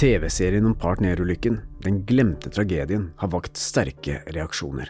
TV-serien 0.00 0.64
om 0.66 0.74
partnerulykken, 0.74 1.60
Den 1.84 2.04
glemte 2.06 2.48
tragedien, 2.48 3.10
har 3.16 3.28
vakt 3.28 3.58
sterke 3.60 4.22
reaksjoner. 4.32 4.88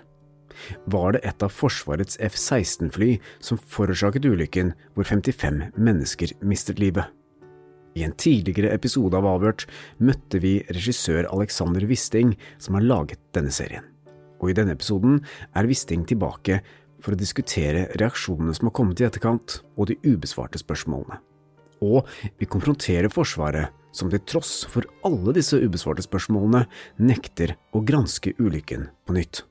Var 0.86 1.12
det 1.12 1.20
et 1.26 1.42
av 1.42 1.50
Forsvarets 1.50 2.18
F-16-fly 2.22 3.16
som 3.42 3.58
forårsaket 3.58 4.28
ulykken 4.30 4.70
hvor 4.94 5.08
55 5.08 5.72
mennesker 5.74 6.34
mistet 6.46 6.78
livet? 6.78 7.10
I 7.98 8.04
en 8.06 8.14
tidligere 8.14 8.70
episode 8.70 9.18
av 9.18 9.26
Avhørt 9.26 9.64
møtte 9.98 10.38
vi 10.38 10.60
regissør 10.70 11.26
Alexander 11.32 11.88
Wisting, 11.90 12.36
som 12.58 12.78
har 12.78 12.86
laget 12.86 13.18
denne 13.34 13.50
serien. 13.50 13.90
Og 14.38 14.52
i 14.52 14.56
denne 14.60 14.78
episoden 14.78 15.24
er 15.58 15.66
Wisting 15.66 16.06
tilbake 16.06 16.60
for 17.02 17.16
å 17.16 17.18
diskutere 17.18 17.88
reaksjonene 17.98 18.54
som 18.54 18.70
har 18.70 18.78
kommet 18.78 19.02
i 19.02 19.10
etterkant, 19.10 19.58
og 19.74 19.90
de 19.90 19.98
ubesvarte 20.06 20.62
spørsmålene. 20.62 21.18
Og 21.82 22.06
vi 22.38 22.46
konfronterer 22.46 23.10
Forsvaret, 23.10 23.74
som 23.92 24.10
til 24.12 24.22
tross 24.28 24.64
for 24.70 24.86
alle 25.06 25.34
disse 25.36 25.58
ubesvarte 25.58 26.04
spørsmålene 26.06 26.66
nekter 27.02 27.56
å 27.74 27.82
granske 27.84 28.34
ulykken 28.38 28.88
på 29.06 29.16
nytt. 29.16 29.44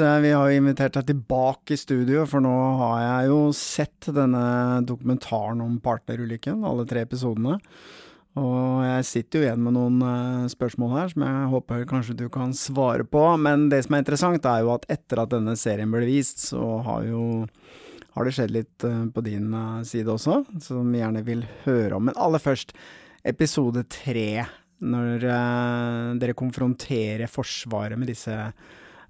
Vi 0.00 0.30
har 0.32 0.48
jo 0.48 0.60
invitert 0.60 0.94
deg 0.96 1.08
tilbake 1.10 1.74
i 1.74 1.80
studio, 1.80 2.22
for 2.28 2.44
nå 2.44 2.52
har 2.80 3.00
jeg 3.02 3.32
jo 3.32 3.40
sett 3.56 4.08
denne 4.14 4.44
dokumentaren 4.88 5.60
om 5.64 5.76
partnerulykken, 5.82 6.62
alle 6.68 6.86
tre 6.88 7.02
episodene. 7.06 7.58
Og 8.40 8.80
jeg 8.86 9.04
sitter 9.04 9.38
jo 9.38 9.44
igjen 9.44 9.60
med 9.60 9.74
noen 9.76 9.98
eh, 10.06 10.48
spørsmål 10.48 10.94
her 10.94 11.10
som 11.12 11.24
jeg 11.26 11.48
håper 11.52 11.82
kanskje 11.90 12.16
du 12.16 12.26
kan 12.32 12.54
svare 12.56 13.04
på. 13.04 13.20
Men 13.36 13.66
det 13.72 13.82
som 13.84 13.96
er 13.96 14.04
interessant, 14.04 14.48
er 14.48 14.62
jo 14.64 14.72
at 14.72 14.86
etter 14.92 15.20
at 15.20 15.34
denne 15.34 15.56
serien 15.60 15.92
ble 15.92 16.06
vist, 16.08 16.40
så 16.48 16.78
har 16.86 17.04
jo 17.10 17.26
har 18.12 18.28
det 18.28 18.32
skjedd 18.36 18.54
litt 18.56 18.86
eh, 18.88 19.04
på 19.12 19.24
din 19.26 19.52
side 19.88 20.08
også, 20.14 20.42
som 20.64 20.88
vi 20.88 21.02
gjerne 21.02 21.24
vil 21.26 21.44
høre 21.66 21.98
om. 21.98 22.08
Men 22.08 22.16
aller 22.16 22.40
først, 22.40 22.72
episode 23.28 23.84
tre, 23.92 24.46
når 24.82 25.28
dere 26.18 26.34
konfronterer 26.34 27.30
Forsvaret 27.30 28.00
med 28.00 28.08
disse 28.10 28.34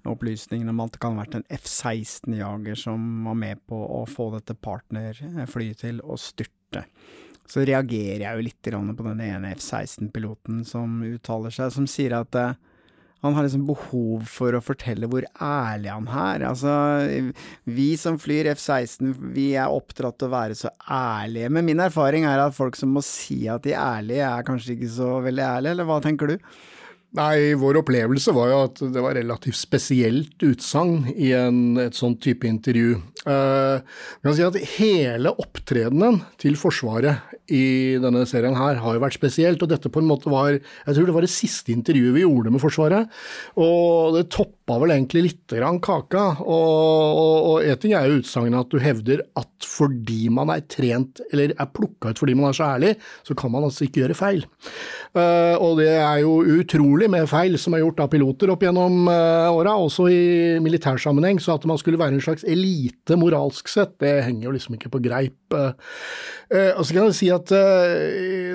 opplysningene 0.09 0.73
om 0.73 0.81
at 0.83 0.95
det 0.95 1.01
kan 1.03 1.15
ha 1.15 1.23
vært 1.23 1.37
en 1.39 1.47
F-16-jager 1.53 2.79
som 2.79 3.05
var 3.27 3.37
med 3.39 3.61
på 3.69 3.77
å 3.77 4.03
få 4.09 4.29
dette 4.35 4.55
partnerflyet 4.55 5.83
til 5.85 6.01
å 6.03 6.17
styrte. 6.19 6.85
Så 7.49 7.65
reagerer 7.67 8.23
jeg 8.23 8.37
jo 8.37 8.45
litt 8.45 8.69
på 8.97 9.07
den 9.07 9.23
ene 9.23 9.55
F-16-piloten 9.55 10.63
som 10.67 11.01
uttaler 11.07 11.53
seg, 11.53 11.73
som 11.75 11.87
sier 11.89 12.15
at 12.17 12.39
uh, 12.39 12.53
han 13.23 13.35
har 13.37 13.45
liksom 13.45 13.63
behov 13.67 14.25
for 14.27 14.55
å 14.55 14.59
fortelle 14.63 15.07
hvor 15.07 15.23
ærlig 15.39 15.91
han 15.93 16.07
er. 16.11 16.43
Altså, 16.49 16.73
vi 17.63 17.93
som 17.99 18.17
flyr 18.19 18.49
F-16, 18.51 19.13
vi 19.35 19.53
er 19.55 19.71
oppdratt 19.71 20.17
til 20.19 20.27
å 20.27 20.33
være 20.33 20.57
så 20.59 20.71
ærlige. 20.91 21.51
Men 21.55 21.69
min 21.69 21.83
erfaring 21.83 22.27
er 22.27 22.43
at 22.43 22.55
folk 22.57 22.75
som 22.75 22.91
må 22.91 23.03
si 23.07 23.45
at 23.47 23.63
de 23.63 23.71
er 23.71 23.79
ærlige, 23.79 24.27
er 24.27 24.47
kanskje 24.47 24.75
ikke 24.75 24.91
så 24.97 25.11
veldig 25.23 25.45
ærlige, 25.47 25.75
eller 25.77 25.87
hva 25.87 26.01
tenker 26.03 26.33
du? 26.33 26.51
Nei, 27.13 27.53
vår 27.61 27.77
opplevelse 27.83 28.33
var 28.33 28.47
jo 28.49 28.59
at 28.65 28.79
det 28.89 29.01
var 29.05 29.13
relativt 29.13 29.57
spesielt 29.59 30.41
utsagn 30.41 31.11
i 31.13 31.29
en, 31.37 31.77
et 31.77 31.93
sånt 31.93 32.17
type 32.25 32.47
intervju. 32.49 32.95
Uh, 33.27 33.85
kan 34.25 34.33
si 34.33 34.41
at 34.43 34.57
hele 34.79 35.29
opptredenen 35.39 36.23
til 36.41 36.57
Forsvaret 36.59 37.21
i 37.53 37.99
denne 38.01 38.23
serien 38.27 38.57
her 38.57 38.81
har 38.81 38.97
jo 38.97 39.03
vært 39.03 39.19
spesielt, 39.19 39.61
og 39.61 39.69
dette 39.69 39.91
på 39.93 40.01
en 40.01 40.09
måte 40.09 40.31
var 40.31 40.57
Jeg 40.57 40.95
tror 40.95 41.05
det 41.05 41.15
var 41.15 41.27
det 41.27 41.31
siste 41.31 41.73
intervjuet 41.75 42.17
vi 42.17 42.25
gjorde 42.25 42.55
med 42.55 42.63
Forsvaret, 42.63 43.13
og 43.61 44.17
det 44.17 44.25
toppa 44.63 44.79
vel 44.79 44.91
egentlig 44.95 45.23
lite 45.23 45.57
grann 45.59 45.79
kaka. 45.83 46.37
Og, 46.39 47.59
og 47.63 47.79
ting 47.81 47.93
er 47.93 48.07
jo 48.07 48.21
utsagnet 48.21 48.63
at 48.63 48.71
du 48.71 48.79
hevder 48.79 49.23
at 49.35 49.49
fordi 49.63 50.29
man 50.31 50.51
er 50.53 50.63
trent, 50.69 51.21
eller 51.31 51.53
er 51.57 51.71
plukka 51.73 52.11
ut 52.11 52.19
fordi 52.19 52.35
man 52.35 52.49
er 52.49 52.57
så 52.57 52.69
ærlig, 52.75 52.93
så 53.23 53.35
kan 53.35 53.51
man 53.51 53.63
altså 53.63 53.85
ikke 53.85 54.03
gjøre 54.03 54.17
feil. 54.17 54.45
Uh, 55.13 55.55
og 55.61 55.77
det 55.81 55.91
er 55.93 56.23
jo 56.23 56.39
utrolig 56.59 57.09
med 57.11 57.27
feil 57.29 57.57
som 57.61 57.75
er 57.75 57.83
gjort 57.83 58.03
av 58.05 58.11
piloter 58.13 58.49
opp 58.53 58.63
gjennom 58.65 59.07
uh, 59.09 59.51
åra, 59.53 59.75
også 59.77 60.07
i 60.09 60.23
militærsammenheng. 60.63 61.41
Så 61.43 61.57
at 61.57 61.67
man 61.69 61.79
skulle 61.81 61.99
være 62.01 62.17
en 62.17 62.23
slags 62.23 62.45
elite 62.47 63.17
moralsk 63.19 63.71
sett, 63.71 63.97
det 64.03 64.23
henger 64.27 64.47
jo 64.47 64.55
liksom 64.55 64.77
ikke 64.79 64.93
på 64.95 65.03
greip. 65.03 65.37
Uh, 65.53 65.73
og 66.77 66.83
så 66.85 66.93
kan 66.93 67.07
jeg 67.07 67.17
si 67.17 67.29
at 67.33 67.49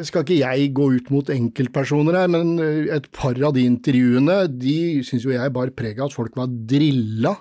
skal 0.06 0.22
ikke 0.22 0.38
jeg 0.38 0.68
gå 0.76 0.84
ut 0.98 1.08
mot 1.10 1.30
enkeltpersoner 1.34 2.14
her, 2.20 2.28
men 2.30 2.52
et 2.94 3.08
par 3.14 3.34
av 3.42 3.56
de 3.56 3.64
intervjuene 3.66 4.36
de 4.52 4.76
syns 5.06 5.26
jo 5.26 5.32
jeg 5.34 5.54
bar 5.54 5.72
preg 5.74 5.97
av 6.04 6.10
at 6.10 6.18
folk 6.18 6.36
var 6.38 6.48
drilla 6.48 7.36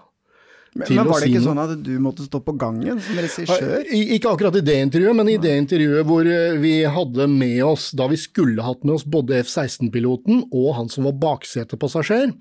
men, 0.78 0.88
men 0.94 1.08
var 1.10 1.24
det 1.24 1.30
ikke 1.32 1.42
sånn 1.42 1.60
at 1.62 1.72
du 1.82 1.94
måtte 2.04 2.26
stå 2.28 2.42
på 2.46 2.54
gangen 2.60 3.00
som 3.02 3.18
regissør? 3.18 3.88
Ikke 3.98 4.30
akkurat 4.34 4.60
i 4.60 4.66
det 4.66 4.76
intervjuet, 4.86 5.18
men 5.18 5.32
i 5.32 5.38
det 5.42 5.54
intervjuet 5.64 6.06
hvor 6.08 6.28
eh, 6.30 6.58
vi 6.62 6.74
hadde 6.86 7.26
med 7.32 7.64
oss, 7.66 7.90
da 7.98 8.06
vi 8.12 8.20
skulle 8.22 8.66
hatt 8.66 8.86
med 8.86 8.98
oss 9.00 9.08
både 9.08 9.40
F-16-piloten 9.42 10.44
og 10.52 10.76
han 10.78 10.92
som 10.94 11.08
var 11.10 11.18
baksetepassasjer, 11.24 12.36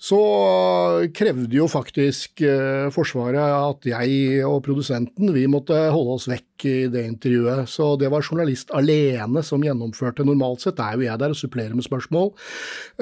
så 0.00 0.18
krevde 1.12 1.58
jo 1.58 1.66
faktisk 1.68 2.40
eh, 2.48 2.86
Forsvaret 2.94 3.36
at 3.36 3.84
jeg 3.84 4.40
og 4.48 4.62
produsenten 4.64 5.28
vi 5.34 5.42
måtte 5.50 5.76
holde 5.92 6.14
oss 6.16 6.24
vekk 6.30 6.64
i 6.70 6.76
det 6.92 7.02
intervjuet. 7.04 7.68
Så 7.68 7.90
det 8.00 8.08
var 8.12 8.24
journalist 8.24 8.72
alene 8.76 9.42
som 9.44 9.60
gjennomførte. 9.64 10.24
Normalt 10.24 10.64
sett 10.64 10.80
er 10.80 10.96
jo 10.96 11.04
jeg 11.04 11.20
der 11.20 11.34
og 11.34 11.36
supplerer 11.36 11.76
med 11.76 11.84
spørsmål 11.84 12.32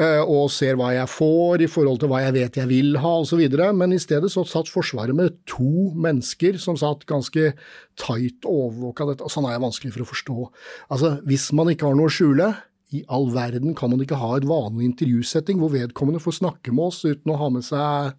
eh, 0.03 0.25
og 0.25 0.51
ser 0.51 0.75
hva 0.79 0.91
jeg 0.97 1.13
får 1.13 1.63
i 1.69 1.71
forhold 1.71 2.03
til 2.03 2.11
hva 2.11 2.25
jeg 2.25 2.35
vet 2.35 2.59
jeg 2.65 2.71
vil 2.73 2.99
ha 2.99 3.15
osv. 3.23 3.47
Men 3.79 3.95
i 3.95 4.03
stedet 4.03 4.33
så 4.35 4.43
satt 4.43 4.71
Forsvaret 4.73 5.15
med 5.15 5.39
to 5.47 5.93
mennesker 5.95 6.59
som 6.59 6.79
satt 6.79 7.07
ganske 7.07 7.53
tight 7.99 8.43
overvåka 8.43 9.07
dette. 9.13 9.31
Sånn 9.31 9.47
er 9.47 9.55
det 9.55 9.67
vanskelig 9.69 9.95
for 9.95 10.03
å 10.03 10.11
forstå. 10.17 10.51
Altså, 10.91 11.15
hvis 11.31 11.53
man 11.55 11.71
ikke 11.71 11.87
har 11.87 11.99
noe 11.99 12.11
å 12.11 12.19
skjule, 12.19 12.57
i 12.97 13.03
all 13.13 13.29
verden 13.35 13.75
kan 13.77 13.93
man 13.93 14.01
ikke 14.01 14.19
ha 14.21 14.35
et 14.37 14.49
vanlig 14.49 14.87
intervjusetting 14.89 15.61
hvor 15.61 15.75
vedkommende 15.75 16.23
får 16.23 16.39
snakke 16.41 16.73
med 16.73 16.89
oss 16.89 17.03
uten 17.05 17.35
å 17.35 17.39
ha 17.41 17.51
med 17.53 17.67
seg 17.67 18.17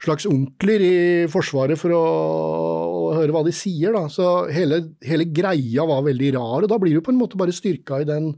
slags 0.00 0.26
onkler 0.28 0.80
i 0.80 0.96
Forsvaret 1.28 1.76
for 1.80 1.92
å, 1.92 2.04
høre 3.18 3.34
hva 3.34 3.42
de 3.44 3.52
sier. 3.54 3.92
Da. 3.96 4.06
Så 4.12 4.26
hele, 4.54 4.80
hele, 5.04 5.26
greia 5.28 5.84
var 5.88 6.04
veldig 6.06 6.30
rar, 6.36 6.64
og 6.64 6.70
da 6.70 6.78
blir 6.80 6.96
du 6.96 7.04
på 7.04 7.12
en 7.12 7.20
måte 7.20 7.40
bare 7.40 7.54
styrka 7.54 8.00
i 8.00 8.08
den 8.08 8.32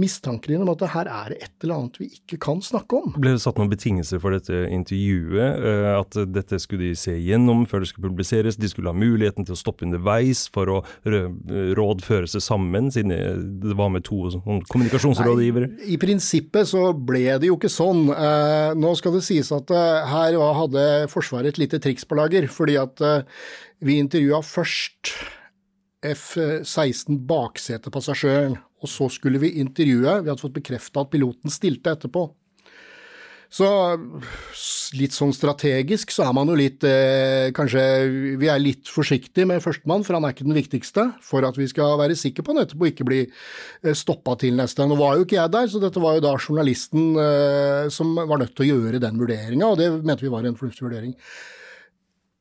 mistanken 0.00 0.54
innom 0.54 0.70
om 0.70 0.74
at 0.74 0.84
her 0.94 1.10
er 1.10 1.32
det 1.32 1.38
et 1.44 1.64
eller 1.64 1.76
annet 1.76 1.98
vi 2.00 2.08
ikke 2.16 2.38
kan 2.46 2.62
snakke 2.64 2.98
om. 2.98 3.14
Ble 3.20 3.34
det 3.36 3.42
satt 3.44 3.60
noen 3.60 3.70
betingelser 3.72 4.20
for 4.22 4.34
dette 4.34 4.62
intervjuet? 4.72 5.64
Eh, 5.70 5.88
at 5.94 6.18
dette 6.32 6.60
skulle 6.62 6.90
de 6.90 6.98
se 6.98 7.14
gjennom 7.16 7.66
før 7.70 7.84
det 7.84 7.90
skulle 7.92 8.10
publiseres? 8.10 8.58
De 8.60 8.70
skulle 8.70 8.92
ha 8.92 8.96
muligheten 8.96 9.46
til 9.46 9.56
å 9.56 9.60
stoppe 9.60 9.86
underveis 9.86 10.46
for 10.52 10.72
å 10.72 10.78
rådføre 11.04 12.30
seg 12.30 12.44
sammen, 12.44 12.90
siden 12.94 13.14
det 13.62 13.76
var 13.78 13.92
med 13.92 14.06
to 14.08 14.22
kommunikasjonsrådgivere? 14.70 15.72
Nei, 15.74 15.90
I 15.96 16.00
prinsippet 16.00 16.70
så 16.72 16.90
ble 16.94 17.26
det 17.40 17.50
jo 17.50 17.58
ikke 17.58 17.72
sånn. 17.72 18.06
Eh, 18.14 18.70
nå 18.78 18.94
skal 18.98 19.18
det 19.18 19.24
sies 19.26 19.52
at 19.54 19.72
eh, 19.74 20.14
her 20.14 20.38
hadde 20.60 20.86
Forsvaret 21.10 21.54
et 21.54 21.60
lite 21.62 21.80
triks 21.82 22.06
på 22.08 22.16
lager, 22.18 22.46
fordi 22.52 22.76
at 22.80 23.02
vi 23.84 23.96
intervjua 24.00 24.40
først 24.44 25.14
F-16 26.00 27.18
baksetepassasjeren, 27.28 28.56
og 28.80 28.88
så 28.90 29.08
skulle 29.12 29.40
vi 29.42 29.56
intervjue. 29.60 30.20
Vi 30.22 30.30
hadde 30.30 30.42
fått 30.42 30.56
bekrefta 30.56 31.04
at 31.04 31.12
piloten 31.12 31.52
stilte 31.52 31.92
etterpå. 31.94 32.28
Så 33.50 33.66
litt 34.94 35.14
sånn 35.14 35.32
strategisk 35.34 36.12
så 36.14 36.22
er 36.28 36.34
man 36.36 36.50
jo 36.52 36.54
litt 36.58 36.84
eh, 36.86 37.50
Kanskje 37.54 37.82
vi 38.38 38.46
er 38.50 38.62
litt 38.62 38.86
forsiktige 38.90 39.46
med 39.50 39.62
førstemann, 39.64 40.04
for 40.06 40.14
han 40.14 40.26
er 40.26 40.34
ikke 40.36 40.46
den 40.46 40.54
viktigste, 40.54 41.08
for 41.26 41.42
at 41.46 41.58
vi 41.58 41.66
skal 41.70 41.96
være 41.98 42.18
sikre 42.18 42.44
på 42.46 42.54
han 42.54 42.62
etterpå 42.62 42.90
ikke 42.92 43.06
bli 43.08 43.20
eh, 43.26 43.96
stoppa 43.98 44.36
til 44.38 44.54
neste. 44.58 44.86
Nå 44.86 44.98
var 45.00 45.18
jo 45.18 45.26
ikke 45.26 45.40
jeg 45.40 45.54
der, 45.56 45.70
så 45.70 45.82
dette 45.82 46.02
var 46.02 46.18
jo 46.18 46.24
da 46.28 46.36
journalisten 46.38 47.08
eh, 47.18 47.88
som 47.90 48.14
var 48.20 48.38
nødt 48.44 48.54
til 48.54 48.68
å 48.68 48.76
gjøre 48.76 49.02
den 49.02 49.18
vurderinga, 49.18 49.72
og 49.72 49.80
det 49.82 49.90
mente 49.98 50.26
vi 50.26 50.30
var 50.30 50.46
en 50.46 50.58
fornuftig 50.58 50.86
vurdering. 50.86 51.16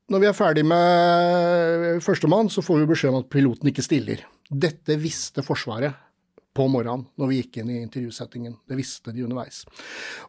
Når 0.10 0.22
vi 0.22 0.30
er 0.30 0.38
ferdig 0.38 0.66
med 0.66 2.04
førstemann, 2.06 2.54
så 2.54 2.62
får 2.66 2.84
vi 2.84 2.92
beskjed 2.94 3.14
om 3.14 3.24
at 3.24 3.34
piloten 3.34 3.70
ikke 3.70 3.86
stiller. 3.86 4.22
Dette 4.50 4.98
visste 5.02 5.46
Forsvaret 5.46 5.98
på 6.60 6.68
morgenen 6.72 7.08
når 7.20 7.32
vi 7.32 7.40
gikk 7.40 7.62
inn 7.62 7.72
i 7.72 7.80
intervjusettingen. 7.86 8.58
Det 8.68 8.78
visste 8.80 9.14
de 9.16 9.24
underveis. 9.26 9.64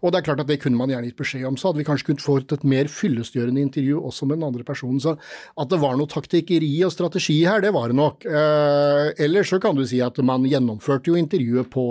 Og 0.01 0.13
det 0.13 0.21
er 0.21 0.29
klart 0.31 0.45
at 0.45 0.51
det 0.51 0.61
kunne 0.63 0.79
man 0.79 0.93
gjerne 0.93 1.11
gitt 1.11 1.19
beskjed 1.19 1.47
om. 1.49 1.59
Så 1.59 1.71
hadde 1.71 1.83
vi 1.83 1.89
kanskje 1.89 2.11
kunnet 2.11 2.25
fått 2.25 2.55
et 2.57 2.67
mer 2.69 2.91
fyllestgjørende 2.91 3.65
intervju 3.67 3.99
også 3.99 4.29
med 4.31 4.39
den 4.39 4.49
andre 4.51 4.67
personen. 4.67 5.03
Så 5.03 5.17
at 5.19 5.73
det 5.73 5.81
var 5.83 5.99
noe 5.99 6.11
taktikkeri 6.11 6.73
og 6.87 6.95
strategi 6.95 7.41
her, 7.45 7.65
det 7.65 7.75
var 7.75 7.91
det 7.91 7.99
nok. 7.99 8.27
Eh, 8.27 9.07
ellers 9.27 9.51
så 9.51 9.61
kan 9.63 9.79
du 9.79 9.87
si 9.89 10.03
at 10.05 10.21
man 10.25 10.47
gjennomførte 10.49 11.13
jo 11.13 11.19
intervjuet 11.19 11.73
på 11.73 11.89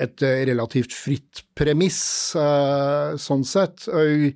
et 0.00 0.24
eh, 0.24 0.42
relativt 0.48 0.94
fritt 0.96 1.44
premiss, 1.58 2.00
eh, 2.38 3.16
sånn 3.20 3.44
sett. 3.46 3.86
Eh, 3.88 4.32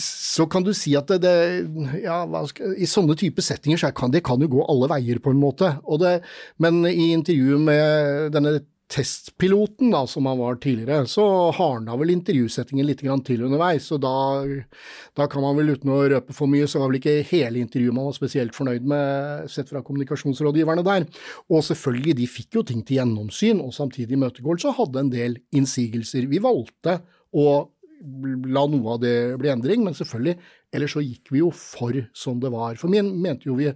så 0.00 0.46
kan 0.50 0.64
du 0.64 0.72
si 0.76 0.94
at 0.96 1.10
det, 1.10 1.20
det 1.24 2.02
ja, 2.04 2.22
skal, 2.48 2.76
I 2.80 2.88
sånne 2.88 3.16
type 3.18 3.44
settinger 3.44 3.80
så 3.80 3.90
kan 3.96 4.12
det 4.14 4.24
kan 4.24 4.40
jo 4.40 4.50
gå 4.56 4.66
alle 4.70 4.88
veier, 4.94 5.20
på 5.20 5.34
en 5.34 5.42
måte. 5.42 5.74
Det, 6.00 6.14
men 6.62 6.84
i 6.88 7.10
intervjuet 7.12 7.66
med 7.66 8.32
denne 8.34 8.60
testpiloten, 8.94 9.90
da, 9.90 10.04
som 10.06 10.26
han 10.28 10.38
var 10.38 10.58
tidligere, 10.62 11.06
så 11.10 11.24
hardna 11.56 11.96
vel 11.98 12.12
intervjusettingen 12.14 12.86
litt 12.86 13.00
til 13.00 13.44
underveis. 13.46 13.88
Og 13.96 14.02
da, 14.04 14.14
da, 15.16 15.26
kan 15.30 15.42
man 15.42 15.56
vel 15.58 15.74
uten 15.74 15.90
å 15.90 16.02
røpe 16.12 16.36
for 16.36 16.50
mye, 16.50 16.68
så 16.70 16.82
var 16.82 16.92
vel 16.92 17.00
ikke 17.00 17.24
hele 17.32 17.62
intervjuet 17.64 17.96
man 17.96 18.10
var 18.10 18.16
spesielt 18.16 18.54
fornøyd 18.56 18.86
med, 18.86 19.50
sett 19.50 19.72
fra 19.72 19.82
kommunikasjonsrådgiverne 19.86 20.84
der. 20.86 21.08
Og 21.50 21.64
selvfølgelig, 21.66 22.18
de 22.20 22.30
fikk 22.30 22.60
jo 22.60 22.66
ting 22.68 22.84
til 22.84 23.00
gjennomsyn, 23.00 23.62
og 23.64 23.74
samtidig 23.74 24.18
imøtegåelse, 24.18 24.76
hadde 24.78 25.04
en 25.04 25.12
del 25.14 25.38
innsigelser. 25.56 26.28
Vi 26.30 26.42
valgte 26.44 27.00
å 27.34 27.48
la 28.54 28.66
noe 28.70 28.94
av 28.96 29.00
det 29.02 29.16
bli 29.40 29.50
endring, 29.52 29.84
men 29.86 29.96
selvfølgelig, 29.96 30.36
ellers 30.74 30.94
så 30.96 31.02
gikk 31.04 31.32
vi 31.34 31.42
jo 31.42 31.50
for 31.54 31.96
som 32.16 32.38
det 32.42 32.52
var. 32.54 32.78
For 32.80 32.92
vi 32.92 33.02
mente 33.02 33.50
jo 33.50 33.58
vi 33.58 33.72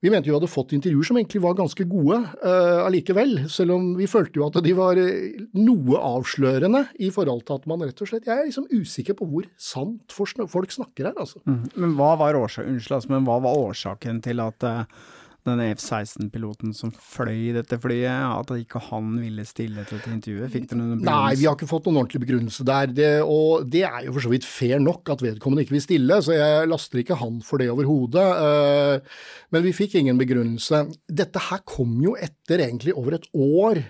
vi 0.00 0.08
mente 0.08 0.30
jo 0.30 0.32
vi 0.32 0.38
hadde 0.38 0.48
fått 0.48 0.70
intervjuer 0.72 1.04
som 1.04 1.18
egentlig 1.18 1.42
var 1.44 1.58
ganske 1.58 1.84
gode 1.84 2.22
uh, 2.40 2.86
allikevel, 2.86 3.34
selv 3.52 3.74
om 3.74 3.90
vi 3.98 4.06
følte 4.08 4.40
jo 4.40 4.46
at 4.46 4.56
de 4.64 4.72
var 4.72 4.96
eh, 4.96 5.42
noe 5.60 6.00
avslørende 6.00 6.86
i 7.04 7.10
forhold 7.12 7.44
til 7.44 7.60
at 7.60 7.68
man 7.68 7.84
rett 7.84 8.00
og 8.00 8.08
slett 8.08 8.24
Jeg 8.24 8.32
er 8.32 8.48
liksom 8.48 8.70
usikker 8.72 9.18
på 9.18 9.28
hvor 9.28 9.50
sant 9.60 10.16
folk 10.16 10.72
snakker 10.72 11.10
her, 11.10 11.20
altså. 11.20 11.42
Mm. 11.44 11.66
Men 11.76 11.92
hva 12.00 12.14
var 12.16 12.38
årsaken, 12.38 12.78
unnskyld, 12.78 12.96
altså, 12.96 13.12
men 13.12 13.28
hva 13.28 13.36
var 13.44 13.60
årsaken 13.68 14.24
til 14.24 14.40
at 14.46 14.70
uh 14.70 15.08
denne 15.46 15.68
F-16-piloten 15.74 16.74
som 16.76 16.92
fløy 16.92 17.52
dette 17.56 17.78
flyet, 17.80 18.10
at 18.10 18.52
ikke 18.54 18.82
han 18.90 19.12
ville 19.20 19.44
stille 19.48 19.84
til 19.86 19.98
dette 19.98 20.12
intervjuet? 20.12 20.52
Fikk 20.52 20.66
dere 20.70 20.78
noen 20.80 21.00
begrunnelse? 21.00 21.14
Nei, 21.24 21.38
vi 21.40 21.48
har 21.48 21.56
ikke 21.58 21.70
fått 21.70 21.88
noen 21.88 22.00
ordentlig 22.02 22.22
begrunnelse 22.24 22.66
der. 22.68 22.92
Det, 22.96 23.10
og 23.24 23.68
det 23.70 23.84
er 23.88 24.06
jo 24.06 24.14
for 24.16 24.26
så 24.26 24.32
vidt 24.34 24.48
fair 24.48 24.82
nok 24.82 25.12
at 25.14 25.24
vedkommende 25.24 25.66
ikke 25.66 25.76
vil 25.76 25.84
stille, 25.86 26.20
så 26.26 26.36
jeg 26.36 26.70
laster 26.70 27.02
ikke 27.02 27.18
han 27.22 27.40
for 27.46 27.62
det 27.62 27.70
overhodet. 27.72 28.26
Eh, 28.48 29.22
men 29.54 29.66
vi 29.66 29.76
fikk 29.76 29.96
ingen 30.00 30.20
begrunnelse. 30.20 30.84
Dette 31.22 31.46
her 31.50 31.64
kom 31.68 31.96
jo 32.04 32.16
etter 32.20 32.66
egentlig 32.66 32.96
over 32.96 33.18
et 33.18 33.28
år 33.36 33.84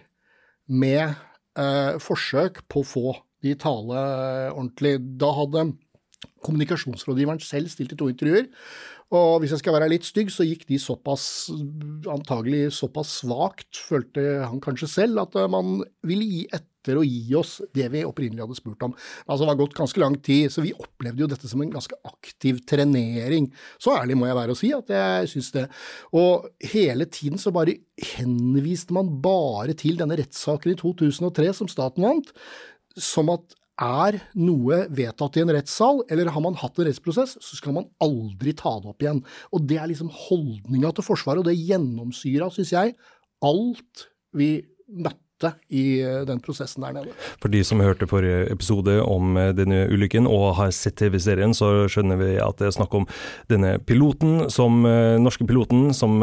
med 0.71 1.05
eh, 1.11 1.95
forsøk 2.03 2.65
på 2.71 2.85
å 2.85 2.91
få 2.95 3.07
de 3.45 3.57
tale 3.59 4.01
ordentlig. 4.53 4.99
Da 5.21 5.33
hadde 5.37 5.71
kommunikasjonsrådgiveren 6.45 7.41
selv 7.45 7.71
stilt 7.73 7.95
i 7.95 7.99
to 7.99 8.09
intervjuer, 8.13 8.49
og 9.11 9.41
hvis 9.43 9.57
jeg 9.57 9.65
skal 9.65 9.75
være 9.75 9.91
litt 9.91 10.07
stygg, 10.07 10.29
så 10.31 10.47
gikk 10.47 10.69
de 10.69 10.79
såpass, 10.79 11.25
antagelig 12.11 12.69
såpass 12.77 13.17
svakt, 13.25 13.81
følte 13.89 14.45
han 14.45 14.63
kanskje 14.63 14.91
selv, 14.93 15.25
at 15.25 15.35
eh, 15.35 15.51
man 15.51 15.81
ville 16.07 16.29
gi 16.29 16.45
etter 16.47 17.01
å 17.01 17.03
gi 17.03 17.35
oss 17.37 17.57
det 17.75 17.89
vi 17.91 18.05
opprinnelig 18.07 18.45
hadde 18.45 18.59
spurt 18.61 18.87
om. 18.87 18.95
Altså, 19.27 19.43
det 19.43 19.51
var 19.51 19.59
gått 19.65 19.77
ganske 19.81 20.01
lang 20.01 20.15
tid, 20.23 20.47
så 20.55 20.63
vi 20.63 20.71
opplevde 20.79 21.25
jo 21.25 21.31
dette 21.33 21.51
som 21.51 21.65
en 21.65 21.75
ganske 21.75 21.99
aktiv 22.07 22.63
trenering. 22.71 23.51
Så 23.83 23.97
ærlig 23.99 24.17
må 24.21 24.31
jeg 24.31 24.39
være 24.39 24.55
å 24.55 24.61
si 24.63 24.71
at 24.79 24.95
jeg 24.95 25.35
syns 25.35 25.51
det. 25.59 25.67
Og 26.15 26.47
hele 26.71 27.11
tiden 27.11 27.43
så 27.43 27.53
bare 27.55 27.81
henviste 28.15 28.95
man 28.95 29.11
bare 29.27 29.75
til 29.75 29.99
denne 29.99 30.23
rettssaken 30.23 30.73
i 30.73 30.79
2003 30.79 31.51
som 31.59 31.73
staten 31.73 32.07
vant, 32.07 32.31
som 32.95 33.35
at 33.35 33.59
er 33.81 34.19
noe 34.37 34.83
vedtatt 34.93 35.39
i 35.39 35.45
en 35.45 35.53
rettssal, 35.55 36.03
eller 36.13 36.31
har 36.35 36.45
man 36.45 36.59
hatt 36.61 36.79
en 36.79 36.89
rettsprosess, 36.89 37.39
så 37.41 37.59
skal 37.59 37.77
man 37.79 37.89
aldri 38.05 38.53
ta 38.57 38.75
det 38.83 38.93
opp 38.93 39.05
igjen. 39.05 39.23
Og 39.57 39.65
det 39.71 39.81
er 39.81 39.89
liksom 39.91 40.13
holdninga 40.27 40.93
til 40.97 41.07
Forsvaret, 41.07 41.43
og 41.43 41.49
det 41.49 41.57
gjennomsyra, 41.59 42.51
syns 42.53 42.75
jeg, 42.77 42.95
alt 43.47 44.07
vi 44.37 44.53
møtte 44.91 45.30
i 45.69 45.85
eh, 46.05 46.23
den 46.29 46.41
prosessen 46.45 46.85
der 46.85 46.97
nede. 46.97 47.15
For 47.43 47.53
de 47.53 47.63
som 47.67 47.83
hørte 47.83 48.09
forrige 48.11 48.47
episode 48.53 48.99
om 49.03 49.37
eh, 49.41 49.53
denne 49.57 49.87
ulykken 49.91 50.29
og 50.31 50.57
har 50.61 50.73
sett 50.77 50.99
TV-serien, 51.01 51.55
så 51.57 51.87
skjønner 51.91 52.21
vi 52.21 52.33
at 52.43 52.61
det 52.61 52.71
er 52.71 52.77
snakk 52.77 52.95
om 52.97 53.09
denne 53.53 53.77
piloten, 53.87 54.51
som, 54.53 54.85
eh, 54.89 55.17
norske 55.21 55.47
piloten 55.49 55.95
som 55.97 56.21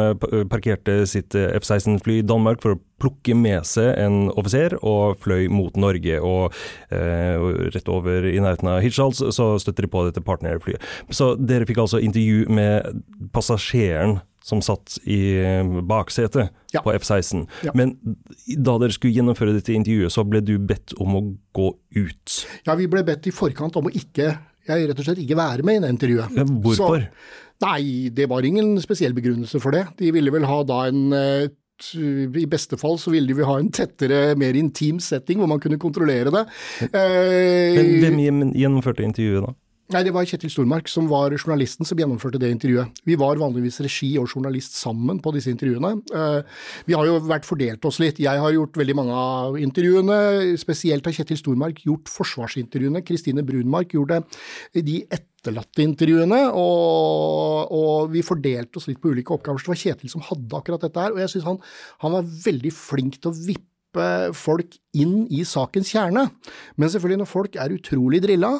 parkerte 0.52 1.02
sitt 1.10 1.36
F-16-fly 1.36 2.22
i 2.22 2.28
Danmark 2.28 2.62
for 2.64 2.75
å 2.75 2.81
plukke 3.02 3.36
med 3.38 3.66
seg 3.68 3.92
en 4.02 4.30
offiser 4.34 4.78
og 4.81 5.19
fløy 5.22 5.48
mot 5.54 5.75
Norge. 5.80 6.19
Og 6.22 6.56
eh, 6.94 7.38
rett 7.74 7.92
over 7.92 8.25
i 8.28 8.38
nærheten 8.42 8.72
av 8.72 8.81
Hirtshals 8.86 9.22
så 9.36 9.52
støtter 9.62 9.86
de 9.86 9.92
på 9.94 10.06
dette 10.08 10.24
partnerflyet. 10.25 10.84
Så 11.14 11.36
dere 11.40 11.68
fikk 11.69 11.84
altså 11.84 12.02
intervju 12.04 12.48
med 12.54 13.04
passasjeren 13.36 14.19
som 14.48 14.62
satt 14.64 14.96
i 15.04 15.20
eh, 15.42 15.80
baksetet 15.84 16.54
ja. 16.72 16.84
på 16.84 16.94
F-16. 16.96 17.44
Ja. 17.68 17.74
Men 17.76 17.98
da 18.56 18.78
dere 18.80 18.96
skulle 18.96 19.16
gjennomføre 19.18 19.56
dette 19.58 19.76
intervjuet, 19.76 20.14
så 20.14 20.24
ble 20.28 20.42
du 20.46 20.56
bedt 20.60 20.96
om 21.04 21.18
å 21.20 21.24
gå 21.58 21.74
ut? 22.00 22.38
Ja, 22.68 22.78
vi 22.80 22.88
ble 22.92 23.04
bedt 23.08 23.28
i 23.28 23.36
forkant 23.36 23.76
om 23.80 23.90
å 23.90 23.94
ikke, 23.94 24.32
jeg 24.68 24.88
rett 24.88 25.04
og 25.04 25.10
slett 25.10 25.22
ikke 25.24 25.40
være 25.40 25.68
med 25.68 25.82
i 25.82 25.84
det 25.84 25.92
intervjuet. 25.98 26.42
Hvorfor? 26.64 27.04
Så, 27.04 27.68
nei, 27.68 27.84
det 28.16 28.30
var 28.32 28.48
ingen 28.48 28.78
spesiell 28.84 29.16
begrunnelse 29.18 29.60
for 29.64 29.76
det. 29.76 29.88
De 30.00 30.16
ville 30.16 30.32
vel 30.32 30.48
ha 30.48 30.62
da 30.68 30.82
en 30.88 31.06
eh, 31.18 31.48
i 31.78 32.48
beste 32.50 32.74
fall 32.82 32.96
så 32.98 33.12
ville 33.14 33.36
de 33.38 33.46
ha 33.46 33.60
en 33.60 33.68
tettere, 33.70 34.32
mer 34.40 34.56
intim 34.58 34.98
setting 35.04 35.38
hvor 35.38 35.52
man 35.52 35.60
kunne 35.62 35.78
kontrollere 35.78 36.32
det. 36.34 36.44
Men 36.90 37.92
hvem 38.02 38.22
gjennomførte 38.58 39.06
intervjuet 39.06 39.46
da? 39.46 39.54
Nei, 39.88 40.01
Det 40.04 40.12
var 40.12 40.25
Kjetil 40.28 40.51
Stormark 40.51 40.89
som 40.92 41.06
var 41.07 41.31
journalisten 41.31 41.88
som 41.88 41.95
gjennomførte 41.95 42.42
det 42.42 42.50
intervjuet. 42.51 42.98
Vi 43.07 43.16
var 43.16 43.39
vanligvis 43.39 43.80
regi 43.86 44.10
og 44.19 44.28
journalist 44.28 44.75
sammen 44.75 45.22
på 45.24 45.31
disse 45.31 45.48
intervjuene. 45.48 45.94
Eh, 46.12 46.42
vi 46.89 46.98
har 46.98 47.07
jo 47.07 47.22
vært 47.24 47.48
fordelt 47.48 47.86
oss 47.88 48.01
litt. 48.04 48.19
Jeg 48.19 48.42
har 48.44 48.51
gjort 48.51 48.75
veldig 48.75 48.95
mange 49.00 49.16
av 49.16 49.56
intervjuene. 49.56 50.57
Spesielt 50.60 51.07
har 51.07 51.16
Kjetil 51.16 51.39
Stormark 51.39 51.80
gjort 51.88 52.12
forsvarsintervjuene. 52.12 53.00
Kristine 53.07 53.45
Brunmark 53.48 53.95
gjorde 53.95 54.25
de 54.75 54.98
etterlatte 55.07 55.86
intervjuene. 55.86 56.42
Og, 56.51 57.72
og, 57.72 58.12
vi 58.12 58.28
fordelte 58.28 58.81
oss 58.81 58.90
litt 58.92 59.00
på 59.00 59.16
ulike 59.16 59.31
oppgaver. 59.40 59.63
Så 59.63 59.72
det 59.72 59.75
var 59.78 59.83
Kjetil 59.86 60.12
som 60.12 60.28
hadde 60.28 60.60
akkurat 60.60 60.83
dette 60.83 61.00
her. 61.00 61.16
Og 61.16 61.24
jeg 61.24 61.38
syns 61.38 61.48
han, 61.48 61.63
han 62.04 62.19
var 62.19 62.28
veldig 62.51 62.75
flink 62.75 63.22
til 63.22 63.31
å 63.31 63.38
vippe 63.40 63.77
folk 64.38 64.78
inn 64.98 65.26
i 65.34 65.44
sakens 65.48 65.92
kjerne. 65.94 66.28
Men 66.76 66.92
selvfølgelig, 66.94 67.22
når 67.24 67.30
folk 67.32 67.58
er 67.60 67.76
utrolig 67.76 68.22
drilla, 68.24 68.54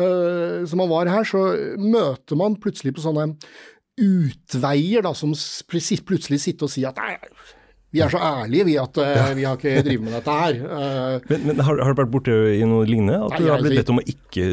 uh, 0.00 0.64
som 0.68 0.82
man 0.82 0.92
var 0.92 1.12
her, 1.12 1.28
så 1.28 1.44
møter 1.80 2.40
man 2.40 2.58
plutselig 2.60 2.94
på 2.96 3.04
sånne 3.04 3.32
utveier, 4.00 5.04
da, 5.06 5.12
som 5.14 5.34
plutselig 5.70 6.40
sitter 6.42 6.66
og 6.66 6.72
sier 6.72 6.90
at 6.90 6.98
nei, 6.98 7.14
vi 7.94 8.02
er 8.02 8.10
så 8.10 8.18
ærlige, 8.18 8.66
vi, 8.66 8.74
at 8.80 8.98
uh, 8.98 9.30
vi 9.38 9.46
har 9.46 9.58
ikke 9.58 9.84
drevet 9.86 10.02
med 10.02 10.16
dette 10.16 10.34
her. 10.34 10.56
Uh, 10.66 11.28
men, 11.30 11.44
men 11.48 11.62
har, 11.62 11.78
har, 11.78 11.94
du 11.94 12.00
vært 12.02 12.12
borte 12.12 12.34
i 12.56 12.64
noe 12.66 12.86
lignende? 12.88 13.20
At 13.22 13.36
nei, 13.36 13.44
du 13.44 13.50
har 13.52 13.62
blitt 13.62 13.78
bedt 13.78 13.92
om 13.94 14.00
å 14.02 14.06
ikke 14.10 14.46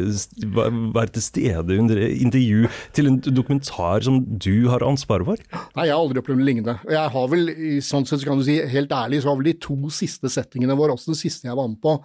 være 0.94 1.14
til 1.16 1.24
stede 1.24 1.78
under 1.82 2.02
intervju 2.06 2.70
til 2.94 3.10
en 3.10 3.18
dokumentar 3.26 4.06
som 4.06 4.20
du 4.22 4.68
har 4.70 4.84
ansvaret 4.86 5.26
for? 5.26 5.42
Nei, 5.74 5.88
jeg 5.88 5.94
har 5.96 6.04
aldri 6.04 6.22
opplevd 6.22 6.38
noe 6.38 6.48
lignende. 6.48 6.76
Jeg 6.86 7.14
har 7.16 7.32
vel, 7.32 7.50
sånn 7.82 8.06
sett 8.06 8.22
så 8.22 8.30
kan 8.30 8.38
du 8.38 8.46
si, 8.46 8.60
helt 8.76 8.94
ærlig, 8.94 9.22
så 9.24 9.32
har 9.32 9.40
vel 9.40 9.50
de 9.50 9.56
to 9.66 9.78
siste 9.94 10.30
settingene 10.30 10.78
våre, 10.78 10.94
også 10.94 11.10
den 11.10 11.18
siste 11.18 11.50
jeg 11.50 11.58
var 11.58 11.70
med 11.72 11.80
på, 11.82 11.96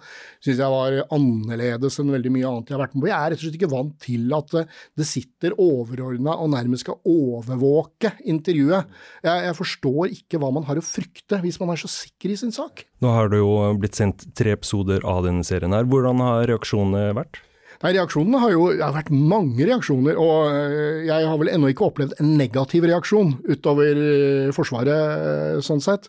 syns 0.42 0.64
jeg 0.64 0.74
var 0.74 0.98
annerledes 1.14 2.00
enn 2.02 2.14
veldig 2.16 2.34
mye 2.34 2.50
annet 2.50 2.72
jeg 2.72 2.78
har 2.78 2.82
vært 2.82 2.96
med 2.96 3.04
på. 3.04 3.10
Jeg 3.12 3.18
er 3.18 3.32
rett 3.32 3.38
og 3.38 3.46
slett 3.46 3.60
ikke 3.60 3.72
vant 3.76 3.94
til 4.02 4.34
at 4.38 4.58
eh, 4.58 4.76
det 4.98 5.06
sitter 5.06 5.54
overordna 5.62 6.34
og 6.42 6.50
nærmest 6.56 6.86
skal 6.88 6.98
overvåke 7.06 8.16
intervjuet. 8.26 8.90
Jeg, 9.22 9.46
jeg 9.46 9.58
forstår 9.58 10.16
ikke 10.18 10.42
hva 10.42 10.50
man 10.54 10.66
har 10.66 10.80
å 10.80 10.84
frykte 10.84 11.27
vite 11.28 11.42
hvis 11.44 11.60
man 11.60 11.72
er 11.72 11.80
så 11.80 11.90
sikker 11.90 12.32
i 12.32 12.38
sin 12.38 12.52
sak. 12.52 12.86
Nå 13.02 13.12
har 13.12 13.28
det 13.28 13.38
jo 13.42 13.52
blitt 13.78 13.98
sendt 13.98 14.26
tre 14.36 14.54
episoder 14.56 15.04
av 15.04 15.24
denne 15.26 15.44
serien 15.44 15.72
her. 15.72 15.84
Hvordan 15.84 16.20
har 16.24 16.48
reaksjonene 16.48 17.12
vært? 17.16 17.42
Nei, 17.78 17.92
Reaksjonene 17.94 18.40
har 18.42 18.50
jo 18.50 18.64
det 18.72 18.82
har 18.82 18.94
vært 18.96 19.12
mange 19.14 19.62
reaksjoner, 19.62 20.16
og 20.18 20.48
eh, 20.50 21.04
jeg 21.06 21.28
har 21.30 21.36
vel 21.38 21.50
ennå 21.52 21.68
ikke 21.70 21.86
opplevd 21.86 22.16
en 22.18 22.32
negativ 22.34 22.88
reaksjon 22.88 23.36
utover 23.46 24.00
eh, 24.02 24.48
Forsvaret, 24.56 24.90
eh, 24.98 25.60
sånn 25.62 25.82
sett. 25.84 26.08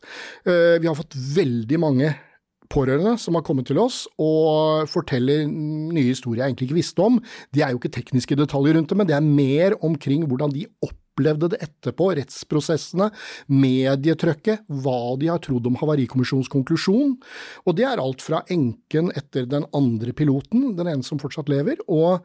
Vi 0.50 0.88
har 0.88 0.98
fått 0.98 1.14
veldig 1.14 1.78
mange 1.84 2.10
pårørende 2.74 3.20
som 3.22 3.38
har 3.38 3.46
kommet 3.46 3.68
til 3.70 3.78
oss 3.82 4.04
og 4.22 4.90
forteller 4.90 5.46
nye 5.46 6.08
historier 6.08 6.44
jeg 6.48 6.54
egentlig 6.56 6.70
ikke 6.72 6.80
visste 6.80 7.06
om. 7.06 7.22
De 7.54 7.62
er 7.62 7.76
jo 7.76 7.82
ikke 7.82 7.94
tekniske 8.00 8.38
detaljer 8.40 8.80
rundt 8.80 8.90
det, 8.90 8.98
men 8.98 9.10
det 9.10 9.18
er 9.20 9.30
mer 9.30 9.78
omkring 9.86 10.26
hvordan 10.26 10.54
de 10.56 10.66
opplever 10.82 11.09
opplevde 11.20 11.52
det 11.52 11.60
etterpå, 11.66 12.14
rettsprosessene, 12.18 13.10
medietrykket, 13.52 14.64
hva 14.68 15.18
de 15.20 15.30
har 15.32 15.42
trodd 15.44 15.68
om 15.68 15.78
Havarikommisjonens 15.80 16.50
konklusjon. 16.52 17.18
Og 17.68 17.76
det 17.78 17.86
er 17.88 18.00
alt 18.00 18.24
fra 18.24 18.42
enken 18.50 19.12
etter 19.18 19.48
den 19.50 19.68
andre 19.76 20.14
piloten, 20.16 20.74
den 20.78 20.88
ene 20.88 21.06
som 21.06 21.20
fortsatt 21.20 21.52
lever, 21.52 21.82
og 21.92 22.24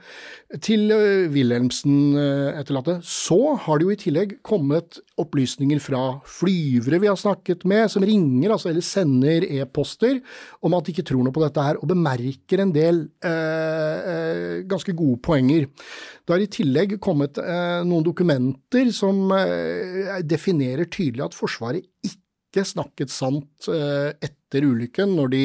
til 0.62 0.92
uh, 0.94 1.26
Wilhelmsen-etterlatte. 1.34 3.00
Så 3.04 3.56
har 3.66 3.80
det 3.80 3.88
jo 3.88 3.94
i 3.94 4.00
tillegg 4.00 4.38
kommet 4.46 5.00
opplysninger 5.20 5.80
fra 5.82 6.02
flyvere 6.26 7.00
vi 7.02 7.10
har 7.10 7.18
snakket 7.18 7.64
med, 7.68 7.88
som 7.90 8.04
ringer 8.06 8.54
altså, 8.54 8.70
eller 8.70 8.84
sender 8.84 9.46
e-poster 9.46 10.20
om 10.64 10.74
at 10.76 10.86
de 10.86 10.94
ikke 10.94 11.06
tror 11.10 11.24
noe 11.24 11.34
på 11.34 11.42
dette 11.42 11.62
her, 11.62 11.78
og 11.80 11.90
bemerker 11.90 12.62
en 12.62 12.74
del 12.74 13.04
eh, 13.24 14.10
eh, 14.14 14.56
ganske 14.70 14.94
gode 14.96 15.20
poenger. 15.24 15.68
Det 16.24 16.34
har 16.34 16.42
i 16.42 16.50
tillegg 16.50 16.96
kommet 17.04 17.38
eh, 17.40 17.82
noen 17.86 18.04
dokumenter 18.06 18.83
som 18.92 19.32
eh, 19.36 20.20
definerer 20.26 20.88
tydelig 20.90 21.28
at 21.28 21.36
Forsvaret 21.36 21.86
ikke 22.04 22.66
snakket 22.66 23.12
sant 23.12 23.68
eh, 23.72 24.12
etter 24.22 24.66
ulykken, 24.68 25.16
når 25.16 25.32
de 25.32 25.42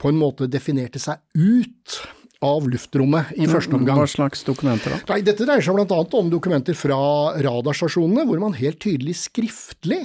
på 0.00 0.10
en 0.10 0.18
måte 0.18 0.48
definerte 0.50 1.02
seg 1.02 1.20
ut 1.36 2.00
av 2.42 2.66
luftrommet 2.66 3.30
i 3.38 3.46
første 3.46 3.76
omgang. 3.76 4.00
Hva 4.00 4.08
slags 4.10 4.42
dokumenter 4.46 4.96
da? 4.96 4.98
Nei, 5.12 5.20
Dette 5.26 5.46
dreier 5.46 5.62
seg 5.62 5.78
bl.a. 5.78 6.00
om 6.18 6.32
dokumenter 6.32 6.74
fra 6.78 6.98
radarstasjonene, 7.38 8.26
hvor 8.26 8.42
man 8.42 8.56
helt 8.58 8.80
tydelig 8.82 9.20
skriftlig 9.20 10.02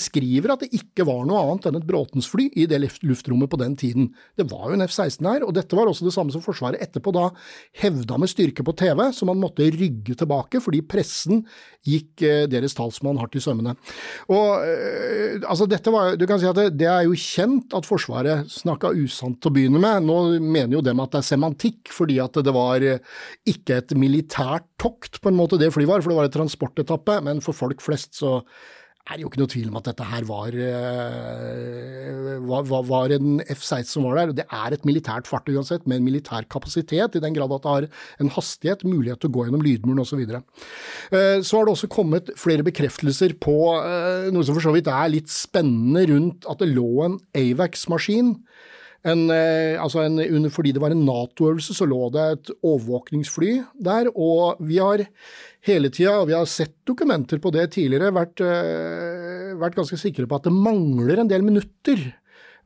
skriver 0.00 0.54
at 0.54 0.64
det 0.64 0.70
ikke 0.76 1.06
var 1.06 1.24
noe 1.28 1.40
annet 1.42 1.68
enn 1.68 1.78
et 1.78 1.86
Bråtens-fly 1.88 2.48
i 2.60 2.66
det 2.70 2.80
luftrommet 3.06 3.50
på 3.50 3.58
den 3.60 3.76
tiden. 3.78 4.08
Det 4.38 4.46
var 4.50 4.68
jo 4.68 4.76
en 4.76 4.84
F-16 4.86 5.28
her, 5.28 5.44
og 5.46 5.54
dette 5.56 5.76
var 5.76 5.90
også 5.90 6.06
det 6.06 6.14
samme 6.14 6.34
som 6.34 6.42
Forsvaret 6.44 6.82
etterpå 6.82 7.12
da 7.14 7.28
hevda 7.82 8.18
med 8.20 8.30
styrke 8.30 8.64
på 8.66 8.74
TV, 8.78 9.06
så 9.14 9.28
man 9.28 9.40
måtte 9.40 9.66
rygge 9.74 10.16
tilbake 10.18 10.60
fordi 10.64 10.82
pressen 10.86 11.44
gikk 11.84 12.24
uh, 12.24 12.44
deres 12.50 12.76
talsmann 12.76 13.20
hardt 13.20 13.36
i 13.38 13.42
sømmene. 13.44 13.74
Og 14.32 14.64
uh, 14.64 15.42
altså 15.42 15.68
dette 15.70 15.92
var, 15.94 16.14
du 16.20 16.26
kan 16.28 16.40
si 16.40 16.48
at 16.50 16.58
det, 16.58 16.68
det, 16.80 16.90
er 16.90 17.08
jo 17.08 17.18
kjent 17.18 17.74
at 17.76 17.88
Forsvaret 17.88 18.50
snakka 18.52 18.94
usant 18.96 19.40
til 19.40 19.52
å 19.52 19.56
begynne 19.56 19.82
med. 19.82 20.06
Nå 20.08 20.20
mener 20.40 20.78
jo 20.78 20.84
dem 20.84 21.02
at 21.04 21.14
det 21.14 21.22
er 21.22 21.28
semantikk, 21.32 21.92
fordi 21.94 22.20
at 22.22 22.38
det 22.44 22.54
var 22.54 22.84
ikke 22.84 23.80
et 23.80 23.96
militært 23.98 24.66
tokt, 24.80 25.20
på 25.22 25.30
en 25.30 25.38
måte 25.38 25.58
det 25.60 25.72
flyet 25.74 25.90
var, 25.90 26.02
for 26.04 26.12
det 26.12 26.18
var 26.18 26.30
et 26.30 26.36
transportetappe, 26.36 27.20
men 27.24 27.42
for 27.44 27.56
folk 27.56 27.82
flest 27.84 28.18
så 28.20 28.40
er 29.04 29.18
det 29.18 29.24
jo 29.24 29.28
ikke 29.28 29.40
noe 29.42 29.52
tvil 29.52 29.68
om 29.68 29.76
at 29.76 29.88
dette 29.90 30.06
her 30.08 30.24
var, 30.24 30.54
uh, 30.56 32.38
var, 32.48 32.86
var 32.88 33.12
en 33.12 33.42
F-16 33.42 33.90
som 33.90 34.06
var 34.08 34.16
der. 34.16 34.32
Det 34.40 34.46
er 34.48 34.76
et 34.76 34.86
militært 34.88 35.28
fartøy 35.28 35.58
uansett, 35.58 35.84
med 35.84 36.00
en 36.00 36.06
militær 36.06 36.48
kapasitet, 36.48 37.18
i 37.18 37.22
den 37.22 37.36
grad 37.36 37.52
at 37.52 37.66
det 37.66 37.74
har 37.74 37.88
en 38.24 38.32
hastighet, 38.32 38.86
mulighet 38.88 39.20
til 39.20 39.28
å 39.28 39.36
gå 39.36 39.46
gjennom 39.46 39.64
lydmuren 39.64 40.00
osv. 40.00 40.14
Så, 40.14 40.20
videre. 40.20 40.44
så 41.42 41.58
har 41.58 41.66
det 41.66 41.72
også 41.72 41.88
kommet 41.90 42.28
flere 42.38 42.62
bekreftelser 42.62 43.34
på 43.42 43.56
uh, 43.74 44.30
noe 44.30 44.46
som 44.46 44.54
for 44.54 44.62
så 44.62 44.72
vidt 44.76 44.86
er 44.86 45.10
litt 45.10 45.32
spennende 45.32 46.04
rundt 46.12 46.46
at 46.46 46.62
det 46.62 46.70
lå 46.70 46.90
en 47.08 47.18
Avax-maskin 47.34 48.36
en, 49.04 49.26
altså 49.28 50.00
en, 50.00 50.48
fordi 50.48 50.72
det 50.72 50.80
var 50.80 50.94
en 50.94 51.04
Nato-øvelse, 51.04 51.74
så 51.76 51.84
lå 51.84 52.06
det 52.14 52.22
et 52.24 52.52
overvåkningsfly 52.64 53.50
der. 53.84 54.08
Og 54.16 54.62
vi 54.64 54.78
har 54.80 55.04
hele 55.68 55.90
tida, 55.92 56.18
og 56.20 56.28
vi 56.28 56.36
har 56.36 56.48
sett 56.50 56.74
dokumenter 56.88 57.40
på 57.42 57.52
det 57.54 57.70
tidligere, 57.76 58.12
vært, 58.14 58.42
uh, 58.44 59.54
vært, 59.60 59.78
ganske 59.78 59.98
sikre 60.00 60.28
på 60.28 60.38
at 60.38 60.48
det 60.48 60.54
mangler 60.54 61.22
en 61.22 61.30
del 61.30 61.46
minutter. 61.46 62.12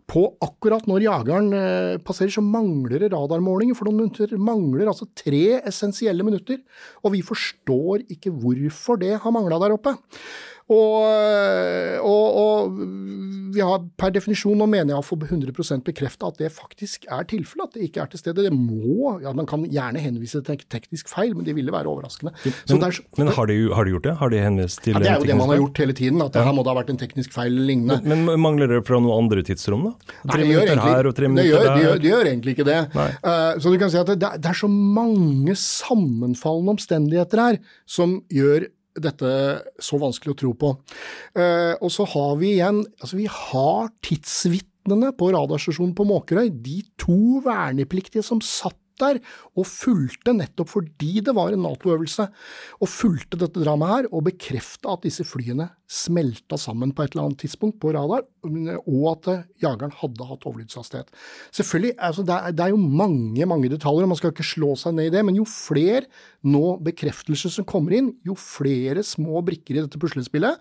På 0.08 0.22
akkurat 0.40 0.86
når 0.88 1.04
jageren 1.04 1.50
uh, 1.52 2.00
passerer, 2.00 2.32
så 2.32 2.44
mangler 2.44 3.04
det 3.04 3.12
radarmålinger 3.12 3.76
for 3.78 3.88
noen 3.88 4.06
minutter. 4.06 4.34
mangler 4.40 4.88
altså 4.88 5.10
tre 5.18 5.60
essensielle 5.68 6.26
minutter. 6.26 6.62
Og 7.04 7.14
vi 7.14 7.24
forstår 7.26 8.06
ikke 8.08 8.32
hvorfor 8.32 9.00
det 9.02 9.18
har 9.20 9.34
mangla 9.34 9.60
der 9.62 9.76
oppe. 9.76 9.94
Og, 10.68 12.04
og, 12.04 12.26
og, 12.38 12.80
vi 13.48 13.62
har 13.64 13.80
per 13.98 14.12
definisjon, 14.12 14.60
og 14.60 14.68
mener 14.68 14.92
jeg 14.92 15.06
for 15.06 15.24
100% 15.24 15.84
bekrefta 15.86 16.28
at 16.28 16.40
det 16.42 16.50
faktisk 16.52 17.06
er 17.08 17.24
tilfellet, 17.30 17.70
at 17.70 17.78
det 17.78 17.86
ikke 17.88 18.02
er 18.04 18.10
til 18.12 18.20
stede. 18.20 18.44
Det 18.44 18.52
må, 18.52 19.14
ja, 19.22 19.32
Man 19.32 19.48
kan 19.48 19.64
gjerne 19.64 20.02
henvise 20.02 20.42
til 20.44 20.60
teknisk 20.68 21.08
feil, 21.08 21.34
men 21.36 21.46
det 21.46 21.56
ville 21.56 21.72
være 21.72 21.88
overraskende. 21.88 22.34
Men, 22.44 22.82
der, 22.82 23.00
men 23.16 23.32
har, 23.32 23.48
de, 23.48 23.56
har, 23.72 23.88
de, 23.88 23.94
gjort 23.96 24.06
det? 24.08 24.14
Har 24.20 24.32
de 24.34 24.42
henvist 24.44 24.82
til 24.84 24.98
ja, 24.98 25.00
Det 25.00 25.10
er 25.14 25.24
jo 25.24 25.30
det 25.32 25.38
man 25.40 25.52
har 25.54 25.60
gjort 25.62 25.82
hele 25.82 25.96
tiden, 25.96 26.22
at 26.22 26.36
det 26.36 26.44
her 26.44 26.56
må 26.56 26.66
det 26.66 26.74
ha 26.74 26.78
vært 26.82 26.92
en 26.92 27.00
teknisk 27.00 27.34
feil 27.34 27.52
eller 27.54 27.68
lignende. 27.72 28.00
Men, 28.04 28.24
men, 28.28 28.44
mangler 28.44 28.70
det 28.76 28.82
fra 28.88 29.00
noen 29.00 29.24
andre 29.24 29.44
tidsrom, 29.48 29.88
da? 29.88 29.94
Tre 30.28 30.42
Nei, 30.42 30.50
minutter 30.52 30.74
egentlig, 30.74 30.96
her 30.98 31.10
og 31.10 31.18
tre 31.18 31.32
minutter 31.32 31.48
det 31.48 31.54
gjør, 31.54 31.64
der? 31.64 31.74
Det 31.74 31.86
gjør, 31.86 32.02
det 32.04 32.12
gjør 32.12 32.32
egentlig 32.32 32.56
ikke 32.58 32.68
det. 32.68 32.80
Uh, 33.24 33.52
så 33.56 33.72
du 33.72 33.80
kan 33.80 33.94
si 33.94 34.02
at 34.04 34.12
det, 34.12 34.34
det 34.44 34.52
er 34.52 34.60
så 34.60 34.70
mange 34.70 35.56
sammenfallende 35.58 36.76
omstendigheter 36.76 37.46
her 37.48 37.62
som 37.88 38.20
gjør 38.32 38.68
dette 39.02 39.30
så 39.82 40.00
vanskelig 40.00 40.34
å 40.34 40.38
tro 40.42 40.52
på. 40.58 40.72
Eh, 41.38 41.74
og 41.78 41.92
så 41.94 42.06
har 42.14 42.36
vi 42.40 42.54
igjen 42.56 42.82
altså 43.00 43.18
Vi 43.18 43.28
har 43.30 43.88
tidsvitnene 44.04 45.12
på 45.18 45.30
radarstasjonen 45.34 45.94
på 45.98 46.06
Måkerøy. 46.08 46.50
De 46.64 46.82
to 47.00 47.40
vernepliktige 47.44 48.24
som 48.26 48.42
satt 48.44 48.78
der 49.02 49.20
og 49.54 49.66
fulgte, 49.68 50.34
nettopp 50.36 50.72
fordi 50.72 51.20
det 51.24 51.34
var 51.36 51.54
en 51.54 51.64
Nato-øvelse, 51.64 52.28
og 52.80 52.90
fulgte 52.90 53.40
dette 53.40 53.62
dramaet 53.62 53.94
her, 53.94 54.08
og 54.12 54.26
bekrefta 54.28 54.94
at 54.94 55.04
disse 55.06 55.26
flyene 55.26 55.70
smelta 55.88 56.58
sammen 56.60 56.92
på 56.92 57.04
et 57.04 57.14
eller 57.14 57.30
annet 57.30 57.42
tidspunkt 57.44 57.78
på 57.80 57.94
radar, 57.96 58.26
og 58.44 59.06
at 59.12 59.30
jageren 59.62 59.94
hadde 60.02 60.28
hatt 60.28 60.44
overlydshastighet. 60.48 61.10
Selvfølgelig, 61.54 61.94
altså 62.10 62.24
det, 62.28 62.36
er, 62.36 62.52
det, 62.52 62.66
er, 62.66 62.74
jo 62.74 62.82
mange 63.02 63.48
mange 63.48 63.72
detaljer, 63.72 64.04
og 64.04 64.12
man 64.12 64.20
skal 64.20 64.34
ikke 64.34 64.46
slå 64.46 64.74
seg 64.78 64.98
ned 64.98 65.10
i 65.10 65.16
det, 65.16 65.24
men 65.24 65.40
jo 65.40 65.48
flere 65.48 66.04
nå 66.44 66.76
bekreftelser 66.84 67.52
som 67.54 67.68
kommer 67.68 67.96
inn, 67.98 68.12
jo 68.26 68.36
flere 68.38 69.04
små 69.06 69.42
brikker 69.46 69.78
i 69.78 69.84
dette 69.84 70.00
puslespillet, 70.00 70.60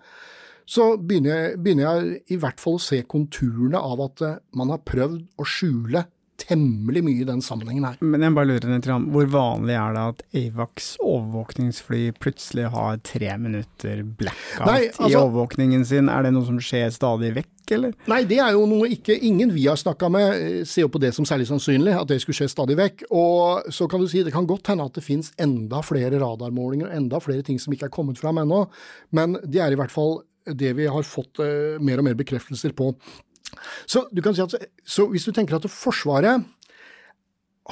så 0.68 0.90
begynner 1.00 1.32
jeg, 1.32 1.58
begynner 1.64 1.86
jeg, 1.86 2.22
i 2.34 2.36
hvert 2.40 2.60
fall 2.60 2.76
å 2.76 2.82
se 2.82 3.00
konturene 3.08 3.80
av 3.80 4.02
at 4.04 4.24
man 4.56 4.72
har 4.74 4.84
prøvd 4.84 5.22
å 5.40 5.46
skjule 5.48 6.04
temmelig 6.38 7.02
mye 7.04 7.22
i 7.22 7.26
den 7.28 7.42
sammenhengen 7.44 7.86
her. 7.88 7.98
Men 8.00 8.24
jeg 8.24 8.34
bare 8.36 8.48
lurer 8.52 8.72
litt, 8.72 8.88
hvor 9.12 9.28
vanlig 9.32 9.76
er 9.78 9.96
det 9.96 10.04
at 10.12 10.24
Avax 10.42 10.90
overvåkningsfly 11.02 12.02
plutselig 12.22 12.68
har 12.74 12.98
tre 13.06 13.34
minutter 13.40 14.02
blackout 14.06 14.66
Nei, 14.68 14.80
altså, 14.88 15.10
i 15.10 15.18
overvåkningen 15.18 15.86
sin? 15.88 16.10
Er 16.12 16.26
det 16.26 16.34
noe 16.36 16.46
som 16.48 16.60
skjer 16.62 16.92
stadig 16.94 17.34
vekk? 17.36 17.54
Eller? 17.76 17.92
Nei, 18.08 18.22
det 18.24 18.38
er 18.40 18.54
jo 18.56 18.62
noe 18.70 18.88
ikke 18.94 19.18
ingen 19.28 19.50
vi 19.52 19.66
har 19.68 19.76
snakka 19.76 20.08
med 20.12 20.28
eh, 20.38 20.62
ser 20.64 20.86
jo 20.86 20.92
på 20.94 21.02
det 21.02 21.10
som 21.16 21.26
særlig 21.28 21.50
sannsynlig, 21.50 21.92
at 21.98 22.08
det 22.08 22.20
skulle 22.22 22.38
skje 22.38 22.48
stadig 22.54 22.78
vekk. 22.78 23.04
Og 23.12 23.68
så 23.74 23.90
kan 23.90 24.00
du 24.00 24.08
si 24.08 24.22
det 24.24 24.32
kan 24.32 24.48
godt 24.48 24.70
hende 24.72 24.86
at 24.88 24.96
det 24.96 25.04
finnes 25.04 25.34
enda 25.42 25.82
flere 25.84 26.22
radarmålinger 26.22 26.88
og 26.88 26.96
enda 26.96 27.20
flere 27.20 27.44
ting 27.44 27.60
som 27.60 27.74
ikke 27.76 27.90
er 27.90 27.94
kommet 27.94 28.20
fram 28.20 28.40
ennå, 28.40 28.64
men 29.12 29.36
det 29.44 29.60
er 29.64 29.74
i 29.74 29.80
hvert 29.80 29.92
fall 29.92 30.22
det 30.48 30.72
vi 30.78 30.86
har 30.88 31.04
fått 31.04 31.42
uh, 31.42 31.76
mer 31.84 32.00
og 32.00 32.06
mer 32.06 32.16
bekreftelser 32.16 32.72
på. 32.76 32.92
Så, 33.88 34.06
du 34.12 34.22
kan 34.24 34.36
si 34.36 34.44
at, 34.44 34.54
så 34.86 35.08
hvis 35.10 35.26
du 35.26 35.32
tenker 35.34 35.58
at 35.58 35.68
Forsvaret 35.72 36.44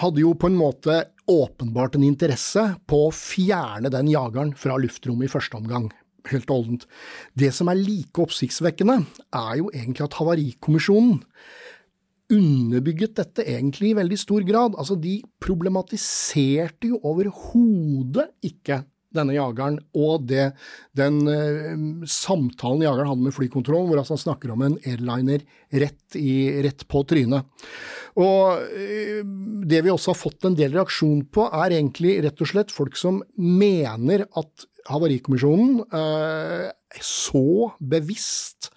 hadde 0.01 0.21
jo 0.23 0.35
på 0.37 0.51
en 0.51 0.59
måte 0.59 0.99
åpenbart 1.31 1.97
en 1.97 2.07
interesse 2.07 2.63
på 2.89 3.07
å 3.07 3.15
fjerne 3.15 3.91
den 3.93 4.11
jageren 4.13 4.53
fra 4.59 4.77
luftrommet 4.81 5.29
i 5.29 5.33
første 5.33 5.59
omgang. 5.59 5.89
Helt 6.31 6.51
oldent. 6.51 6.85
Det 7.39 7.53
som 7.55 7.71
er 7.71 7.79
like 7.79 8.21
oppsiktsvekkende, 8.23 8.99
er 9.35 9.55
jo 9.61 9.71
egentlig 9.73 10.07
at 10.07 10.19
Havarikommisjonen 10.19 11.23
underbygget 12.33 13.15
dette 13.21 13.45
egentlig 13.47 13.93
i 13.93 13.99
veldig 14.01 14.19
stor 14.19 14.45
grad. 14.47 14.75
Altså, 14.79 14.97
de 14.99 15.21
problematiserte 15.43 16.91
jo 16.91 17.01
overhodet 17.07 18.29
ikke 18.47 18.83
denne 19.15 19.37
jageren, 19.37 19.79
og 19.97 20.27
det, 20.31 20.51
den 20.99 21.21
uh, 21.29 22.07
samtalen 22.11 22.85
jageren 22.85 23.11
hadde 23.13 23.27
med 23.29 23.37
flykontrollen, 23.37 23.89
hvor 23.91 24.03
altså 24.03 24.17
han 24.17 24.25
snakker 24.25 24.55
om 24.55 24.65
en 24.67 24.79
airliner 24.83 25.45
rett, 25.83 26.19
i, 26.19 26.61
rett 26.67 26.87
på 26.91 27.05
trynet. 27.09 27.47
Og 28.17 28.63
uh, 28.67 29.21
Det 29.67 29.83
vi 29.85 29.93
også 29.93 30.15
har 30.15 30.21
fått 30.21 30.49
en 30.49 30.59
del 30.59 30.75
reaksjon 30.77 31.27
på, 31.33 31.49
er 31.51 31.79
egentlig 31.79 32.19
rett 32.27 32.43
og 32.43 32.53
slett 32.53 32.75
folk 32.75 32.99
som 32.99 33.23
mener 33.37 34.27
at 34.37 34.67
Havarikommisjonen 34.87 35.81
uh, 35.91 36.71
så 37.03 37.73
bevisst 37.83 38.71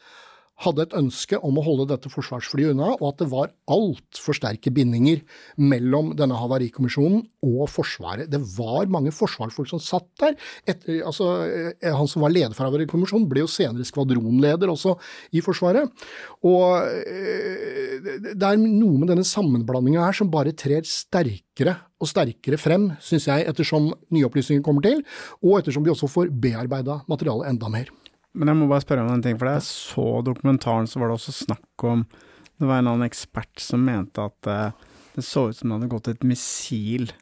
hadde 0.65 0.85
et 0.85 0.95
ønske 0.99 1.39
om 1.45 1.57
å 1.59 1.63
holde 1.63 1.87
dette 1.91 2.11
forsvarsflyet 2.11 2.73
unna, 2.73 2.91
og 2.97 3.05
at 3.13 3.21
det 3.21 3.29
var 3.31 3.51
altfor 3.71 4.37
sterke 4.37 4.73
bindinger 4.75 5.21
mellom 5.61 6.11
denne 6.19 6.37
havarikommisjonen 6.39 7.23
og 7.45 7.69
Forsvaret. 7.71 8.27
Det 8.31 8.41
var 8.57 8.89
mange 8.91 9.13
forsvarsfolk 9.15 9.69
som 9.71 9.81
satt 9.83 10.09
der. 10.19 10.35
Et, 10.67 10.83
altså, 10.99 11.29
eh, 11.47 11.93
han 11.95 12.09
som 12.11 12.25
var 12.25 12.33
leder 12.33 12.55
for 12.57 12.67
havarikommisjonen, 12.67 13.27
ble 13.29 13.45
jo 13.45 13.51
senere 13.51 13.87
skvadronleder 13.87 14.71
også 14.71 14.97
i 15.35 15.43
Forsvaret. 15.45 15.87
Og 16.43 16.65
eh, 16.83 18.09
det 18.33 18.43
er 18.43 18.59
noe 18.59 18.99
med 18.99 19.13
denne 19.13 19.27
sammenblandinga 19.27 20.03
her 20.03 20.19
som 20.19 20.31
bare 20.33 20.55
trer 20.57 20.83
sterkere 20.87 21.77
og 21.99 22.07
sterkere 22.07 22.59
frem, 22.59 22.91
syns 23.03 23.27
jeg, 23.27 23.47
ettersom 23.49 23.91
nye 24.15 24.27
opplysninger 24.27 24.63
kommer 24.65 24.85
til, 24.85 25.03
og 25.43 25.59
ettersom 25.59 25.87
vi 25.87 25.91
også 25.93 26.11
får 26.11 26.31
bearbeida 26.31 27.01
materialet 27.11 27.51
enda 27.51 27.71
mer. 27.71 27.91
Men 28.37 28.51
jeg 28.51 28.59
må 28.59 28.67
bare 28.69 28.83
spørre 28.85 29.05
om 29.05 29.13
en 29.13 29.23
ting, 29.25 29.37
for 29.39 29.49
da 29.49 29.55
jeg 29.57 29.67
så 29.67 30.07
dokumentaren, 30.25 30.89
så 30.89 31.01
var 31.01 31.09
det 31.09 31.17
også 31.17 31.35
snakk 31.45 31.85
om 31.89 32.05
Det 32.59 32.67
var 32.67 32.81
en 32.81 32.89
annen 32.91 33.07
ekspert 33.07 33.61
som 33.63 33.85
mente 33.87 34.19
at 34.19 34.49
uh, 34.51 34.89
det 35.15 35.23
så 35.23 35.47
ut 35.47 35.55
som 35.55 35.69
det 35.69 35.77
hadde 35.77 35.91
gått 35.93 36.09
et 36.11 36.25
missil 36.27 37.13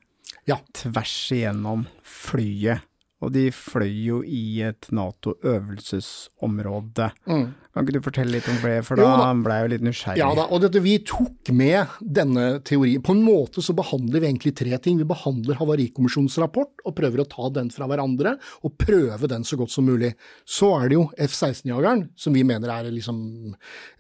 ja. 0.49 0.57
tvers 0.73 1.13
igjennom 1.35 1.85
flyet 2.01 2.86
og 3.17 3.31
de 3.33 3.47
fløy 3.53 3.93
jo 4.05 4.19
i 4.21 4.61
et 4.67 4.87
Nato-øvelsesområde. 4.93 7.11
Mm. 7.25 7.47
Kan 7.73 7.83
ikke 7.85 7.97
du 7.97 8.05
fortelle 8.05 8.31
litt 8.35 8.49
om 8.49 8.57
det, 8.61 8.85
for 8.85 8.95
da 8.97 9.17
da. 9.17 9.33
ble 9.41 9.53
jeg 9.55 9.63
jo 9.63 9.71
litt 9.73 9.85
nysgjerrig. 9.85 10.19
Ja 10.21 10.35
da, 10.37 10.43
og 10.53 10.61
dette, 10.63 10.79
vi 10.85 10.95
tok 11.05 11.49
med 11.53 11.85
denne 12.01 12.61
teorien. 12.65 13.01
På 13.05 13.13
en 13.17 13.23
måte 13.25 13.61
så 13.65 13.73
behandler 13.77 14.19
vi 14.21 14.27
egentlig 14.29 14.53
tre 14.57 14.77
ting. 14.81 14.95
Vi 15.01 15.05
behandler 15.09 15.59
Havarikommisjonens 15.59 16.37
rapport 16.41 16.73
og 16.85 16.95
prøver 16.97 17.19
å 17.23 17.29
ta 17.29 17.45
den 17.57 17.69
fra 17.73 17.85
hverandre, 17.89 18.31
og 18.65 18.77
prøve 18.81 19.25
den 19.29 19.43
så 19.47 19.55
godt 19.61 19.71
som 19.73 19.85
mulig. 19.89 20.11
Så 20.45 20.67
er 20.77 20.85
det 20.89 20.95
jo 20.99 21.05
F-16-jageren, 21.27 22.01
som 22.17 22.31
vi 22.37 22.43
mener 22.47 22.69
er 22.73 22.83
liksom 22.93 23.17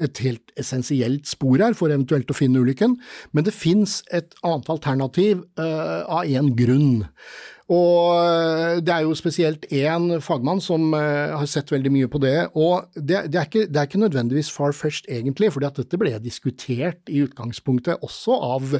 et 0.03 0.15
helt 0.25 0.47
essensielt 0.57 1.25
spor 1.29 1.57
her 1.61 1.73
for 1.77 1.87
eventuelt 1.93 2.31
å 2.33 2.37
finne 2.37 2.61
ulykken. 2.61 2.91
Men 3.33 3.41
det 3.49 3.57
fins 3.57 3.91
et 4.13 4.29
annet 4.45 4.69
alternativ 4.73 5.35
uh, 5.57 6.01
av 6.05 6.21
én 6.25 6.47
grunn. 6.57 7.05
Og 7.67 8.13
eh, 8.15 8.77
det 8.79 8.93
er 8.93 9.03
jo 9.03 9.15
spesielt 9.17 9.65
én 9.75 10.21
fagmann 10.23 10.61
som 10.63 10.93
eh, 10.95 11.33
har 11.35 11.49
sett 11.51 11.71
veldig 11.73 11.91
mye 11.91 12.09
på 12.11 12.21
det. 12.23 12.35
Og 12.55 12.87
det, 12.95 13.25
det, 13.33 13.41
er, 13.41 13.49
ikke, 13.49 13.65
det 13.67 13.81
er 13.81 13.89
ikke 13.89 13.99
nødvendigvis 14.05 14.51
far-fetched 14.55 15.09
egentlig, 15.11 15.51
fordi 15.51 15.67
at 15.67 15.81
dette 15.81 15.99
ble 15.99 16.13
diskutert 16.23 17.11
i 17.11 17.25
utgangspunktet 17.25 18.05
også 18.07 18.39
av 18.53 18.77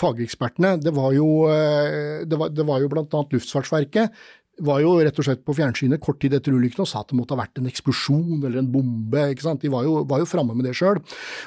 fagekspertene. 0.00 0.78
Det 0.80 0.94
var 0.96 1.12
jo, 1.16 1.28
eh, 1.52 2.24
det 2.24 2.40
var, 2.40 2.54
det 2.54 2.68
var 2.68 2.80
jo 2.80 2.88
annet 2.96 3.36
Luftfartsverket 3.36 4.16
var 4.66 4.80
jo 4.82 4.92
rett 5.00 5.18
og 5.20 5.26
slett 5.26 5.42
på 5.46 5.54
fjernsynet 5.56 6.00
kort 6.02 6.20
tid 6.22 6.34
etter 6.36 6.54
ulykken 6.54 6.82
og 6.84 6.88
sa 6.90 7.00
at 7.02 7.10
det 7.12 7.16
måtte 7.18 7.34
ha 7.36 7.40
vært 7.40 7.60
en 7.60 7.68
eksplosjon 7.70 8.38
eller 8.44 8.60
en 8.60 8.70
bombe. 8.72 9.22
ikke 9.32 9.46
sant? 9.46 9.62
De 9.62 9.70
var 9.72 9.86
jo, 9.86 10.04
var 10.08 10.22
jo 10.22 10.28
framme 10.28 10.54
med 10.56 10.68
det 10.68 10.74
sjøl. 10.78 11.00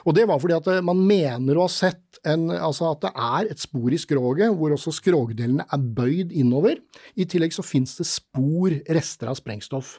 Og 0.07 0.15
det 0.17 0.25
var 0.29 0.41
fordi 0.41 0.57
at 0.57 0.69
eh, 0.73 0.81
man 0.85 1.01
mener 1.07 1.57
å 1.59 1.67
ha 1.67 1.71
sett 1.71 2.19
en, 2.29 2.47
altså 2.55 2.91
at 2.93 3.01
det 3.05 3.11
er 3.13 3.51
et 3.51 3.63
spor 3.63 3.93
i 3.93 3.99
skroget 4.01 4.53
hvor 4.57 4.75
også 4.75 4.93
skrogdelene 4.95 5.65
er 5.67 5.87
bøyd 5.97 6.33
innover. 6.35 6.77
I 7.19 7.27
tillegg 7.29 7.55
så 7.55 7.65
finnes 7.65 7.95
det 7.99 8.07
spor, 8.09 8.73
rester 8.97 9.31
av 9.31 9.39
sprengstoff. 9.39 9.97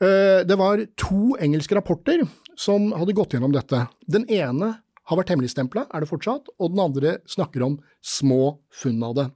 Eh, 0.00 0.44
Det 0.48 0.56
var 0.58 0.84
to 1.00 1.34
engelske 1.40 1.74
rapporter 1.78 2.22
som 2.58 2.92
hadde 2.96 3.14
gått 3.16 3.34
gjennom 3.36 3.52
dette. 3.54 3.86
Den 4.06 4.24
ene 4.30 4.76
har 5.08 5.16
vært 5.16 5.30
hemmeligstempla, 5.32 5.86
er 5.88 6.04
det 6.04 6.08
fortsatt, 6.10 6.50
og 6.60 6.74
den 6.74 6.82
andre 6.84 7.14
snakker 7.24 7.62
om 7.64 7.78
små 8.04 8.58
funn 8.68 9.00
av 9.06 9.14
det. 9.16 9.26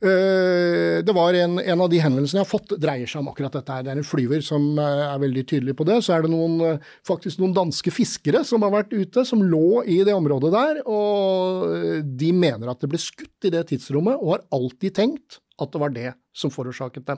Eh, 0.00 1.02
Det 1.06 1.14
var 1.14 1.34
en, 1.34 1.58
en 1.58 1.80
av 1.80 1.88
de 1.92 2.00
henvendelsene 2.02 2.40
jeg 2.42 2.46
har 2.46 2.50
fått, 2.50 2.74
dreier 2.80 3.08
seg 3.08 3.22
om 3.22 3.30
akkurat 3.32 3.54
dette. 3.56 3.72
her. 3.72 3.86
Det 3.86 3.94
er 3.94 4.00
en 4.02 4.08
flyver 4.10 4.44
som 4.44 4.66
eh, 4.78 5.04
er 5.06 5.22
veldig 5.22 5.46
tydelig 5.48 5.76
på 5.78 5.86
det. 5.88 6.00
Så 6.04 6.16
er 6.16 6.26
det 6.26 6.32
noen, 6.32 6.58
eh, 6.66 6.92
faktisk 7.06 7.40
noen 7.42 7.56
danske 7.56 7.92
fiskere 7.94 8.44
som 8.44 8.66
har 8.66 8.74
vært 8.74 8.92
ute, 8.96 9.24
som 9.28 9.44
lå 9.44 9.82
i 9.86 10.02
det 10.06 10.16
området 10.16 10.52
der. 10.54 10.82
Og 10.84 12.04
de 12.18 12.30
mener 12.36 12.70
at 12.72 12.82
det 12.82 12.92
ble 12.92 13.00
skutt 13.00 13.48
i 13.48 13.54
det 13.54 13.66
tidsrommet, 13.72 14.20
og 14.20 14.36
har 14.36 14.46
alltid 14.56 14.96
tenkt 15.00 15.40
at 15.56 15.72
det 15.72 15.80
var 15.80 15.92
det 15.94 16.10
som 16.36 16.52
forårsaket 16.52 17.06
det. 17.08 17.16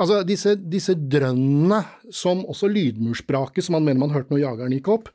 Altså 0.00 0.22
disse, 0.26 0.54
disse 0.56 0.94
drønnene, 0.96 1.82
som 2.14 2.40
også 2.48 2.70
lydmursbraket 2.72 3.66
som 3.66 3.76
man 3.76 3.84
mener 3.84 4.00
man 4.00 4.14
hørte 4.14 4.32
når 4.32 4.42
jageren 4.42 4.76
gikk 4.76 4.88
opp, 4.94 5.10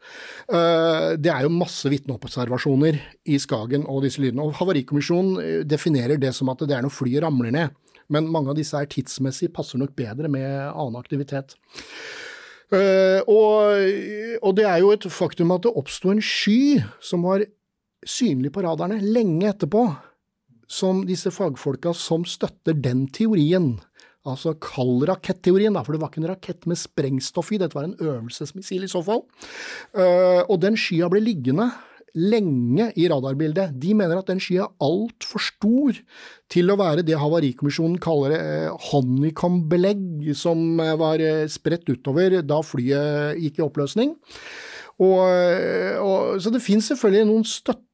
eh, 0.54 1.14
det 1.18 1.32
er 1.34 1.48
jo 1.48 1.54
masse 1.54 1.90
vitneobservasjoner 1.90 3.00
i 3.26 3.40
Skagen 3.42 3.88
og 3.90 4.04
disse 4.06 4.22
lydene. 4.22 4.46
Og 4.46 4.60
Havarikommisjonen 4.60 5.40
eh, 5.42 5.64
definerer 5.66 6.22
det 6.22 6.36
som 6.38 6.52
at 6.54 6.62
det 6.62 6.78
er 6.78 6.86
når 6.86 6.94
flyet 6.94 7.26
ramler 7.26 7.56
ned. 7.56 7.74
Men 8.14 8.30
mange 8.30 8.54
av 8.54 8.60
disse 8.60 8.78
er 8.78 8.90
tidsmessig 8.92 9.50
passer 9.56 9.82
nok 9.82 9.96
bedre 9.98 10.30
med 10.30 10.46
annen 10.70 11.00
aktivitet. 11.00 11.58
Eh, 12.74 13.20
og, 13.30 14.40
og 14.46 14.56
det 14.58 14.70
er 14.70 14.80
jo 14.84 14.94
et 14.94 15.10
faktum 15.10 15.54
at 15.56 15.66
det 15.66 15.74
oppsto 15.74 16.14
en 16.14 16.22
sky 16.22 16.84
som 17.02 17.26
var 17.26 17.48
synlig 18.06 18.52
på 18.54 18.64
radarene 18.66 19.02
lenge 19.02 19.48
etterpå, 19.50 19.88
som 20.72 21.04
disse 21.08 21.32
fagfolka 21.34 21.94
som 21.98 22.26
støtter 22.28 22.78
den 22.78 23.08
teorien, 23.14 23.76
altså 24.24 24.56
kall 24.64 25.04
raketteorien, 25.10 25.76
for 25.84 25.96
det 25.96 26.02
var 26.02 26.12
ikke 26.12 26.22
en 26.24 26.30
rakett 26.32 26.68
med 26.70 26.80
sprengstoff 26.80 27.52
i, 27.52 27.60
dette 27.62 27.76
var 27.76 27.90
en 27.90 27.98
øvelsesmissil 28.00 28.86
i 28.88 28.92
så 28.92 29.04
fall, 29.06 29.26
Eh, 29.94 30.42
og 30.50 30.58
den 30.64 30.78
skya 30.80 31.10
ble 31.12 31.20
liggende 31.22 31.68
lenge 32.18 32.92
i 32.98 33.08
radarbildet. 33.10 33.74
De 33.82 33.94
mener 33.98 34.18
at 34.18 34.30
den 34.30 34.42
skya 34.42 34.66
er 34.66 34.86
altfor 34.86 35.42
stor 35.42 35.98
til 36.52 36.70
å 36.70 36.78
være 36.78 37.06
det 37.06 37.18
Havarikommisjonen 37.18 38.00
kaller 38.02 38.36
eh, 38.38 38.90
honeycomb-belegg, 38.92 40.32
som 40.38 40.80
eh, 40.82 40.96
var 40.98 41.22
spredt 41.52 41.90
utover 41.90 42.40
da 42.42 42.62
flyet 42.66 43.42
gikk 43.42 43.60
i 43.60 43.66
oppløsning. 43.66 44.16
Og, 45.02 45.22
og, 46.06 46.38
så 46.42 46.52
det 46.54 46.62
finnes 46.62 46.86
selvfølgelig 46.92 47.30
noen 47.30 47.48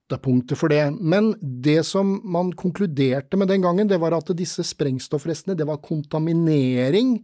støttepunkter 0.10 0.58
for 0.58 0.70
det, 0.74 0.84
men 1.00 1.34
det 1.42 1.84
som 1.86 2.20
man 2.26 2.52
konkluderte 2.58 3.38
med 3.38 3.48
den 3.50 3.62
gangen, 3.62 3.88
det 3.88 4.00
var 4.02 4.16
at 4.18 4.32
disse 4.38 4.64
sprengstoffrestene, 4.66 5.56
det 5.58 5.68
var 5.68 5.78
kontaminering. 5.82 7.20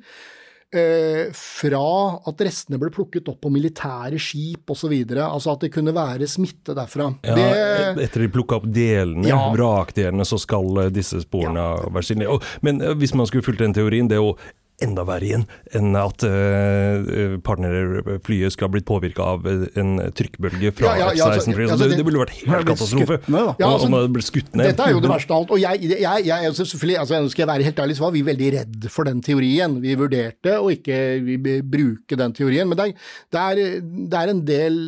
Eh, 0.76 1.30
fra 1.32 2.18
at 2.28 2.42
restene 2.44 2.78
ble 2.82 2.90
plukket 2.92 3.30
opp 3.32 3.38
på 3.46 3.52
militære 3.54 4.18
skip 4.20 4.72
osv. 4.74 4.92
Altså 5.14 5.54
at 5.54 5.62
det 5.62 5.70
kunne 5.72 5.94
være 5.96 6.28
smitte 6.28 6.76
derfra. 6.76 7.14
Ja, 7.24 7.36
det, 7.38 8.04
etter 8.04 8.26
de 8.26 8.32
plukka 8.34 8.58
opp 8.58 8.66
delene, 8.74 9.28
Ja. 9.30 9.40
vrakdelene, 9.54 10.26
så 10.26 10.40
skal 10.42 10.66
eh, 10.84 10.90
disse 10.92 11.22
sporene 11.24 11.64
være 11.94 12.04
synlige. 12.04 12.42
Men 12.62 12.82
eh, 12.82 12.94
hvis 12.98 13.14
man 13.16 13.26
skulle 13.30 13.46
fulgt 13.46 13.62
den 13.64 13.74
teorien, 13.78 14.10
det 14.10 14.18
er 14.18 14.26
jo 14.26 14.36
enda 14.84 15.06
verre 15.08 15.24
igjen 15.24 15.44
enn 15.78 15.96
at 15.96 16.24
uh, 16.28 17.38
partnerflyet 17.46 18.52
skal 18.56 18.68
ha 18.68 18.72
blitt 18.74 18.86
påvirka 18.88 19.24
av 19.36 19.46
eh, 19.48 19.64
en 19.80 19.94
trykkbølge 20.16 20.74
fra 20.76 20.90
Ja, 20.90 20.96
ja, 20.96 21.06
ja, 21.16 21.28
altså, 21.30 21.46
F-16-flyet. 21.46 21.72
altså, 21.72 21.86
det, 21.86 21.92
det- 21.94 22.00
det 22.02 22.06
ville 22.10 22.20
vært 22.22 22.34
helt 22.42 22.68
katastrofe. 22.68 23.18
skutt? 23.24 23.64
Altså, 23.64 23.88
om 23.88 23.96
det 23.96 24.12
ble 24.18 24.26
skutt 24.26 24.52
ned. 24.58 24.68
Dette 24.72 24.88
er 24.90 24.92
jo 24.96 25.00
det 25.06 25.12
verste 25.14 25.32
av 25.32 25.44
alt. 25.46 25.54
Og 25.56 25.62
jeg, 25.64 25.82
jeg, 25.94 26.26
jeg, 26.28 26.50
er 26.50 26.58
selvfølgelig, 26.60 26.98
altså 27.06 27.22
skal 27.32 27.46
jeg 27.46 27.52
være 27.54 27.68
helt 27.70 27.82
ærlig, 27.86 27.96
så 27.98 28.06
var 28.06 28.14
vi 28.18 28.26
veldig 28.28 28.52
redd 28.58 28.90
for 28.92 29.08
den 29.10 29.24
teorien. 29.26 29.80
Vi 29.86 29.96
vurderte 30.00 30.58
å 30.60 30.70
ikke 30.76 31.00
vi 31.24 31.38
bruke 31.64 32.20
den 32.20 32.36
teorien. 32.36 32.68
Men 32.70 32.78
det 32.82 32.90
er, 32.92 32.94
det 33.32 33.42
er, 33.48 33.82
det 34.12 34.22
er 34.22 34.34
en 34.36 34.44
del 34.52 34.80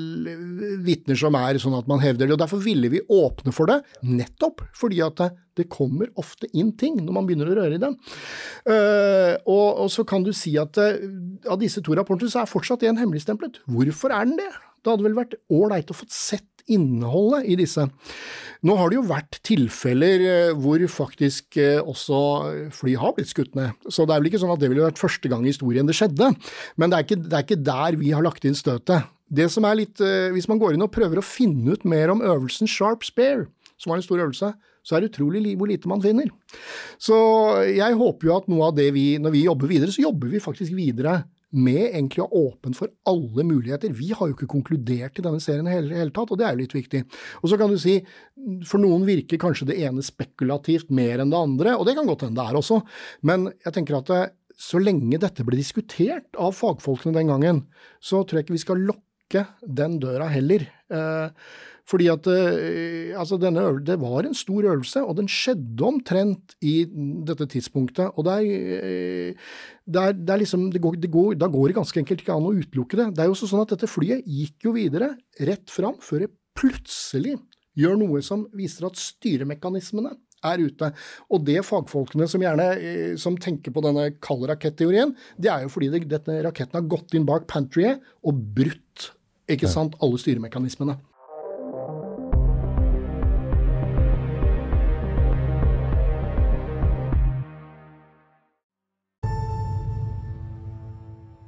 vitner 0.85 1.17
som 1.19 1.35
er 1.39 1.59
sånn 1.63 1.77
at 1.79 1.87
man 1.89 2.03
hevder 2.03 2.27
det. 2.27 2.35
Og 2.37 2.43
derfor 2.43 2.61
ville 2.63 2.91
vi 2.91 3.01
åpne 3.07 3.55
for 3.55 3.71
det, 3.71 3.81
nettopp 4.03 4.65
fordi 4.77 4.99
at 5.05 5.29
det, 5.57 5.69
kommer 5.73 6.11
ofte 6.19 6.49
inn 6.57 6.73
ting 6.79 6.99
når 7.01 7.15
man 7.15 7.27
begynner 7.27 7.51
å 7.51 7.57
røre 7.59 7.77
i 7.77 7.81
dem. 7.81 7.95
Uh, 8.67 9.33
og, 9.45 9.85
og 9.85 9.89
så 9.93 10.05
kan 10.07 10.25
du 10.25 10.33
si 10.35 10.55
at 10.59 10.77
uh, 10.81 10.99
av 11.49 11.59
disse 11.61 11.83
to 11.83 11.95
rapportene 11.97 12.31
så 12.31 12.43
er 12.43 12.51
fortsatt 12.51 12.85
én 12.87 12.99
hemmeligstemplet. 12.99 13.61
Hvorfor 13.71 14.13
er 14.15 14.29
den 14.29 14.39
det? 14.39 14.51
Det 14.83 14.93
hadde 14.93 15.07
vel 15.07 15.17
vært 15.17 15.35
ålreit 15.53 15.91
å 15.91 15.97
få 15.97 16.07
sett 16.11 16.47
innholdet 16.71 17.47
i 17.47 17.55
disse. 17.55 17.85
Nå 18.67 18.75
har 18.75 18.89
det 18.91 18.97
jo 18.97 19.05
vært 19.07 19.37
tilfeller 19.47 20.23
eh, 20.27 20.55
hvor 20.59 20.81
faktisk 20.91 21.55
også 21.79 22.17
fly 22.75 22.97
har 22.99 23.13
blitt 23.15 23.31
skutt 23.31 23.55
ned, 23.55 23.71
så 23.87 24.03
det 24.03 24.15
er 24.15 24.19
vel 24.19 24.27
ikke 24.31 24.41
sånn 24.41 24.51
at 24.51 24.59
det 24.59 24.67
ville 24.73 24.83
vært 24.83 24.99
første 24.99 25.31
gang 25.31 25.45
i 25.45 25.53
historien 25.53 25.87
det 25.87 25.95
skjedde. 25.95 26.33
Men 26.75 26.91
det 26.91 26.97
er 26.97 27.07
ikke, 27.07 27.19
det 27.23 27.37
er 27.37 27.45
ikke 27.45 27.59
der 27.69 27.99
vi 28.01 28.11
har 28.11 28.25
lagt 28.25 28.47
inn 28.47 28.57
støtet. 28.57 29.07
Det 29.27 29.47
som 29.51 29.67
er 29.67 29.79
litt, 29.79 29.99
Hvis 29.99 30.47
man 30.47 30.59
går 30.59 30.75
inn 30.75 30.83
og 30.83 30.93
prøver 30.95 31.19
å 31.19 31.25
finne 31.25 31.75
ut 31.75 31.87
mer 31.87 32.11
om 32.11 32.23
øvelsen 32.23 32.67
Sharp 32.67 33.03
Spear, 33.07 33.47
som 33.77 33.91
var 33.91 33.99
en 33.99 34.05
stor 34.05 34.23
øvelse, 34.25 34.51
så 34.87 34.95
er 34.95 35.03
det 35.03 35.11
utrolig 35.11 35.57
hvor 35.59 35.67
lite 35.67 35.89
man 35.91 36.03
finner. 36.03 36.29
Så 37.01 37.17
jeg 37.67 37.97
håper 37.99 38.29
jo 38.29 38.37
at 38.37 38.47
noe 38.51 38.69
av 38.69 38.77
det 38.77 38.87
vi, 38.95 39.09
når 39.19 39.35
vi 39.35 39.47
jobber 39.47 39.71
videre, 39.71 39.91
så 39.91 40.05
jobber 40.05 40.31
vi 40.31 40.43
faktisk 40.43 40.75
videre 40.77 41.25
med 41.55 41.93
egentlig 41.93 42.23
å 42.23 42.27
være 42.27 42.47
åpen 42.47 42.75
for 42.75 42.91
alle 43.07 43.45
muligheter. 43.47 43.93
Vi 43.95 44.09
har 44.11 44.27
jo 44.27 44.35
ikke 44.35 44.49
konkludert 44.51 45.19
i 45.19 45.23
denne 45.23 45.39
serien 45.43 45.67
i 45.69 45.75
hele, 45.75 45.95
hele 45.95 46.13
tatt, 46.15 46.31
og 46.33 46.39
det 46.39 46.47
er 46.47 46.55
jo 46.55 46.63
litt 46.63 46.75
viktig. 46.75 47.03
Og 47.41 47.51
så 47.51 47.59
kan 47.59 47.71
du 47.71 47.77
si, 47.79 47.95
for 48.67 48.83
noen 48.83 49.05
virker 49.07 49.39
kanskje 49.41 49.69
det 49.71 49.79
ene 49.87 50.03
spekulativt 50.03 50.91
mer 50.95 51.23
enn 51.23 51.31
det 51.31 51.39
andre, 51.39 51.77
og 51.77 51.87
det 51.87 51.95
kan 51.97 52.09
godt 52.09 52.27
hende 52.27 52.41
det 52.41 52.51
er 52.51 52.59
også, 52.59 52.81
men 53.27 53.47
jeg 53.63 53.77
tenker 53.77 53.99
at 54.01 54.11
det, 54.11 54.21
så 54.57 54.81
lenge 54.81 55.19
dette 55.21 55.45
ble 55.45 55.59
diskutert 55.59 56.37
av 56.41 56.55
fagfolkene 56.57 57.15
den 57.19 57.31
gangen, 57.31 57.63
så 58.01 58.23
tror 58.25 58.39
jeg 58.39 58.47
ikke 58.47 58.57
vi 58.57 58.63
skal 58.65 58.85
lokke 58.89 59.43
den 59.61 59.99
døra 60.01 60.31
heller. 60.33 60.65
Eh, 60.89 61.45
fordi 61.87 62.09
at 62.11 62.27
eh, 62.27 63.15
altså 63.15 63.37
denne 63.39 63.63
øvel- 63.63 63.85
det 63.87 63.95
var 64.01 64.25
en 64.27 64.35
stor 64.35 64.65
øvelse, 64.67 65.03
og 65.03 65.15
den 65.15 65.29
skjedde 65.31 65.85
omtrent 65.87 66.55
i 66.61 66.83
dette 67.27 67.47
tidspunktet. 67.47 68.11
Og 68.17 68.27
det 68.27 68.33
er, 68.33 68.75
eh, 68.75 69.33
det 69.87 70.03
er, 70.03 70.13
det 70.13 70.33
er 70.35 70.41
liksom, 70.43 70.69
det 70.73 70.81
går, 70.83 70.99
det 70.99 71.11
går, 71.11 71.37
da 71.39 71.47
går 71.47 71.71
det 71.71 71.79
ganske 71.79 72.01
enkelt 72.03 72.21
ikke 72.25 72.35
an 72.35 72.49
å 72.49 72.55
utelukke 72.55 72.99
det. 72.99 73.07
Det 73.15 73.23
er 73.23 73.31
jo 73.31 73.37
også 73.37 73.51
sånn 73.53 73.63
at 73.63 73.71
dette 73.71 73.87
flyet 73.87 74.27
gikk 74.27 74.67
jo 74.67 74.75
videre, 74.75 75.13
rett 75.39 75.71
fram, 75.71 75.95
før 76.03 76.25
det 76.25 76.31
plutselig 76.57 77.37
gjør 77.77 77.99
noe 78.01 78.21
som 78.25 78.47
viser 78.57 78.89
at 78.89 78.99
styremekanismene 78.99 80.11
er 80.45 80.61
ute. 80.67 80.91
Og 81.31 81.43
det 81.47 81.63
fagfolkene 81.65 82.27
som 82.29 82.43
gjerne 82.43 82.69
eh, 82.75 83.15
som 83.15 83.37
tenker 83.39 83.71
på 83.71 83.83
denne 83.85 84.09
kalde 84.19 84.51
raketteorien, 84.51 85.15
det 85.39 85.53
er 85.53 85.63
jo 85.63 85.71
fordi 85.71 85.93
det, 85.93 86.07
dette 86.11 86.41
raketten 86.45 86.81
har 86.81 86.89
gått 86.89 87.15
inn 87.15 87.27
bak 87.27 87.47
pantryet 87.47 88.03
og 88.27 88.43
brutt 88.57 89.13
ikke 89.47 89.69
sant, 89.71 89.95
alle 90.03 90.19
styremekanismene. 90.19 90.97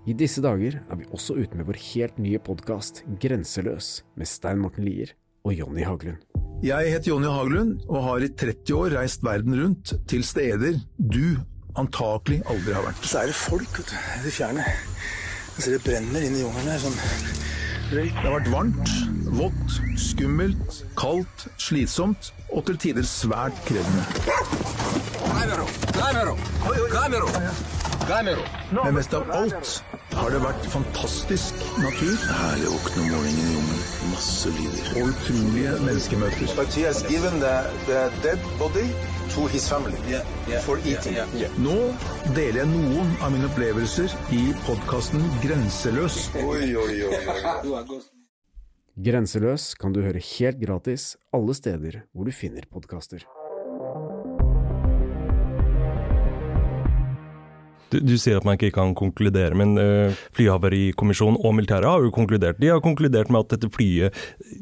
I 0.09 0.13
disse 0.17 0.41
dager 0.41 0.79
er 0.79 0.97
vi 0.97 1.05
også 1.13 1.35
ute 1.37 1.57
med 1.59 1.67
vår 1.67 1.77
helt 1.91 2.15
nye 2.17 2.39
podkast 2.41 3.03
Grenseløs 3.21 3.89
med 4.17 4.25
Stein 4.25 4.57
Morten 4.57 4.87
Lier 4.87 5.11
og 5.45 5.53
Jonny 5.53 5.83
Haglund. 5.85 6.23
Jeg 6.65 6.95
heter 6.95 7.11
Jonny 7.11 7.29
Haglund 7.29 7.83
og 7.85 8.01
har 8.07 8.25
i 8.25 8.29
30 8.33 8.73
år 8.73 8.95
reist 8.97 9.21
verden 9.27 9.53
rundt 9.59 9.93
til 10.09 10.25
steder 10.25 10.79
du 10.97 11.37
antakelig 11.77 12.39
aldri 12.49 12.73
har 12.73 12.87
vært. 12.87 13.05
Så 13.05 13.21
er 13.21 13.29
det 13.29 13.37
folk 13.37 13.77
vet 13.77 13.91
du, 13.91 13.97
i 14.17 14.23
det 14.23 14.33
fjerne. 14.33 14.65
Jeg 14.65 15.65
ser 15.67 15.75
det 15.77 15.83
brenner 15.85 16.25
inn 16.25 16.39
i 16.39 16.41
jungelen 16.41 16.71
her. 16.73 16.81
sånn 16.81 16.97
røyk. 17.93 18.15
Det 18.17 18.25
har 18.25 18.35
vært 18.39 18.51
varmt, 18.55 18.95
vått, 19.37 19.77
skummelt, 20.09 20.79
kaldt, 20.97 21.45
slitsomt 21.61 22.31
og 22.49 22.65
til 22.65 22.81
tider 22.81 23.05
svært 23.05 23.61
krevende. 23.69 24.07
Men 28.09 28.93
mest 28.95 29.13
av 29.13 29.27
alt 29.31 29.83
har 30.17 30.31
det 30.33 30.39
vært 30.41 30.63
fantastisk 30.73 31.59
natur 31.77 32.15
Herlig 32.25 32.65
å 32.65 32.71
våkne 32.73 33.03
om 33.03 33.11
morgenen 33.13 33.37
i 33.37 33.51
jungelen. 33.53 33.83
Masse 34.09 34.53
lyder. 34.55 34.87
og 34.97 35.11
utrolige 35.11 35.73
menneskemøter. 35.83 36.55
But 36.57 36.73
he 36.73 36.87
has 36.87 37.03
the, 37.03 37.53
the 37.85 38.01
dead 38.23 38.41
body 38.57 38.87
to 39.35 39.45
his 39.53 39.69
family 39.69 40.17
for 40.65 40.81
eating. 40.89 41.21
Nå 41.61 41.77
deler 42.33 42.63
jeg 42.63 42.71
noen 42.73 43.13
av 43.21 43.35
mine 43.35 43.45
opplevelser 43.51 44.17
i 44.33 44.41
podkasten 44.65 45.21
Grenseløs. 45.45 46.31
Oi, 46.41 46.73
oi, 46.81 46.95
oi. 47.13 47.99
Grenseløs 48.97 49.75
kan 49.77 49.93
du 49.93 50.01
høre 50.01 50.23
helt 50.33 50.57
gratis 50.65 51.13
alle 51.29 51.53
steder 51.53 52.07
hvor 52.09 52.25
du 52.25 52.33
finner 52.33 52.65
podkaster. 52.73 53.21
Du, 57.89 57.97
du 58.05 58.15
sier 58.21 58.37
at 58.37 58.45
man 58.45 58.57
ikke 58.57 58.73
kan 58.75 58.93
konkludere, 58.97 59.57
men 59.57 59.73
uh, 59.81 60.17
Flyhavarikommisjonen 60.37 61.39
og 61.41 61.55
militæret 61.57 61.89
har 61.89 62.05
jo 62.05 62.13
konkludert. 62.13 62.59
De 62.61 62.69
har 62.69 62.83
konkludert 62.85 63.31
med 63.33 63.45
at 63.45 63.55
dette 63.55 63.71
flyet 63.73 64.15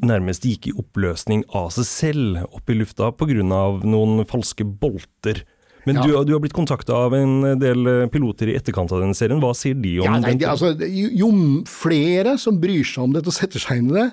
nærmest 0.04 0.46
gikk 0.48 0.70
i 0.70 0.76
oppløsning 0.80 1.44
av 1.56 1.70
seg 1.76 1.88
selv 1.88 2.42
opp 2.48 2.72
i 2.72 2.78
lufta 2.78 3.12
pga. 3.12 3.42
noen 3.44 4.24
falske 4.28 4.64
bolter. 4.64 5.44
Men 5.88 5.96
Ja. 5.98 6.04
du, 6.04 6.12
du 6.28 6.34
har 6.36 6.40
blitt 6.44 6.54
kontakta 6.56 6.92
av 7.06 7.14
en 7.16 7.58
del 7.60 7.86
eh, 7.88 8.06
piloter 8.12 8.50
i 8.52 8.56
etterkant 8.58 8.92
av 8.92 9.00
denne 9.02 9.16
serien. 9.16 9.40
Hva 9.42 9.54
sier 9.56 9.74
de 9.78 9.94
om 10.02 10.08
Ja, 10.10 10.18
nei, 10.20 10.34
den? 10.34 10.42
det, 10.42 10.48
altså, 10.52 10.74
jo, 10.84 11.08
jo 11.24 11.30
flere 11.68 12.36
som 12.40 12.58
bryr 12.60 12.84
seg 12.86 13.06
om 13.06 13.14
dette 13.16 13.32
og 13.32 13.36
setter 13.36 13.62
seg 13.62 13.80
inn 13.82 13.88
i 13.92 13.96
det, 13.96 14.06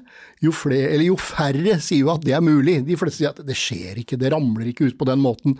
jo, 0.45 0.51
flere, 0.55 0.89
eller 0.93 1.07
jo 1.09 1.15
færre 1.19 1.77
sier 1.83 2.03
jo 2.05 2.11
at 2.13 2.23
det 2.25 2.33
er 2.37 2.43
mulig. 2.45 2.77
De 2.87 2.97
fleste 2.99 3.21
sier 3.21 3.31
at 3.33 3.39
det 3.47 3.55
skjer 3.57 3.99
ikke, 4.01 4.17
det 4.21 4.31
ramler 4.33 4.67
ikke 4.71 4.87
ut 4.89 4.97
på 4.99 5.07
den 5.09 5.21
måten. 5.23 5.55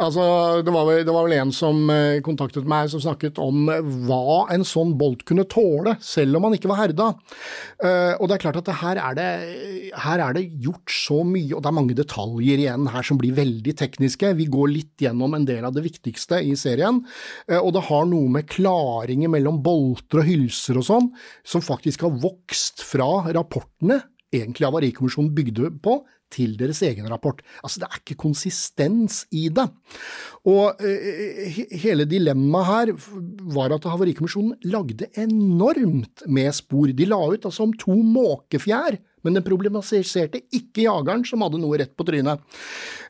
Altså, 0.00 0.24
det, 0.64 0.72
var 0.74 0.86
vel, 0.88 1.02
det 1.06 1.14
var 1.14 1.26
vel 1.28 1.36
en 1.38 1.52
som 1.54 1.80
eh, 1.92 2.18
kontaktet 2.24 2.66
meg 2.68 2.90
som 2.92 3.02
snakket 3.02 3.40
om 3.42 3.68
eh, 3.72 3.82
hva 4.08 4.46
en 4.54 4.64
sånn 4.68 4.94
bolt 5.00 5.24
kunne 5.28 5.46
tåle, 5.50 5.96
selv 6.04 6.38
om 6.40 6.48
han 6.48 6.56
ikke 6.58 6.70
var 6.70 6.82
herda. 6.84 7.10
Og 8.18 8.24
det 8.28 8.34
er 8.36 8.42
klart 8.42 8.58
at 8.60 8.66
det, 8.68 8.76
her, 8.80 8.98
er 9.02 9.16
det, 9.18 9.28
her 10.04 10.22
er 10.22 10.36
det 10.36 10.44
gjort 10.64 10.92
så 10.92 11.20
mye, 11.26 11.52
og 11.56 11.62
det 11.64 11.70
er 11.70 11.76
mange 11.76 11.96
detaljer 11.98 12.62
igjen 12.64 12.88
her 12.92 13.06
som 13.06 13.18
blir 13.20 13.34
veldig 13.36 13.74
tekniske. 13.78 14.32
Vi 14.38 14.46
går 14.50 14.70
litt 14.72 15.04
gjennom 15.04 15.34
en 15.36 15.46
del 15.48 15.57
av 15.66 15.74
det 15.74 15.86
viktigste 15.86 16.42
i 16.46 16.54
serien, 16.58 17.00
eh, 17.48 17.58
og 17.58 17.72
det 17.76 17.86
har 17.88 18.06
noe 18.10 18.28
med 18.38 18.48
klaringer 18.50 19.32
mellom 19.32 19.62
bolter 19.64 20.22
og 20.22 20.28
hylser 20.28 20.78
og 20.78 20.86
sånn, 20.86 21.10
som 21.42 21.64
faktisk 21.64 22.06
har 22.06 22.14
vokst 22.22 22.84
fra 22.86 23.26
rapportene 23.34 24.02
egentlig 24.34 24.68
Havarikommisjonen 24.68 25.34
bygde 25.36 25.72
på, 25.82 25.98
til 26.32 26.58
deres 26.60 26.82
egen 26.84 27.08
rapport. 27.08 27.40
Altså, 27.64 27.80
det 27.80 27.88
er 27.88 28.00
ikke 28.02 28.18
konsistens 28.20 29.22
i 29.32 29.46
det. 29.48 29.64
Og 30.48 30.82
eh, 30.84 31.60
hele 31.80 32.04
dilemmaet 32.08 32.68
her 32.68 32.92
var 33.54 33.72
at 33.72 33.88
Havarikommisjonen 33.88 34.58
lagde 34.68 35.08
enormt 35.16 36.26
med 36.28 36.52
spor. 36.56 36.92
De 36.92 37.08
la 37.08 37.20
ut 37.32 37.48
altså 37.48 37.64
om 37.64 37.72
to 37.80 37.96
måkefjær, 37.96 39.00
men 39.28 39.38
den 39.38 39.46
problematiserte 39.46 40.42
ikke 40.56 40.86
jageren 40.86 41.24
som 41.28 41.44
hadde 41.44 41.60
noe 41.60 41.78
rett 41.82 41.94
på 41.98 42.06
trynet. 42.08 42.42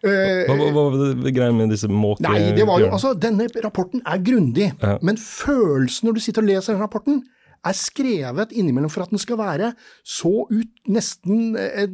Uh, 0.03 0.45
Hva, 0.51 0.59
hva, 0.59 0.85
var 0.91 1.33
greia 1.35 1.55
med 1.55 1.73
disse 1.75 1.91
måke... 1.91 2.23
Nei, 2.27 2.53
det 2.57 2.67
var 2.69 2.83
jo, 2.83 2.91
altså, 2.95 3.15
denne 3.19 3.49
rapporten 3.65 4.05
er 4.05 4.23
grundig, 4.23 4.73
Ja. 4.83 4.99
men 5.03 5.19
følelsen 5.19 6.11
når 6.11 6.19
du 6.19 6.25
sitter 6.25 6.45
og 6.45 6.51
leser 6.51 6.75
den 6.75 6.85
rapporten, 6.85 7.23
er 7.67 7.75
skrevet 7.77 8.53
innimellom 8.55 8.91
for 8.93 9.03
at 9.05 9.11
den 9.11 9.19
skal 9.23 9.39
være 9.41 9.73
så 10.07 10.31
ut, 10.51 10.71
nesten 10.89 11.57
eh, 11.59 11.87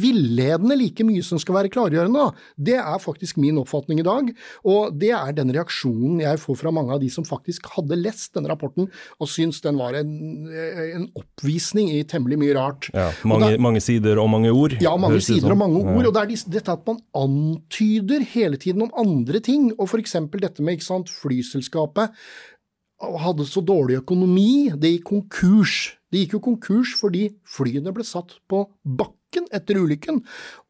villedende 0.00 0.76
like 0.78 1.04
mye 1.06 1.22
som 1.26 1.40
skal 1.42 1.56
være 1.58 1.70
klargjørende. 1.74 2.28
Det 2.56 2.76
er 2.78 2.98
faktisk 3.02 3.38
min 3.42 3.58
oppfatning 3.60 4.00
i 4.00 4.06
dag, 4.06 4.30
og 4.64 4.96
det 4.98 5.10
er 5.16 5.32
den 5.36 5.52
reaksjonen 5.56 6.20
jeg 6.24 6.40
får 6.42 6.60
fra 6.62 6.72
mange 6.74 6.94
av 6.96 7.00
de 7.02 7.10
som 7.12 7.26
faktisk 7.26 7.66
hadde 7.76 7.98
lest 7.98 8.32
denne 8.36 8.50
rapporten 8.52 8.88
og 9.20 9.30
syns 9.30 9.60
den 9.64 9.78
var 9.80 9.96
en, 9.98 10.12
en 10.50 11.08
oppvisning 11.18 11.90
i 11.96 12.02
temmelig 12.08 12.38
mye 12.40 12.56
rart. 12.56 12.90
Ja, 12.94 13.10
mange, 13.28 13.52
da- 13.56 13.62
mange 13.62 13.82
sider 13.84 14.18
og 14.22 14.30
mange 14.32 14.52
ord. 14.54 14.76
ja, 14.82 14.94
mange 14.96 15.20
sider 15.20 15.48
sånn. 15.48 15.56
og 15.56 15.62
mange 15.64 15.76
mange 15.76 15.92
Ja. 15.92 15.98
ord. 15.98 16.06
Og 16.06 16.14
det 16.14 16.22
er 16.22 16.30
dette 16.56 16.72
at 16.72 16.86
man 16.86 17.00
antyder 17.14 18.24
hele 18.32 18.56
tiden 18.56 18.82
om 18.86 18.90
andre 18.96 19.40
ting. 19.40 19.72
Og 19.78 19.88
eksempel 20.00 20.40
dette 20.40 20.62
med 20.62 20.78
sant, 20.82 21.08
flyselskapet 21.10 22.12
hadde 23.00 23.46
så 23.48 23.62
dårlig 23.64 24.00
økonomi, 24.00 24.72
det 24.76 24.96
gikk 24.96 25.10
konkurs. 25.10 25.96
Det 26.12 26.22
gikk 26.22 26.36
jo 26.38 26.44
konkurs 26.50 26.94
fordi 26.96 27.28
flyene 27.50 27.92
ble 27.94 28.06
satt 28.06 28.38
på 28.48 28.62
bakken 28.82 29.48
etter 29.54 29.80
ulykken. 29.82 30.22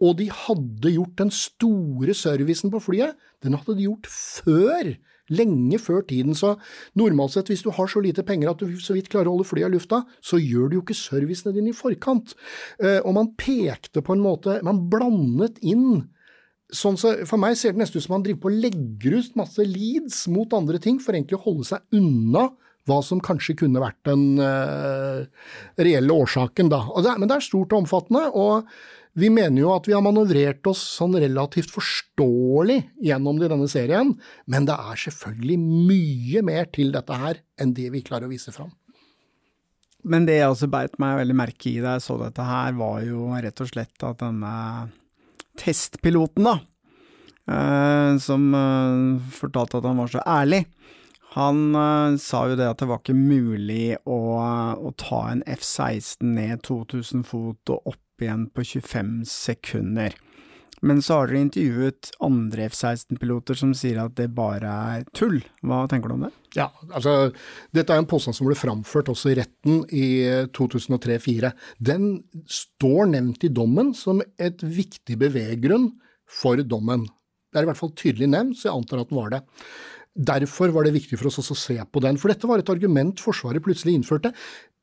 Og 0.03 0.17
de 0.21 0.31
hadde 0.33 0.95
gjort 0.97 1.19
den 1.21 1.31
store 1.35 2.17
servicen 2.17 2.73
på 2.73 2.83
flyet, 2.83 3.15
den 3.45 3.59
hadde 3.59 3.77
de 3.79 3.91
gjort 3.91 4.11
før. 4.11 4.97
Lenge 5.27 5.81
før 5.83 6.05
tiden. 6.07 6.37
Så 6.39 6.53
normalt 6.95 7.33
sett, 7.35 7.49
hvis 7.51 7.65
du 7.67 7.73
har 7.75 7.89
så 7.91 7.99
lite 7.99 8.23
penger 8.23 8.53
at 8.53 8.61
du 8.63 8.77
så 8.79 8.95
vidt 8.95 9.09
klarer 9.11 9.27
å 9.27 9.35
holde 9.35 9.49
flyet 9.49 9.73
i 9.73 9.75
lufta, 9.75 10.05
så 10.23 10.39
gjør 10.39 10.71
du 10.71 10.77
jo 10.77 10.83
ikke 10.85 10.95
servicene 10.95 11.55
dine 11.57 11.73
i 11.73 11.75
forkant. 11.75 12.37
Eh, 12.79 13.01
og 13.03 13.17
man 13.17 13.33
pekte 13.35 14.05
på 14.07 14.15
en 14.15 14.23
måte 14.23 14.61
Man 14.63 14.85
blandet 14.91 15.59
inn 15.67 16.07
Sånn 16.75 16.97
så, 16.99 17.13
for 17.31 17.39
meg 17.39 17.55
ser 17.59 17.75
det 17.75 17.85
nesten 17.85 18.01
ut 18.01 18.07
som 18.09 18.17
man 18.17 18.25
driver 18.27 18.43
på 18.43 18.51
og 18.51 18.63
legger 18.65 19.21
ut 19.21 19.37
masse 19.39 19.63
leads 19.63 20.25
mot 20.33 20.55
andre 20.57 20.81
ting 20.83 20.99
for 21.03 21.15
egentlig 21.15 21.39
å 21.39 21.45
holde 21.45 21.69
seg 21.69 21.99
unna 21.99 22.49
hva 22.87 23.01
som 23.03 23.23
kanskje 23.23 23.57
kunne 23.63 23.83
vært 23.83 23.99
den 24.07 24.39
uh, 24.39 25.27
reelle 25.79 26.15
årsaken, 26.23 26.71
da. 26.71 26.85
Det 27.03 27.17
men 27.19 27.31
det 27.31 27.39
er 27.39 27.47
stort 27.47 27.75
og 27.75 27.83
omfattende, 27.83 28.29
og 28.31 28.69
vi 29.17 29.31
mener 29.33 29.63
jo 29.63 29.73
at 29.73 29.87
vi 29.89 29.95
har 29.97 30.05
manøvrert 30.05 30.67
oss 30.71 30.83
sånn 30.99 31.17
relativt 31.19 31.73
forståelig 31.73 32.79
gjennom 33.09 33.41
det 33.41 33.49
i 33.49 33.53
denne 33.55 33.69
serien, 33.71 34.13
men 34.47 34.69
det 34.69 34.77
er 34.77 35.01
selvfølgelig 35.07 35.57
mye 35.63 36.43
mer 36.47 36.69
til 36.75 36.93
dette 36.95 37.17
her 37.23 37.41
enn 37.63 37.73
det 37.75 37.89
vi 37.95 38.05
klarer 38.07 38.29
å 38.29 38.35
vise 38.35 38.55
fram. 38.55 38.75
Men 40.07 40.29
det 40.29 40.37
jeg 40.37 40.53
også 40.53 40.69
beit 40.71 41.01
meg 41.03 41.17
veldig 41.19 41.39
merke 41.41 41.73
i 41.73 41.81
da 41.83 41.97
jeg 41.97 42.05
så 42.05 42.19
dette 42.21 42.45
her, 42.47 42.77
var 42.79 43.01
jo 43.03 43.33
rett 43.35 43.65
og 43.65 43.73
slett 43.73 44.07
at 44.07 44.21
denne 44.21 44.53
testpiloten, 45.61 46.47
da, 46.47 46.57
eh, 47.51 48.19
som 48.23 48.49
eh, 48.55 49.31
fortalte 49.37 49.81
at 49.81 49.89
han 49.89 50.03
var 50.03 50.13
så 50.13 50.25
ærlig, 50.27 50.65
han 51.37 51.75
eh, 51.75 52.17
sa 52.23 52.47
jo 52.49 52.57
det 52.57 52.69
at 52.71 52.81
det 52.81 52.89
var 52.89 53.03
ikke 53.03 53.19
mulig 53.19 53.97
å, 54.09 54.21
å 54.77 54.93
ta 54.97 55.27
en 55.35 55.45
F-16 55.57 56.25
ned 56.39 56.65
2000 56.65 57.27
fot 57.29 57.75
og 57.75 57.93
opp 57.93 58.25
igjen 58.25 58.47
på 58.49 58.65
25 58.65 59.19
sekunder. 59.29 60.17
Men 60.87 61.01
så 61.03 61.19
har 61.19 61.31
dere 61.31 61.43
intervjuet 61.43 62.13
andre 62.23 62.69
F-16-piloter 62.69 63.59
som 63.59 63.73
sier 63.75 63.99
at 64.05 64.15
det 64.19 64.29
bare 64.37 64.75
er 64.97 65.07
tull. 65.17 65.41
Hva 65.67 65.83
tenker 65.91 66.13
du 66.13 66.17
om 66.17 66.27
det? 66.29 66.33
Ja, 66.57 66.69
altså, 66.93 67.33
Dette 67.75 67.95
er 67.95 68.03
en 68.03 68.09
påstand 68.09 68.37
som 68.39 68.47
ble 68.47 68.57
framført 68.59 69.11
også 69.13 69.33
i 69.33 69.37
retten 69.41 69.83
i 69.91 70.07
2003-2004. 70.57 71.51
Den 71.91 72.07
står 72.47 73.11
nevnt 73.17 73.49
i 73.49 73.53
dommen 73.53 73.93
som 73.99 74.23
et 74.39 74.63
viktig 74.63 75.19
beveggrunn 75.21 75.91
for 76.31 76.63
dommen. 76.63 77.09
Det 77.51 77.61
er 77.61 77.67
i 77.67 77.71
hvert 77.71 77.83
fall 77.83 77.95
tydelig 77.97 78.31
nevnt, 78.31 78.61
så 78.61 78.71
jeg 78.71 78.79
antar 78.79 79.03
at 79.03 79.11
den 79.11 79.19
var 79.19 79.35
det. 79.35 79.43
Derfor 80.17 80.73
var 80.73 80.87
det 80.87 80.95
viktig 80.95 81.19
for 81.19 81.29
oss 81.29 81.41
også 81.43 81.53
å 81.57 81.61
se 81.61 81.77
på 81.93 82.01
den, 82.05 82.17
for 82.21 82.33
dette 82.33 82.49
var 82.49 82.63
et 82.63 82.73
argument 82.73 83.21
Forsvaret 83.21 83.65
plutselig 83.65 83.99
innførte. 83.99 84.33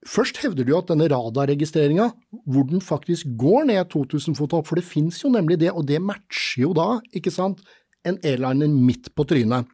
Først 0.09 0.41
hevder 0.43 0.67
du 0.67 0.73
at 0.77 0.89
denne 0.91 1.07
radarregistreringa, 1.11 2.09
hvor 2.49 2.67
den 2.67 2.83
faktisk 2.83 3.29
går 3.39 3.69
ned 3.69 3.85
2000 3.93 4.35
fot 4.39 4.55
opp, 4.57 4.67
for 4.67 4.79
det 4.79 4.87
fins 4.87 5.21
jo 5.23 5.31
nemlig 5.31 5.61
det, 5.61 5.71
og 5.71 5.87
det 5.87 6.01
matcher 6.03 6.67
jo 6.67 6.73
da, 6.77 6.89
ikke 7.15 7.33
sant, 7.33 7.63
en 8.03 8.19
airliner 8.27 8.67
midt 8.67 9.13
på 9.15 9.25
trynet. 9.27 9.69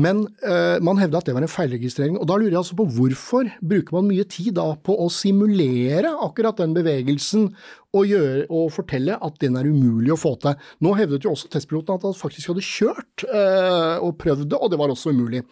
Men 0.00 0.22
eh, 0.40 0.78
man 0.80 0.96
hevda 0.96 1.20
at 1.20 1.26
det 1.28 1.34
var 1.36 1.44
en 1.44 1.52
feilregistrering, 1.52 2.14
og 2.16 2.24
da 2.28 2.38
lurer 2.40 2.54
jeg 2.54 2.60
altså 2.62 2.76
på 2.78 2.86
hvorfor 2.94 3.50
bruker 3.60 3.98
man 3.98 4.08
mye 4.08 4.24
tid 4.24 4.54
da 4.56 4.70
på 4.80 4.94
å 4.96 5.10
simulere 5.12 6.14
akkurat 6.24 6.62
den 6.62 6.72
bevegelsen 6.76 7.50
og, 7.92 8.06
gjøre, 8.08 8.46
og 8.48 8.72
fortelle 8.72 9.18
at 9.20 9.36
den 9.42 9.58
er 9.60 9.68
umulig 9.68 10.14
å 10.14 10.20
få 10.20 10.32
til. 10.40 10.56
Nå 10.80 10.94
hevdet 10.96 11.28
jo 11.28 11.34
også 11.34 11.52
testpiloten 11.52 11.98
at 11.98 12.08
han 12.08 12.16
faktisk 12.16 12.54
hadde 12.54 12.64
kjørt 12.64 13.26
eh, 13.28 14.00
og 14.00 14.16
prøvd 14.22 14.48
det, 14.48 14.56
og 14.56 14.72
det 14.72 14.80
var 14.80 14.96
også 14.96 15.12
umulig. 15.12 15.44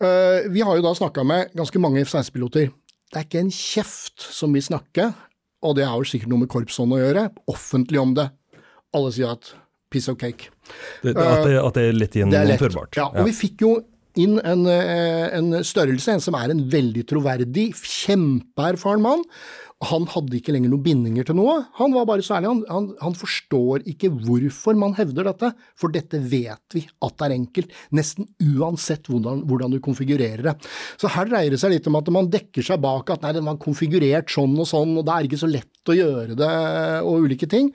Eh, 0.00 0.48
vi 0.48 0.64
har 0.64 0.80
jo 0.80 0.88
da 0.88 0.96
snakka 0.96 1.26
med 1.28 1.52
ganske 1.60 1.84
mange 1.84 2.00
F-16-piloter. 2.06 2.72
Det 3.12 3.20
er 3.20 3.26
ikke 3.28 3.44
en 3.44 3.52
kjeft 3.54 4.26
som 4.34 4.54
vil 4.56 4.64
snakke, 4.64 5.10
og 5.66 5.76
det 5.78 5.86
har 5.86 5.98
jo 6.00 6.08
sikkert 6.08 6.32
noe 6.32 6.42
med 6.42 6.50
korpsånd 6.52 6.94
å 6.96 6.98
gjøre, 7.00 7.28
offentlig 7.50 8.00
om 8.02 8.14
det. 8.18 8.28
Alle 8.96 9.12
sier 9.14 9.34
at 9.34 9.52
piece 9.92 10.10
of 10.10 10.18
cake. 10.20 10.50
Det, 11.02 11.14
at, 11.14 11.44
det, 11.46 11.58
at 11.60 11.76
det 11.76 11.84
er 11.90 11.94
lett 11.94 12.16
er 12.16 12.24
lett. 12.26 12.34
gjennomførbart. 12.34 12.98
Ja, 12.98 13.10
og 13.12 13.28
vi 13.28 13.34
fikk 13.36 13.62
jo 13.62 13.76
inn 14.16 14.40
en, 14.40 14.66
eh, 14.70 15.28
en 15.36 15.52
størrelse, 15.64 16.12
en 16.12 16.24
som 16.24 16.34
er 16.38 16.50
en 16.50 16.64
veldig 16.72 17.06
troverdig, 17.08 17.70
kjempeerfaren 17.76 19.04
mann, 19.04 19.24
han 19.84 20.06
hadde 20.08 20.38
ikke 20.38 20.54
lenger 20.54 20.70
noen 20.72 20.84
bindinger 20.86 21.26
til 21.28 21.36
noe. 21.36 21.58
Han 21.76 21.92
var 21.92 22.06
bare 22.08 22.24
så 22.24 22.38
ærlig. 22.38 22.48
Han, 22.48 22.60
han, 22.70 22.86
han, 23.02 23.16
forstår 23.16 23.84
ikke 23.92 24.08
hvorfor 24.24 24.78
man 24.78 24.94
hevder 24.96 25.28
dette, 25.28 25.50
for 25.76 25.92
dette 25.92 26.20
vet 26.32 26.76
vi 26.76 26.86
at 27.04 27.16
det 27.18 27.26
er 27.26 27.34
enkelt. 27.34 27.74
Nesten 27.96 28.30
uansett 28.40 29.10
hvordan, 29.12 29.42
hvordan, 29.44 29.74
du 29.76 29.82
konfigurerer 29.84 30.46
det. 30.48 30.54
Så 30.96 31.12
her 31.12 31.28
dreier 31.28 31.52
det 31.52 31.60
seg 31.60 31.74
litt 31.74 31.90
om 31.90 32.00
at 32.00 32.08
man 32.14 32.30
dekker 32.32 32.64
seg 32.64 32.80
bak 32.80 33.12
at 33.12 33.26
nei, 33.26 33.34
den 33.36 33.48
var 33.50 33.60
konfigurert 33.60 34.32
sånn 34.32 34.56
og 34.56 34.70
sånn, 34.70 34.96
og 34.96 35.04
det 35.04 35.12
er 35.12 35.28
ikke 35.28 35.42
så 35.44 35.50
lett 35.50 35.92
å 35.92 35.98
gjøre 35.98 36.38
det, 36.40 36.54
og 37.04 37.28
ulike 37.28 37.48
ting. 37.50 37.68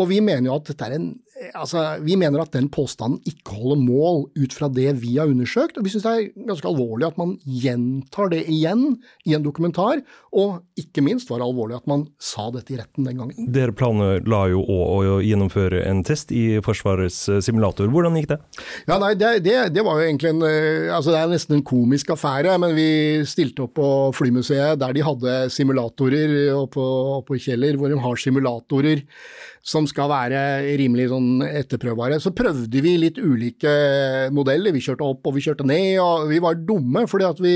Og 0.00 0.08
vi 0.08 0.22
mener 0.24 0.48
jo 0.48 0.56
at 0.56 0.72
dette 0.72 0.88
er 0.88 0.96
en 0.96 1.12
altså, 1.54 1.84
vi 2.04 2.16
mener 2.20 2.42
at 2.42 2.52
den 2.54 2.68
påstanden 2.72 3.20
ikke 3.28 3.56
holder 3.56 3.80
mål 3.82 4.22
ut 4.38 4.54
fra 4.56 4.68
det 4.72 4.88
vi 5.02 5.16
har 5.18 5.30
undersøkt, 5.30 5.78
og 5.78 5.86
vi 5.86 5.92
syns 5.92 6.06
det 6.06 6.12
er 6.12 6.46
ganske 6.48 6.68
alvorlig 6.68 7.08
at 7.08 7.18
man 7.20 7.34
gjentar 7.42 8.32
det 8.32 8.44
igjen 8.50 8.96
i 9.28 9.34
en 9.36 9.44
dokumentar, 9.44 10.02
og 10.32 10.62
ikke 10.78 11.04
minst 11.04 11.30
var 11.30 11.42
det 11.42 11.48
alvorlig 11.48 11.78
at 11.78 11.88
man 11.90 12.06
sa 12.22 12.48
dette 12.54 12.74
i 12.74 12.78
retten 12.80 13.08
den 13.08 13.20
gangen. 13.20 13.50
Dere 13.52 13.74
planla 13.76 14.44
jo 14.52 14.62
òg 14.62 15.10
å 15.12 15.18
gjennomføre 15.24 15.82
en 15.88 16.02
test 16.06 16.32
i 16.34 16.60
Forsvarets 16.64 17.20
eh, 17.32 17.42
simulator. 17.44 17.90
Hvordan 17.92 18.16
gikk 18.20 18.30
det? 18.32 18.40
Ja, 18.88 18.98
nei, 19.02 19.12
det, 19.18 19.34
det, 19.46 19.56
det 19.74 19.84
var 19.86 20.00
jo 20.00 20.06
egentlig 20.08 20.32
en 20.32 20.44
eh, 20.46 20.90
altså 20.92 21.12
Det 21.12 21.20
er 21.20 21.32
nesten 21.32 21.58
en 21.58 21.66
komisk 21.66 22.12
affære, 22.14 22.56
men 22.62 22.76
vi 22.76 22.88
stilte 23.28 23.66
opp 23.66 23.76
på 23.78 23.88
Flymuseet 24.16 24.80
der 24.80 24.96
de 24.96 25.04
hadde 25.04 25.38
simulatorer 25.52 26.52
oppe 26.56 26.86
på 27.28 27.40
Kjeller, 27.42 27.78
hvor 27.78 27.92
de 27.92 28.00
har 28.02 28.20
simulatorer 28.20 29.04
som 29.62 29.86
skal 29.86 30.10
være 30.10 30.38
rimelig 30.80 31.06
sånn 31.12 31.44
etterprøvbare. 31.46 32.18
Så 32.20 32.32
prøvde 32.34 32.82
vi 32.82 32.96
litt 32.98 33.18
ulike 33.22 33.70
modeller. 34.34 34.74
Vi 34.74 34.82
kjørte 34.82 35.06
opp 35.06 35.28
og 35.28 35.36
vi 35.36 35.44
kjørte 35.44 35.66
ned, 35.68 36.00
og 36.02 36.26
vi 36.32 36.40
var 36.42 36.58
dumme 36.58 37.04
fordi 37.10 37.28
vi, 37.44 37.52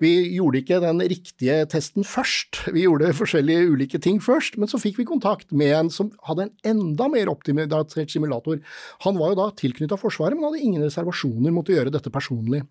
vi 0.00 0.12
gjorde 0.38 0.62
ikke 0.62 0.80
den 0.84 1.02
riktige 1.12 1.58
testen 1.72 2.06
først. 2.08 2.62
Vi 2.72 2.86
gjorde 2.86 3.12
forskjellige 3.16 3.66
ulike 3.74 4.00
ting 4.02 4.16
først, 4.24 4.56
men 4.56 4.70
så 4.70 4.80
fikk 4.80 5.02
vi 5.02 5.08
kontakt 5.08 5.52
med 5.52 5.74
en 5.76 5.90
som 5.92 6.08
hadde 6.24 6.48
en 6.48 6.54
enda 6.72 7.08
mer 7.12 7.28
optimisert 7.32 8.12
simulator. 8.12 8.62
Han 9.04 9.20
var 9.20 9.34
jo 9.34 9.40
da 9.42 9.50
tilknytta 9.58 9.98
Forsvaret, 10.00 10.38
men 10.38 10.48
hadde 10.48 10.62
ingen 10.64 10.86
reservasjoner 10.86 11.52
mot 11.52 11.68
å 11.68 11.76
gjøre 11.76 11.92
dette 11.92 12.12
personlig. 12.12 12.62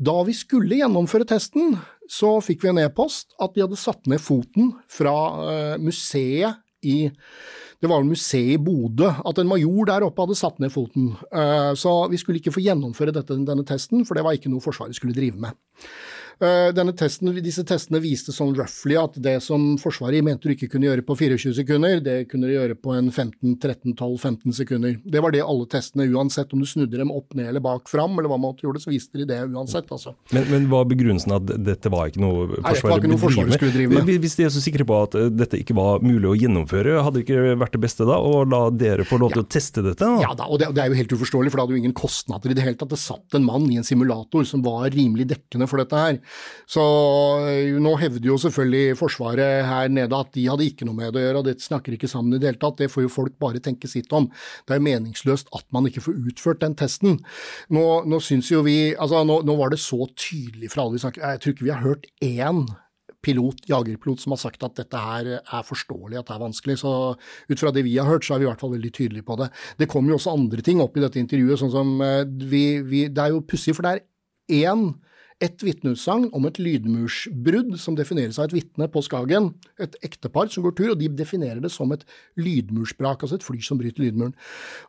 Da 0.00 0.14
vi 0.24 0.32
skulle 0.36 0.78
gjennomføre 0.80 1.26
testen, 1.28 1.76
så 2.08 2.38
fikk 2.40 2.64
vi 2.64 2.72
en 2.72 2.80
e-post 2.80 3.36
at 3.42 3.52
de 3.52 3.66
hadde 3.66 3.76
satt 3.76 4.08
ned 4.08 4.22
foten 4.22 4.72
fra 4.88 5.14
uh, 5.42 5.76
museet 5.82 6.64
i 6.86 7.10
det 7.78 7.86
var 7.86 8.02
museet 8.02 8.56
i 8.56 8.58
Bodø, 8.58 9.06
at 9.06 9.38
en 9.38 9.50
major 9.50 9.86
der 9.86 10.06
oppe 10.06 10.24
hadde 10.24 10.36
satt 10.38 10.56
ned 10.58 10.72
foten. 10.74 11.12
Eh, 11.30 11.72
så 11.78 11.92
vi 12.10 12.18
skulle 12.18 12.40
ikke 12.42 12.54
få 12.56 12.62
gjennomføre 12.64 13.14
dette, 13.14 13.36
denne 13.46 13.66
testen, 13.66 14.02
for 14.06 14.18
det 14.18 14.24
var 14.26 14.34
ikke 14.34 14.50
noe 14.50 14.64
Forsvaret 14.64 14.98
skulle 14.98 15.14
drive 15.14 15.38
med. 15.38 15.54
Eh, 16.38 16.92
testen, 16.94 17.32
disse 17.42 17.64
testene 17.66 17.98
viste 17.98 18.30
sånn 18.30 18.52
roughly 18.54 18.94
at 19.00 19.16
det 19.18 19.40
som 19.42 19.72
Forsvaret 19.82 20.22
mente 20.22 20.46
du 20.46 20.52
ikke 20.54 20.68
kunne 20.70 20.86
gjøre 20.86 21.02
på 21.02 21.16
24 21.18 21.54
sekunder, 21.56 21.98
det 22.04 22.28
kunne 22.30 22.46
du 22.46 22.54
gjøre 22.54 22.76
på 22.78 22.94
en 22.94 23.08
15-13-12-15 23.10 24.54
sekunder. 24.60 24.94
Det 25.02 25.22
var 25.24 25.34
det 25.34 25.42
alle 25.42 25.66
testene, 25.70 26.06
uansett 26.14 26.54
om 26.54 26.62
du 26.62 26.68
snudde 26.70 27.00
dem 27.00 27.10
opp, 27.10 27.34
ned 27.34 27.50
eller 27.50 27.64
bak 27.64 27.90
fram, 27.90 28.14
eller 28.20 28.30
hva 28.30 28.38
man 28.38 28.54
gjorde, 28.62 28.84
så 28.84 28.92
viste 28.92 29.18
de 29.18 29.26
det 29.26 29.40
uansett. 29.48 29.90
Altså. 29.90 30.14
Men, 30.30 30.46
men 30.52 30.68
var 30.70 30.86
begrunnelsen 30.86 31.34
at 31.34 31.50
dette 31.66 31.90
var 31.90 32.12
ikke 32.12 32.22
noe 32.22 32.46
Forsvaret, 32.58 33.08
Nei, 33.08 33.10
noe 33.10 33.22
forsvaret 33.22 33.58
skulle 33.58 33.74
drive 33.74 33.98
med? 33.98 34.14
Hvis 34.22 34.38
de 34.38 34.46
er 34.46 34.54
så 34.54 34.62
sikre 34.62 34.86
på 34.86 35.00
at 35.08 35.18
eh, 35.18 35.28
dette 35.34 35.58
ikke 35.58 35.74
var 35.78 36.06
mulig 36.06 36.30
å 36.30 36.36
gjennomføre, 36.38 37.00
hadde 37.02 37.18
det 37.18 37.26
ikke 37.26 37.58
vært 37.64 37.74
det 37.74 37.82
beste 37.82 38.06
da 38.06 38.20
å 38.22 38.44
la 38.46 38.62
dere 38.70 39.06
få 39.08 39.18
lov 39.18 39.34
til 39.34 39.42
ja. 39.42 39.48
å 39.48 39.52
teste 39.58 39.82
dette? 39.82 40.06
Da? 40.06 40.22
Ja 40.22 40.32
da, 40.38 40.46
og 40.46 40.62
det, 40.62 40.70
det, 40.76 40.84
er 40.84 40.94
jo 40.94 41.00
helt 41.02 41.18
uforståelig, 41.18 41.50
for 41.50 41.58
det 41.58 41.66
hadde 41.66 41.78
jo 41.78 41.82
ingen 41.82 41.98
kostnader 41.98 42.54
i 42.54 42.58
det 42.58 42.62
hele 42.62 42.78
tatt. 42.78 42.94
Det 42.94 43.02
satt 43.02 43.38
en 43.38 43.46
mann 43.48 43.66
i 43.72 43.80
en 43.80 43.86
simulator 43.86 44.46
som 44.46 44.62
var 44.62 44.86
rimelig 44.94 45.26
dekkende 45.34 45.66
for 45.70 45.82
dette 45.82 46.06
her. 46.06 46.22
Så 46.68 46.84
eh, 47.48 47.76
nå 47.80 47.94
hevder 48.00 48.30
jo 48.30 48.38
selvfølgelig 48.40 48.98
Forsvaret 48.98 49.66
her 49.68 49.92
nede 49.92 50.18
at 50.18 50.32
de 50.34 50.46
hadde 50.48 50.66
ikke 50.68 50.88
noe 50.88 50.98
med 50.98 51.14
det 51.14 51.22
å 51.22 51.26
gjøre, 51.26 51.42
og 51.42 51.48
det 51.48 51.56
snakker 51.64 51.96
ikke 51.96 52.10
sammen 52.10 52.36
i 52.36 52.40
det 52.42 52.52
hele 52.52 52.62
tatt. 52.62 52.80
Det 52.80 52.90
får 52.92 53.06
jo 53.06 53.12
folk 53.12 53.38
bare 53.40 53.62
tenke 53.64 53.90
sitt 53.90 54.12
om. 54.16 54.28
Det 54.68 54.76
er 54.76 54.84
meningsløst 54.84 55.52
at 55.56 55.66
man 55.74 55.88
ikke 55.88 56.04
får 56.04 56.18
utført 56.32 56.64
den 56.64 56.76
testen. 56.78 57.20
Nå, 57.74 57.86
nå 58.08 58.20
syns 58.24 58.52
jo 58.52 58.64
vi 58.66 58.78
Altså, 58.98 59.22
nå, 59.26 59.40
nå, 59.46 59.54
var 59.58 59.72
det 59.72 59.80
så 59.82 60.06
tydelig 60.18 60.70
fra 60.72 60.84
alle 60.84 60.96
vi 60.96 61.02
snakker 61.02 61.24
Jeg 61.24 61.40
tror 61.42 61.54
ikke 61.54 61.66
vi 61.66 61.72
har 61.72 61.84
hørt 61.84 62.06
én 62.24 62.62
pilot, 63.24 63.64
jagerpilot 63.68 64.22
som 64.22 64.34
har 64.34 64.40
sagt 64.40 64.62
at 64.66 64.76
dette 64.78 65.00
her 65.02 65.30
er 65.38 65.66
forståelig, 65.66 66.20
at 66.20 66.28
det 66.28 66.36
er 66.36 66.44
vanskelig. 66.44 66.78
Så 66.82 66.92
ut 67.50 67.60
fra 67.60 67.72
det 67.74 67.84
vi 67.86 67.96
har 67.98 68.08
hørt, 68.08 68.26
så 68.26 68.36
er 68.36 68.42
vi 68.42 68.46
i 68.46 68.50
hvert 68.50 68.62
fall 68.62 68.74
veldig 68.76 68.92
tydelige 68.94 69.26
på 69.26 69.38
det. 69.40 69.50
Det 69.80 69.88
kommer 69.90 70.12
jo 70.12 70.20
også 70.20 70.36
andre 70.36 70.64
ting 70.64 70.82
opp 70.84 70.96
i 70.96 71.02
dette 71.04 71.20
intervjuet, 71.20 71.58
sånn 71.60 71.74
som 71.74 71.92
eh, 72.04 72.22
vi, 72.48 72.64
vi 72.86 73.06
Det 73.10 73.24
er 73.24 73.34
jo 73.34 73.44
pussig, 73.46 73.74
for 73.76 73.86
det 73.86 73.96
er 73.98 74.64
én 74.68 74.90
et 75.38 75.62
vitneutsagn 75.62 76.26
om 76.34 76.46
et 76.48 76.58
lydmursbrudd 76.58 77.76
som 77.78 77.94
defineres 77.98 78.40
av 78.40 78.48
et 78.48 78.56
vitne 78.56 78.88
på 78.90 79.02
Skagen. 79.06 79.52
Et 79.78 79.94
ektepar 80.02 80.50
som 80.50 80.64
går 80.66 80.74
tur, 80.74 80.88
og 80.92 80.98
de 80.98 81.10
definerer 81.14 81.60
det 81.62 81.70
som 81.70 81.92
et 81.94 82.02
lydmursbrak, 82.40 83.22
altså 83.22 83.38
et 83.38 83.46
fly 83.46 83.60
som 83.62 83.78
bryter 83.78 84.02
lydmuren. 84.02 84.34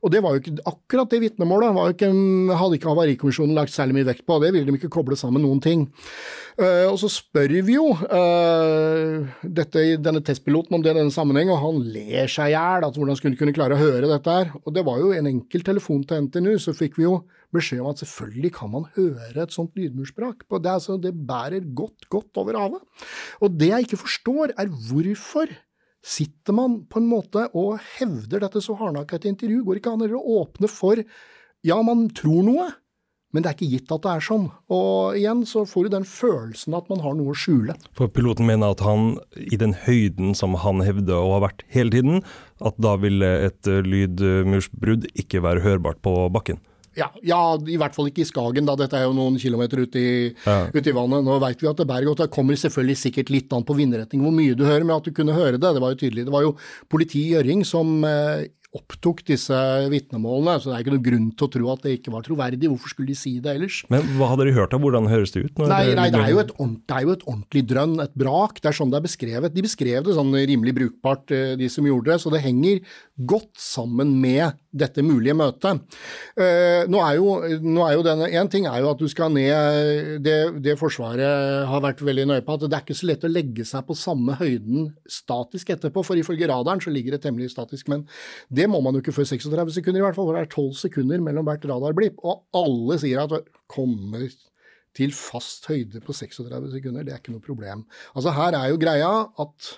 Og 0.02 0.14
det 0.14 0.24
var 0.26 0.34
jo 0.34 0.42
ikke 0.42 0.66
akkurat 0.72 1.14
det 1.14 1.22
vitnemålet 1.28 1.78
hadde 1.78 2.80
ikke 2.80 2.90
Havarikommisjonen 2.90 3.54
lagt 3.58 3.76
særlig 3.76 4.00
mye 4.00 4.10
vekt 4.10 4.26
på, 4.26 4.40
det 4.42 4.52
ville 4.56 4.66
de 4.66 4.80
ikke 4.80 4.92
koble 4.98 5.18
sammen 5.20 5.46
noen 5.46 5.62
ting. 5.62 5.86
Uh, 6.60 6.90
og 6.90 6.98
så 7.00 7.12
spør 7.14 7.54
vi 7.64 7.78
jo 7.78 7.92
uh, 7.94 9.30
dette, 9.46 9.86
denne 10.02 10.24
testpiloten 10.26 10.76
om 10.76 10.82
det 10.84 10.96
i 10.96 10.98
denne 10.98 11.14
sammenheng, 11.14 11.54
og 11.54 11.62
han 11.62 11.84
ler 11.94 12.32
seg 12.32 12.50
i 12.50 12.56
hjel. 12.58 12.90
Hvordan 12.90 13.20
skulle 13.20 13.36
han 13.36 13.44
kunne 13.44 13.56
klare 13.56 13.78
å 13.78 13.84
høre 13.84 14.10
dette 14.10 14.34
her? 14.34 14.56
Og 14.66 14.74
det 14.74 14.84
var 14.88 14.98
jo 15.00 15.14
en 15.14 15.30
enkel 15.30 15.64
telefon 15.68 16.02
til 16.10 16.26
NTNU, 16.26 16.56
så 16.58 16.74
fikk 16.74 16.98
vi 16.98 17.06
jo 17.06 17.22
beskjed 17.56 17.82
om 17.84 17.90
at 17.92 18.02
selvfølgelig 18.04 18.52
kan 18.60 18.72
man 18.74 18.86
høre 18.98 19.44
et 19.44 19.56
sånt 19.56 19.78
lydmursbrak. 19.80 20.46
Det, 20.50 20.70
altså, 20.70 21.00
det 21.02 21.16
bærer 21.16 21.66
godt, 21.76 22.10
godt 22.12 22.38
over 22.42 22.58
havet. 22.60 23.08
Og 23.42 23.58
det 23.58 23.72
jeg 23.72 23.88
ikke 23.88 24.04
forstår, 24.04 24.54
er 24.58 24.70
hvorfor 24.90 25.52
sitter 26.06 26.56
man 26.56 26.84
på 26.90 27.02
en 27.02 27.10
måte 27.10 27.50
og 27.58 27.80
hevder 27.98 28.46
dette 28.46 28.62
så 28.64 28.78
hardnakka 28.80 29.18
i 29.18 29.24
et 29.24 29.32
intervju? 29.34 29.64
Går 29.68 29.82
ikke 29.82 29.96
an 29.96 30.06
å 30.08 30.28
åpne 30.42 30.70
for 30.72 31.02
ja, 31.68 31.76
man 31.84 32.06
tror 32.16 32.46
noe, 32.48 32.70
men 33.36 33.44
det 33.44 33.50
er 33.50 33.58
ikke 33.58 33.74
gitt 33.74 33.92
at 33.94 34.06
det 34.06 34.14
er 34.14 34.24
sånn. 34.26 34.46
Og 34.74 35.18
igjen 35.20 35.44
så 35.46 35.66
får 35.68 35.86
du 35.86 35.92
den 35.98 36.08
følelsen 36.08 36.78
at 36.78 36.88
man 36.90 37.04
har 37.04 37.18
noe 37.18 37.34
å 37.34 37.38
skjule. 37.38 37.76
For 37.98 38.10
piloten 38.14 38.48
mener 38.50 38.74
at 38.74 38.82
han, 38.86 39.18
i 39.36 39.60
den 39.60 39.76
høyden 39.86 40.34
som 40.38 40.56
han 40.64 40.82
hevder 40.86 41.20
å 41.20 41.36
ha 41.36 41.44
vært 41.46 41.66
hele 41.74 41.94
tiden, 41.94 42.24
at 42.64 42.80
da 42.82 42.96
ville 43.02 43.30
et 43.50 43.70
lydmursbrudd 43.86 45.12
ikke 45.20 45.44
være 45.46 45.66
hørbart 45.68 46.02
på 46.06 46.16
bakken? 46.34 46.64
Ja, 46.98 47.10
ja, 47.26 47.40
i 47.70 47.78
hvert 47.80 47.96
fall 47.96 48.10
ikke 48.10 48.24
i 48.24 48.28
Skagen, 48.28 48.66
da. 48.68 48.76
Dette 48.80 48.98
er 48.98 49.06
jo 49.06 49.16
noen 49.16 49.38
kilometer 49.42 49.84
ute 49.86 50.02
i, 50.02 50.14
ja. 50.46 50.58
ut 50.74 50.90
i 50.90 50.96
vannet. 50.96 51.26
Nå 51.26 51.38
veit 51.44 51.62
vi 51.62 51.70
at 51.70 51.80
det 51.80 51.88
bærer 51.90 52.10
godt. 52.10 52.24
Det 52.26 52.34
kommer 52.34 52.58
selvfølgelig 52.60 52.98
sikkert 53.04 53.34
litt 53.34 53.54
an 53.56 53.66
på 53.68 53.78
vindretning 53.78 54.24
hvor 54.26 54.34
mye 54.36 54.58
du 54.58 54.66
hører, 54.66 54.86
men 54.88 54.98
at 54.98 55.06
du 55.06 55.14
kunne 55.16 55.38
høre 55.38 55.58
det, 55.58 55.74
det 55.76 55.84
var 55.84 55.94
jo 55.94 56.02
tydelig. 56.02 56.26
Det 56.28 56.34
var 56.34 56.48
jo 56.48 56.56
politi 56.90 57.28
i 57.28 57.36
Gjøring 57.36 57.66
som 57.68 58.00
eh, 58.08 58.48
opptok 58.78 59.24
disse 59.26 59.56
vitnemålene, 59.90 60.60
så 60.62 60.70
det 60.70 60.76
er 60.76 60.84
ikke 60.84 60.94
noe 60.94 61.06
grunn 61.08 61.30
til 61.34 61.48
å 61.48 61.52
tro 61.56 61.70
at 61.74 61.86
det 61.86 61.96
ikke 61.98 62.14
var 62.14 62.26
troverdig. 62.26 62.70
Hvorfor 62.70 62.92
skulle 62.94 63.10
de 63.10 63.18
si 63.18 63.32
det 63.42 63.56
ellers? 63.56 63.80
Men 63.90 64.06
hva 64.20 64.30
hadde 64.30 64.46
de 64.46 64.54
hørt 64.54 64.76
av, 64.78 64.84
hvordan 64.84 65.10
høres 65.10 65.34
det 65.34 65.48
ut? 65.48 65.62
Nei, 65.64 65.96
nei 65.98 66.06
det, 66.14 66.22
er 66.22 66.34
jo 66.36 66.44
et, 66.44 66.54
ordentlig 67.26 67.64
drønn, 67.72 67.96
et 68.04 68.14
brak. 68.20 68.62
Det 68.62 68.70
er 68.70 68.78
sånn 68.78 68.94
det 68.94 69.00
er 69.00 69.08
beskrevet. 69.08 69.56
De 69.56 69.66
beskrev 69.66 70.06
det 70.06 70.18
sånn 70.18 70.38
rimelig 70.38 70.76
brukbart, 70.78 71.34
eh, 71.34 71.56
de 71.58 71.70
som 71.74 71.88
gjorde 71.88 72.14
det, 72.14 72.20
så 72.22 72.34
det 72.34 72.44
henger 72.46 72.84
godt 73.18 73.58
sammen 73.58 74.14
med 74.22 74.60
dette 74.70 75.02
mulige 75.02 75.34
møtet. 75.34 75.82
Uh, 76.38 76.86
nå 76.92 77.00
er 77.02 77.16
jo, 77.18 77.32
nå 77.66 77.86
er 77.88 77.96
jo 77.98 78.04
denne, 78.06 78.28
En 78.40 78.50
ting 78.52 78.68
er 78.70 78.84
jo 78.84 78.92
at 78.92 79.00
du 79.02 79.08
skal 79.10 79.32
ned 79.34 80.22
det, 80.24 80.36
det, 80.62 80.76
Forsvaret 80.80 81.66
har 81.68 81.82
vært 81.84 82.04
veldig 82.06 82.28
nøye 82.30 82.44
på, 82.46 82.56
at 82.56 82.68
det 82.68 82.78
er 82.78 82.84
ikke 82.86 82.98
så 83.00 83.10
lett 83.10 83.26
å 83.26 83.32
legge 83.32 83.66
seg 83.68 83.88
på 83.88 83.98
samme 83.98 84.38
høyden 84.40 84.92
statisk 85.10 85.74
etterpå. 85.74 86.04
For 86.06 86.20
ifølge 86.20 86.48
radaren 86.52 86.84
så 86.84 86.94
ligger 86.94 87.18
det 87.18 87.24
temmelig 87.26 87.50
statisk. 87.56 87.90
Men 87.92 88.06
det 88.54 88.59
må 88.68 88.82
man 88.84 88.96
jo 88.96 89.04
ikke 89.04 89.14
før 89.16 89.28
36 89.30 89.78
sekunder, 89.78 90.02
i 90.02 90.06
hvert 90.08 90.18
fall. 90.18 90.28
For 90.28 90.38
det 90.38 90.44
er 90.44 90.52
12 90.52 90.80
sekunder 90.82 91.22
mellom 91.24 91.48
hvert 91.48 91.68
radarblipp. 91.70 92.20
Og 92.26 92.44
alle 92.58 92.98
sier 93.02 93.24
at 93.24 93.36
det 93.36 93.44
kommer 93.72 94.26
til 94.98 95.14
fast 95.16 95.70
høyde 95.70 96.02
på 96.04 96.16
36 96.16 96.74
sekunder, 96.74 97.06
det 97.06 97.14
er 97.14 97.22
ikke 97.22 97.36
noe 97.36 97.46
problem. 97.46 97.86
Altså 98.18 98.34
Her 98.36 98.58
er 98.58 98.72
jo 98.72 98.82
greia 98.82 99.12
at 99.40 99.70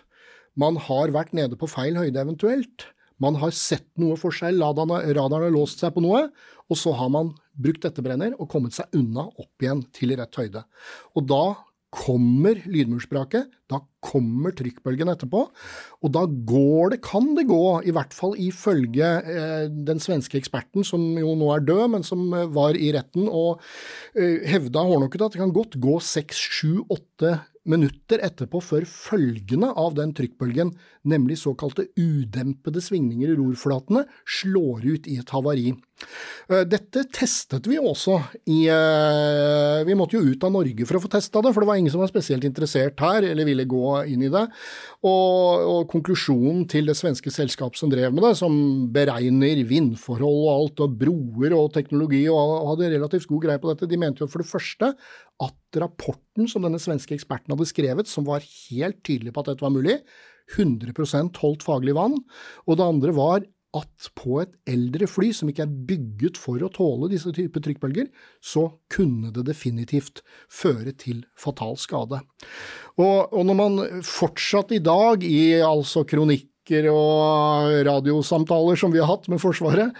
man 0.59 0.79
har 0.87 1.13
vært 1.15 1.35
nede 1.35 1.59
på 1.59 1.69
feil 1.69 1.99
høyde 1.99 2.23
eventuelt. 2.23 2.87
Man 3.21 3.37
har 3.37 3.53
sett 3.53 3.89
noe 4.01 4.17
for 4.17 4.33
seg, 4.33 4.57
radaren 4.57 5.35
har 5.35 5.53
låst 5.53 5.83
seg 5.83 5.93
på 5.93 6.03
noe, 6.03 6.25
og 6.71 6.79
så 6.79 6.93
har 6.97 7.11
man 7.13 7.35
brukt 7.59 7.85
etterbrenner 7.85 8.33
og 8.39 8.49
kommet 8.49 8.73
seg 8.75 8.95
unna 8.97 9.27
opp 9.29 9.63
igjen 9.63 9.83
til 9.93 10.15
rett 10.17 10.39
høyde. 10.39 10.63
Og 11.19 11.27
da 11.29 11.43
kommer 11.91 12.57
lydmursbraket. 12.65 13.51
Da 13.69 13.83
kommer 14.01 14.55
trykkbølgen 14.57 15.11
etterpå, 15.13 15.43
og 16.01 16.13
da 16.15 16.25
går 16.25 16.95
det, 16.95 17.01
kan 17.05 17.31
det 17.37 17.47
gå, 17.49 17.63
i 17.85 17.93
hvert 17.95 18.15
fall 18.17 18.33
ifølge 18.41 19.11
eh, 19.21 19.67
den 19.69 20.01
svenske 20.03 20.39
eksperten, 20.41 20.85
som 20.87 21.03
jo 21.19 21.35
nå 21.37 21.51
er 21.55 21.65
død, 21.67 21.85
men 21.95 22.07
som 22.07 22.25
eh, 22.33 22.49
var 22.51 22.77
i 22.77 22.91
retten 22.95 23.29
og 23.29 23.61
eh, 24.15 24.41
hevda 24.49 24.85
hårdnokket 24.89 25.27
at 25.27 25.37
det 25.37 25.43
kan 25.43 25.55
godt 25.55 25.79
gå 25.81 25.99
seks, 26.03 26.41
sju, 26.59 26.81
åtte 26.89 27.37
minutter 27.69 28.21
etterpå 28.25 28.59
før 28.63 28.85
følgene 28.89 29.69
av 29.77 29.93
den 29.97 30.15
trykkbølgen, 30.17 30.73
nemlig 31.05 31.37
såkalte 31.41 31.87
udempede 31.99 32.81
svingninger 32.81 33.33
i 33.33 33.37
rorflatene, 33.37 34.05
slår 34.39 34.87
ut 34.87 35.09
i 35.09 35.19
et 35.21 35.33
havari. 35.33 35.75
Eh, 36.49 36.63
dette 36.69 37.05
testet 37.13 37.69
vi 37.69 37.77
også 37.77 38.17
i 38.49 38.63
eh, 38.71 39.81
Vi 39.85 39.97
måtte 39.97 40.17
jo 40.17 40.33
ut 40.33 40.43
av 40.47 40.53
Norge 40.55 40.87
for 40.89 40.97
å 40.97 41.03
få 41.03 41.11
testa 41.13 41.43
det, 41.43 41.53
for 41.53 41.61
det 41.61 41.69
var 41.69 41.81
ingen 41.81 41.93
som 41.93 42.01
var 42.01 42.09
spesielt 42.09 42.47
interessert 42.47 43.01
her 43.03 43.27
eller 43.29 43.45
ville 43.45 43.67
gå 43.69 43.90
inn 44.09 44.25
i 44.25 44.31
det. 44.31 44.43
Og, 45.01 45.65
og 45.73 45.81
konklusjonen 45.91 46.63
til 46.71 46.89
det 46.89 46.97
svenske 46.99 47.33
selskapet 47.33 47.79
som 47.81 47.91
drev 47.91 48.13
med 48.15 48.25
det, 48.25 48.33
som 48.39 48.55
beregner 48.93 49.63
vindforhold 49.67 50.41
og 50.41 50.51
alt, 50.53 50.83
og 50.85 50.97
broer 51.01 51.55
og 51.57 51.71
teknologi 51.75 52.23
og 52.31 52.71
hadde 52.71 52.91
relativt 52.95 53.29
god 53.31 53.45
greie 53.47 53.61
på 53.61 53.71
dette, 53.71 53.89
de 53.91 54.01
mente 54.01 54.23
jo 54.23 54.29
for 54.31 54.43
det 54.43 54.51
første 54.51 54.93
at 55.41 55.81
rapporten 55.81 56.49
som 56.51 56.65
denne 56.65 56.81
svenske 56.81 57.15
eksperten 57.17 57.53
hadde 57.53 57.69
skrevet, 57.69 58.11
som 58.11 58.27
var 58.27 58.45
helt 58.45 59.01
tydelig 59.07 59.33
på 59.33 59.43
at 59.43 59.53
dette 59.53 59.65
var 59.65 59.73
mulig, 59.73 59.97
100% 60.51 61.37
holdt 61.41 61.65
faglig 61.65 61.95
vann. 61.95 62.17
Og 62.67 62.77
det 62.77 62.87
andre 62.87 63.15
var 63.15 63.45
at 63.77 64.09
på 64.19 64.41
et 64.41 64.51
eldre 64.69 65.07
fly 65.07 65.29
som 65.35 65.49
ikke 65.51 65.63
er 65.63 65.75
bygget 65.89 66.39
for 66.39 66.59
å 66.63 66.71
tåle 66.73 67.07
disse 67.11 67.31
typer 67.35 67.63
trykkbølger, 67.63 68.09
så 68.43 68.67
kunne 68.91 69.31
det 69.31 69.45
definitivt 69.47 70.23
føre 70.51 70.91
til 70.91 71.23
fatal 71.39 71.77
skade. 71.79 72.19
Og, 72.99 73.31
og 73.31 73.45
når 73.47 73.59
man 73.61 73.79
fortsatt 74.05 74.73
i 74.75 74.81
dag, 74.83 75.23
i 75.23 75.61
altså 75.63 76.03
kronikker 76.07 76.89
og 76.91 77.71
radiosamtaler 77.87 78.79
som 78.79 78.91
vi 78.93 78.99
har 79.01 79.09
hatt 79.11 79.31
med 79.31 79.41
Forsvaret, 79.43 79.95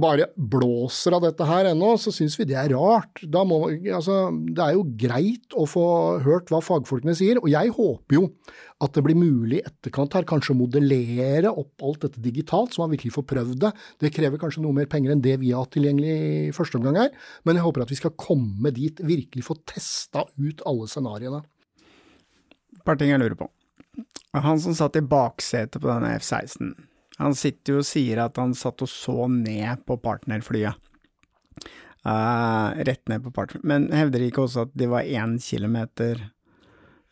bare 0.00 0.26
blåser 0.34 1.14
av 1.14 1.22
dette 1.22 1.46
her 1.46 1.68
ennå, 1.70 1.92
så 2.02 2.10
syns 2.14 2.34
vi 2.38 2.48
det 2.50 2.56
er 2.58 2.72
rart. 2.74 3.22
Må, 3.46 3.60
altså, 3.94 4.24
det 4.32 4.64
er 4.64 4.74
jo 4.74 4.82
greit 4.98 5.54
å 5.54 5.66
få 5.70 5.84
hørt 6.24 6.50
hva 6.50 6.58
fagfolkene 6.64 7.14
sier, 7.18 7.38
og 7.38 7.46
jeg 7.52 7.70
håper 7.76 8.18
jo 8.18 8.24
at 8.82 8.96
det 8.96 9.04
blir 9.06 9.18
mulig 9.18 9.60
i 9.60 9.62
etterkant 9.68 10.16
her 10.16 10.26
kanskje 10.26 10.54
å 10.56 10.58
modellere 10.58 11.52
opp 11.52 11.86
alt 11.86 12.08
dette 12.08 12.24
digitalt, 12.24 12.74
så 12.74 12.82
man 12.82 12.94
virkelig 12.96 13.14
får 13.14 13.28
prøvd 13.34 13.62
det. 13.66 13.72
Det 14.02 14.12
krever 14.16 14.40
kanskje 14.40 14.64
noe 14.64 14.74
mer 14.80 14.90
penger 14.90 15.14
enn 15.14 15.22
det 15.24 15.36
vi 15.44 15.54
har 15.54 15.70
tilgjengelig 15.70 16.18
i 16.50 16.52
første 16.56 16.80
omgang 16.80 16.98
her, 17.04 17.14
men 17.46 17.60
jeg 17.60 17.68
håper 17.68 17.86
at 17.86 17.94
vi 17.94 18.00
skal 18.00 18.16
komme 18.18 18.74
dit, 18.74 18.98
virkelig 18.98 19.46
få 19.46 19.60
testa 19.62 20.26
ut 20.40 20.66
alle 20.66 20.90
scenarioene. 20.90 21.44
Et 22.80 22.86
par 22.86 22.98
ting 22.98 23.12
jeg 23.12 23.22
lurer 23.22 23.38
på. 23.38 23.50
Han 24.34 24.58
som 24.62 24.74
satt 24.74 24.96
i 24.98 25.04
baksetet 25.04 25.78
på 25.82 25.90
denne 25.90 26.16
F-16, 26.18 26.74
han 27.20 27.36
sitter 27.36 27.76
jo 27.76 27.82
og 27.82 27.88
sier 27.88 28.22
at 28.24 28.40
han 28.40 28.56
satt 28.56 28.80
og 28.84 28.90
så 28.90 29.28
ned 29.28 29.84
på 29.88 29.98
partnerflyet. 30.00 30.78
Uh, 32.00 32.72
rett 32.80 33.02
ned 33.12 33.20
på 33.26 33.32
partner... 33.36 33.60
Men 33.66 33.90
hevder 33.92 34.22
de 34.22 34.30
ikke 34.30 34.46
også 34.46 34.64
at 34.64 34.70
de 34.80 34.86
var 34.88 35.04
én 35.04 35.34
kilometer 35.44 36.16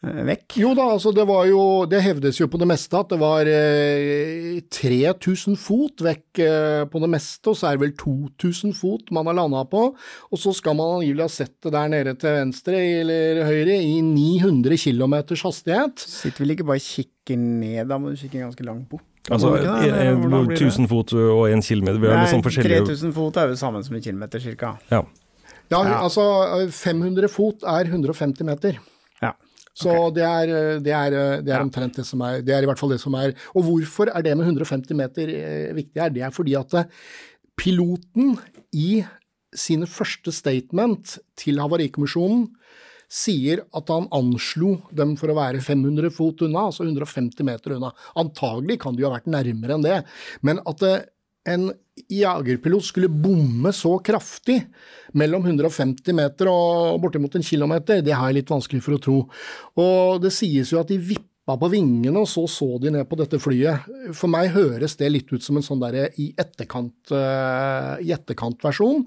uh, 0.00 0.22
vekk? 0.24 0.56
Jo 0.62 0.70
da, 0.72 0.86
altså 0.94 1.12
det 1.12 1.26
var 1.28 1.42
jo 1.44 1.84
Det 1.90 2.00
hevdes 2.06 2.38
jo 2.40 2.46
på 2.48 2.60
det 2.62 2.70
meste 2.70 2.96
at 2.96 3.12
det 3.12 3.18
var 3.20 3.50
eh, 3.52 4.62
3000 4.72 5.58
fot 5.60 6.00
vekk 6.06 6.40
på 6.88 7.02
det 7.04 7.10
meste, 7.12 7.52
og 7.52 7.58
så 7.58 7.68
er 7.68 7.76
det 7.76 7.84
vel 7.84 7.92
2000 8.00 8.72
fot 8.78 9.12
man 9.12 9.28
har 9.28 9.36
landa 9.36 9.60
på. 9.68 9.84
Og 10.32 10.40
så 10.40 10.54
skal 10.56 10.78
man 10.78 11.02
angivelig 11.02 11.26
ha 11.26 11.34
sett 11.36 11.58
det 11.66 11.74
der 11.76 11.92
nede 11.92 12.16
til 12.16 12.38
venstre 12.38 12.80
eller 13.02 13.44
høyre 13.44 13.76
i 13.76 14.00
900 14.06 14.80
km 14.86 15.18
hastighet. 15.44 16.00
Sitter 16.00 16.46
vel 16.46 16.56
ikke 16.56 16.70
bare 16.72 16.80
og 16.80 16.88
kikker 16.88 17.36
ned, 17.44 17.84
da 17.92 18.00
må 18.00 18.14
du 18.14 18.22
kikke 18.22 18.40
ganske 18.40 18.64
langt 18.64 18.88
bort? 18.88 19.04
Altså, 19.28 19.54
1000 19.58 20.88
fot 20.90 21.12
og 21.14 21.42
1 21.50 21.64
kilometer, 21.66 22.00
vi 22.00 22.10
har 22.10 22.22
liksom 22.22 22.44
forskjellige 22.46 22.84
3000 22.86 23.14
fot 23.16 23.40
er 23.40 23.52
jo 23.52 23.58
sammen 23.60 23.84
som 23.84 23.96
en 23.98 24.04
kilometer, 24.04 24.42
cirka. 24.42 24.74
Ja. 24.92 25.02
ja, 25.72 25.82
altså 25.98 26.24
500 26.72 27.28
fot 27.32 27.66
er 27.68 27.90
150 27.90 28.46
meter. 28.48 28.78
Ja. 29.22 29.34
Så 29.74 29.92
okay. 29.92 30.14
det, 30.16 30.24
er, 30.24 30.80
det, 30.84 30.94
er, 30.96 31.18
det 31.44 31.54
er, 31.54 31.62
omtrent 31.62 32.00
det 32.00 32.06
som 32.08 32.22
er 32.26 32.40
Det 32.42 32.54
er 32.54 32.64
i 32.64 32.70
hvert 32.70 32.80
fall 32.80 32.90
det 32.90 32.98
som 32.98 33.14
er 33.14 33.30
Og 33.54 33.62
hvorfor 33.68 34.10
er 34.10 34.24
det 34.26 34.32
med 34.34 34.48
150 34.48 34.96
meter 34.98 35.30
eh, 35.30 35.68
viktig 35.76 36.02
her? 36.02 36.10
Det 36.10 36.24
er 36.26 36.34
fordi 36.34 36.56
at 36.58 36.74
eh, 36.80 36.88
piloten 37.58 38.34
i 38.74 39.04
sine 39.54 39.86
første 39.88 40.32
statement 40.34 41.18
til 41.38 41.60
Havarikommisjonen 41.62 42.48
sier 43.08 43.64
at 43.76 43.90
han 43.92 44.08
anslo 44.14 44.74
dem 44.94 45.14
for 45.18 45.32
å 45.32 45.38
være 45.38 45.62
500 45.64 46.12
fot 46.14 46.44
unna, 46.44 46.66
altså 46.68 46.84
150 46.84 47.46
meter 47.48 47.78
unna. 47.78 47.92
Antagelig 48.20 48.78
kan 48.82 48.96
de 48.96 49.04
jo 49.04 49.10
ha 49.10 49.16
vært 49.16 49.30
nærmere 49.32 49.78
enn 49.78 49.86
det, 49.86 50.02
men 50.44 50.60
at 50.68 50.84
eh, 50.84 51.06
en 51.48 51.70
jagerpilot 52.12 52.84
skulle 52.84 53.10
bomme 53.10 53.72
så 53.74 53.94
kraftig 54.04 54.60
mellom 55.18 55.46
150 55.46 56.16
meter 56.16 56.50
og 56.52 57.00
bortimot 57.02 57.38
en 57.38 57.46
kilometer, 57.46 58.02
det 58.04 58.14
har 58.14 58.28
jeg 58.28 58.42
litt 58.42 58.52
vanskelig 58.52 58.84
for 58.84 58.96
å 58.96 59.02
tro. 59.02 59.16
Og 59.80 60.20
det 60.22 60.34
sies 60.36 60.74
jo 60.74 60.82
at 60.82 60.92
de 60.92 61.00
vipper 61.00 61.27
på 61.56 61.70
vingene, 61.72 62.20
og 62.20 62.28
så 62.28 62.44
så 62.50 62.74
de 62.82 62.92
ned 62.92 63.06
på 63.08 63.16
dette 63.16 63.38
flyet. 63.40 63.86
For 64.16 64.28
meg 64.28 64.52
høres 64.56 64.98
det 65.00 65.08
litt 65.12 65.32
ut 65.32 65.44
som 65.44 65.56
en 65.56 65.64
sånn 65.64 65.80
derre 65.80 66.10
i 66.20 66.32
etterkant-versjon. 66.36 68.18
etterkant-versjon. 68.18 69.06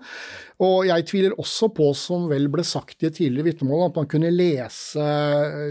Og 0.61 0.85
jeg 0.85 1.05
tviler 1.09 1.33
også 1.41 1.71
på, 1.73 1.87
som 1.97 2.27
vel 2.29 2.45
ble 2.53 2.63
sagt 2.65 3.01
i 3.01 3.07
et 3.09 3.15
tidligere 3.17 3.49
vitnemål, 3.49 3.87
at 3.87 3.97
man 3.97 4.09
kunne 4.09 4.29
lese, 4.33 5.05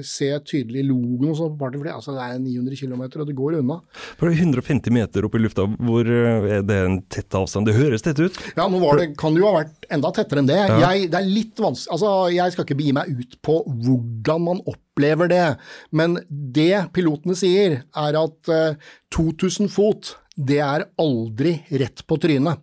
se 0.06 0.30
tydelig 0.46 0.82
logoen 0.88 1.30
og 1.30 1.38
sånn 1.38 1.52
på 1.54 1.60
partyfly. 1.62 1.92
Altså 1.94 2.16
det 2.16 2.24
er 2.26 2.40
900 2.42 2.80
km, 2.80 3.04
og 3.06 3.28
det 3.28 3.36
går 3.38 3.58
unna. 3.60 3.78
For 4.18 4.32
150 4.32 4.94
meter 4.94 5.28
opp 5.28 5.38
i 5.38 5.44
lufta, 5.44 5.68
hvor 5.78 6.10
eh, 6.10 6.50
er 6.58 6.66
det 6.66 6.80
en 6.88 6.98
tett 7.06 7.38
avstand? 7.38 7.70
Det 7.70 7.78
høres 7.78 8.06
tett 8.06 8.18
ut? 8.18 8.38
Ja, 8.56 8.66
nå 8.66 8.82
var 8.82 8.98
det, 8.98 9.12
kan 9.20 9.36
det 9.36 9.44
jo 9.44 9.50
ha 9.50 9.60
vært 9.60 9.86
enda 9.94 10.10
tettere 10.16 10.42
enn 10.42 10.50
det. 10.50 10.58
Ja. 10.58 10.80
Jeg, 10.88 11.10
det 11.14 11.22
er 11.22 11.30
litt 11.38 11.62
vanskelig, 11.62 11.94
altså 11.94 12.14
jeg 12.34 12.56
skal 12.56 12.66
ikke 12.66 12.80
begi 12.82 12.96
meg 12.96 13.14
ut 13.14 13.38
på 13.46 13.60
hvordan 13.70 14.46
man 14.48 14.64
opplever 14.64 14.89
det, 15.00 15.44
men 15.90 16.18
det 16.28 16.92
pilotene 16.94 17.36
sier 17.38 17.82
er 17.82 18.18
at 18.20 18.50
uh, 18.50 18.56
eh, 18.72 18.90
2000 19.14 19.70
fot, 19.72 20.16
det 20.36 20.60
er 20.64 20.88
aldri 21.00 21.60
rett 21.70 22.04
på 22.06 22.18
trynet. 22.20 22.60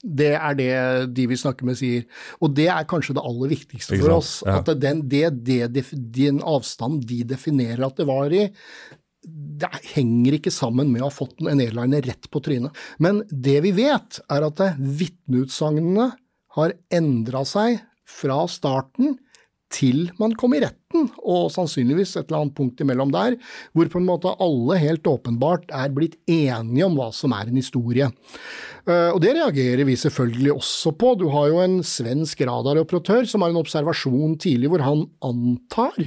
Det 0.00 0.32
er 0.32 0.54
det 0.56 0.70
de 1.12 1.26
vi 1.28 1.36
snakker 1.36 1.66
med 1.68 1.76
sier. 1.76 2.06
Og 2.40 2.54
det 2.56 2.70
er 2.72 2.88
kanskje 2.88 3.18
det 3.18 3.24
aller 3.26 3.50
viktigste 3.52 3.98
for 4.00 4.14
oss. 4.14 4.38
Ja. 4.46 4.60
At 4.62 4.70
den, 4.80 5.02
det, 5.12 5.26
det, 5.44 5.84
den 5.92 6.40
avstanden 6.40 7.02
de 7.04 7.20
definerer 7.34 7.84
at 7.84 8.00
det 8.00 8.06
var 8.08 8.32
i, 8.32 8.46
det 9.20 9.68
henger 9.92 10.38
ikke 10.38 10.52
sammen 10.54 10.88
med 10.92 11.02
å 11.02 11.10
ha 11.10 11.12
fått 11.12 11.42
en 11.44 11.60
airliner 11.60 12.06
rett 12.08 12.30
på 12.32 12.40
trynet. 12.44 12.72
Men 12.98 13.20
det 13.28 13.58
vi 13.66 13.74
vet, 13.76 14.22
er 14.32 14.46
at 14.48 14.62
vitneutsagnene 14.78 16.10
har 16.56 16.74
endra 16.90 17.44
seg 17.46 17.82
fra 18.08 18.42
starten 18.50 19.18
til 19.70 20.08
man 20.18 20.34
kom 20.38 20.56
i 20.56 20.62
retten, 20.64 20.79
og 20.92 21.50
sannsynligvis 21.54 22.16
et 22.16 22.26
eller 22.26 22.42
annet 22.42 22.56
punkt 22.56 22.80
imellom 22.82 23.12
der, 23.14 23.36
hvor 23.72 23.90
på 23.92 24.00
en 24.00 24.08
måte 24.08 24.34
alle 24.42 24.78
helt 24.82 25.06
åpenbart 25.06 25.70
er 25.74 25.94
blitt 25.94 26.18
enige 26.30 26.88
om 26.88 26.98
hva 26.98 27.10
som 27.14 27.34
er 27.36 27.50
en 27.50 27.60
historie. 27.60 28.10
Eh, 28.86 29.10
og 29.10 29.20
det 29.22 29.36
reagerer 29.38 29.86
vi 29.88 29.98
selvfølgelig 30.00 30.54
også 30.56 30.94
på. 30.98 31.14
Du 31.20 31.28
har 31.34 31.50
jo 31.52 31.62
en 31.62 31.80
svensk 31.86 32.42
radaroperatør 32.48 33.28
som 33.30 33.44
har 33.44 33.54
en 33.54 33.62
observasjon 33.62 34.38
tidlig 34.42 34.72
hvor 34.72 34.86
han 34.86 35.06
antar 35.24 35.98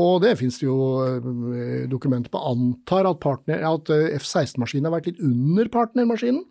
og 0.00 0.24
det 0.24 0.34
finnes 0.40 0.56
det 0.58 0.66
jo 0.66 0.78
eh, 1.06 1.84
dokumenter 1.90 2.32
på, 2.32 2.40
antar 2.50 3.06
at, 3.06 3.26
at 3.54 3.92
eh, 3.94 4.16
F-16-maskinen 4.18 4.88
har 4.88 4.96
vært 4.96 5.12
litt 5.12 5.22
under 5.22 5.70
partnermaskinen. 5.70 6.42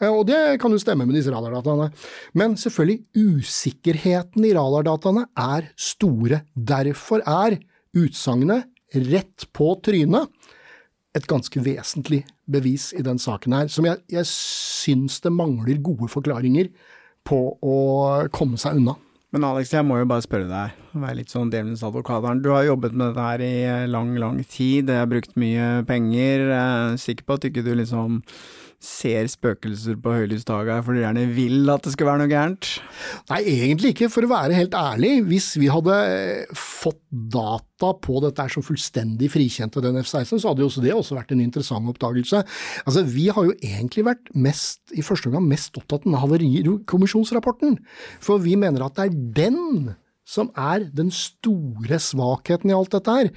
Eh, 0.00 0.10
og 0.10 0.26
det 0.28 0.58
kan 0.62 0.74
jo 0.74 0.80
stemme 0.80 1.06
med 1.06 1.18
disse 1.18 1.32
radardataene. 1.34 1.90
Men 2.38 2.56
selvfølgelig, 2.60 3.02
usikkerheten 3.18 4.46
i 4.46 4.54
radardataene 4.56 5.26
er 5.38 5.72
store. 5.78 6.42
Derfor 6.54 7.24
er 7.26 7.58
utsagnet 7.98 8.68
rett 9.08 9.48
på 9.52 9.74
trynet 9.84 10.30
et 11.16 11.26
ganske 11.28 11.60
vesentlig 11.64 12.22
bevis 12.48 12.92
i 12.96 13.02
den 13.04 13.18
saken 13.20 13.56
her, 13.56 13.68
som 13.72 13.86
jeg, 13.88 14.00
jeg 14.12 14.28
syns 14.28 15.18
det 15.24 15.32
mangler 15.34 15.80
gode 15.82 16.08
forklaringer 16.12 16.70
på 17.28 17.40
å 17.58 17.78
komme 18.32 18.60
seg 18.60 18.78
unna. 18.78 18.94
Men 19.34 19.44
Alex, 19.44 19.74
jeg 19.74 19.84
må 19.84 19.98
jo 19.98 20.06
bare 20.08 20.24
spørre 20.24 20.48
deg, 20.48 20.76
være 20.96 21.18
litt 21.18 21.32
sånn 21.32 21.50
djevelens 21.52 21.82
advokat. 21.84 22.24
Du 22.40 22.48
har 22.54 22.64
jobbet 22.64 22.94
med 22.94 23.10
dette 23.10 23.26
her 23.26 23.42
i 23.44 23.90
lang, 23.90 24.14
lang 24.16 24.38
tid, 24.40 24.88
jeg 24.88 25.02
har 25.02 25.10
brukt 25.10 25.34
mye 25.40 25.82
penger. 25.88 26.46
Jeg 26.48 26.62
er 26.62 26.96
sikker 27.02 27.28
på 27.28 27.36
at 27.36 27.48
ikke 27.50 27.64
du 27.66 27.74
liksom 27.76 28.22
ser 28.78 29.26
spøkelser 29.26 29.96
på 29.98 30.12
høylysdaga 30.14 30.76
fordi 30.86 31.00
de 31.00 31.04
gjerne 31.04 31.24
vil 31.34 31.72
at 31.72 31.82
det 31.82 31.92
skal 31.94 32.06
være 32.06 32.22
noe 32.22 32.30
gærent? 32.30 32.68
Nei, 33.32 33.40
egentlig 33.50 33.92
ikke, 33.94 34.10
for 34.12 34.26
å 34.26 34.30
være 34.30 34.54
helt 34.54 34.76
ærlig. 34.78 35.12
Hvis 35.26 35.50
vi 35.58 35.70
hadde 35.72 35.96
eh, 36.06 36.54
fått 36.54 37.00
data 37.10 37.92
på 38.06 38.22
dette 38.22 38.46
som 38.54 38.64
fullstendig 38.66 39.30
frikjente 39.34 39.82
den 39.82 39.98
F-16, 40.02 40.38
så 40.38 40.52
hadde 40.52 40.62
jo 40.62 40.70
også 40.70 40.84
det 40.84 40.94
også 40.94 41.18
vært 41.18 41.34
en 41.34 41.42
interessant 41.42 41.90
oppdagelse. 41.90 42.44
Altså, 42.84 43.06
Vi 43.08 43.28
har 43.34 43.48
jo 43.48 43.56
egentlig 43.58 44.06
vært 44.06 44.30
mest, 44.38 44.82
i 44.94 45.02
første 45.02 45.30
omgang 45.30 45.48
mest 45.50 45.78
opptatt 45.80 46.06
av 46.06 46.20
havarikommisjonsrapporten, 46.22 47.80
for 48.22 48.42
vi 48.42 48.54
mener 48.60 48.86
at 48.86 48.98
det 48.98 49.08
er 49.08 49.18
den 49.42 49.96
som 50.28 50.50
er 50.58 50.84
den 50.94 51.08
store 51.14 51.98
svakheten 52.02 52.72
i 52.72 52.76
alt 52.76 52.92
dette 52.92 53.14
her. 53.14 53.30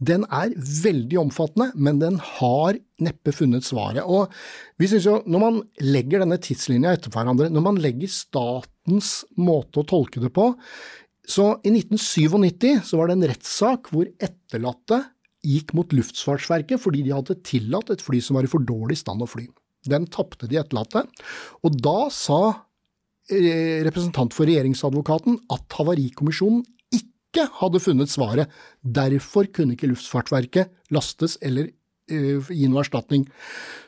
Den 0.00 0.24
er 0.32 0.54
veldig 0.56 1.20
omfattende, 1.26 1.70
men 1.76 2.00
den 2.00 2.16
har 2.38 2.78
neppe 3.04 3.34
funnet 3.36 3.66
svaret. 3.68 4.02
Og 4.08 4.32
vi 4.80 4.88
synes 4.90 5.06
jo, 5.06 5.18
når 5.28 5.44
man 5.44 5.60
legger 5.84 6.24
denne 6.24 6.40
tidslinja 6.42 6.96
etter 6.96 7.12
hverandre, 7.12 7.50
når 7.52 7.66
man 7.68 7.82
legger 7.82 8.10
statens 8.12 9.20
måte 9.36 9.82
å 9.82 9.88
tolke 9.88 10.24
det 10.24 10.32
på, 10.34 10.54
så 11.28 11.50
i 11.60 11.74
1997 11.74 12.88
så 12.88 12.98
var 12.98 13.10
det 13.10 13.18
en 13.18 13.28
rettssak 13.28 13.90
hvor 13.92 14.08
etterlatte 14.16 15.02
gikk 15.44 15.74
mot 15.76 15.92
Luftfartsverket 15.94 16.80
fordi 16.82 17.04
de 17.06 17.12
hadde 17.14 17.36
tillatt 17.46 17.92
et 17.92 18.02
fly 18.02 18.20
som 18.24 18.38
var 18.38 18.48
i 18.48 18.50
for 18.50 18.64
dårlig 18.64 18.96
stand 19.02 19.22
å 19.22 19.28
fly. 19.28 19.44
Den 19.88 20.08
tapte 20.10 20.48
de 20.50 20.58
etterlatte, 20.58 21.04
og 21.62 21.76
da 21.84 22.08
sa 22.12 22.40
representant 23.28 24.34
for 24.34 24.48
regjeringsadvokaten 24.48 25.38
at 25.52 25.78
Havarikommisjonen 25.78 26.64
ikke 26.94 27.44
hadde 27.60 27.80
funnet 27.82 28.12
svaret. 28.12 28.48
Derfor 28.82 29.48
kunne 29.52 29.76
ikke 29.76 29.90
Luftfartsverket 29.90 30.72
lastes 30.94 31.36
eller 31.44 31.70
gi 32.08 32.68
noe 32.68 32.82
erstatning. 32.82 33.26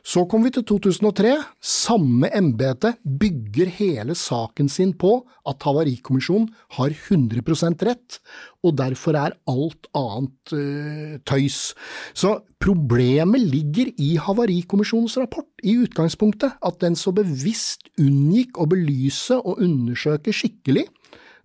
Så 0.06 0.24
kom 0.28 0.44
vi 0.44 0.52
til 0.54 0.64
2003. 0.68 1.32
Samme 1.60 2.30
embete 2.36 2.94
bygger 3.04 3.68
hele 3.76 4.16
saken 4.16 4.70
sin 4.72 4.94
på 4.98 5.18
at 5.48 5.64
Havarikommisjonen 5.66 6.48
har 6.78 6.94
100 6.94 7.84
rett, 7.84 8.20
og 8.64 8.76
derfor 8.80 9.16
er 9.18 9.36
alt 9.48 9.90
annet 9.96 10.54
uh, 10.54 11.18
tøys. 11.28 11.74
Så 12.14 12.38
problemet 12.60 13.40
ligger 13.40 13.92
i 13.96 14.16
Havarikommisjonens 14.20 15.18
rapport 15.20 15.48
i 15.62 15.76
utgangspunktet, 15.80 16.56
at 16.60 16.80
den 16.80 16.96
så 16.96 17.12
bevisst 17.12 17.90
unngikk 18.00 18.60
å 18.60 18.68
belyse 18.70 19.36
og 19.40 19.60
undersøke 19.60 20.32
skikkelig 20.32 20.86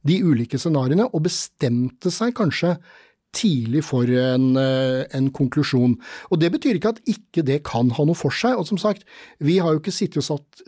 de 0.05 0.19
ulike 0.21 0.59
scenarioene, 0.61 1.07
og 1.09 1.25
bestemte 1.25 2.11
seg 2.13 2.35
kanskje 2.37 2.75
tidlig 3.35 3.83
for 3.87 4.09
en, 4.09 4.53
uh, 4.57 5.03
en, 5.15 5.29
konklusjon. 5.35 5.97
Og 6.31 6.39
Det 6.41 6.51
betyr 6.53 6.79
ikke 6.79 6.95
at 6.95 7.03
ikke 7.09 7.43
det 7.45 7.61
kan 7.67 7.91
ha 7.97 8.07
noe 8.07 8.17
for 8.17 8.33
seg. 8.33 8.57
Og 8.59 8.69
som 8.69 8.79
sagt, 8.81 9.05
vi 9.39 9.59
har 9.59 9.75
jo 9.75 9.83
ikke 9.83 9.95
sittet 9.95 10.23
og 10.23 10.29
satt 10.29 10.65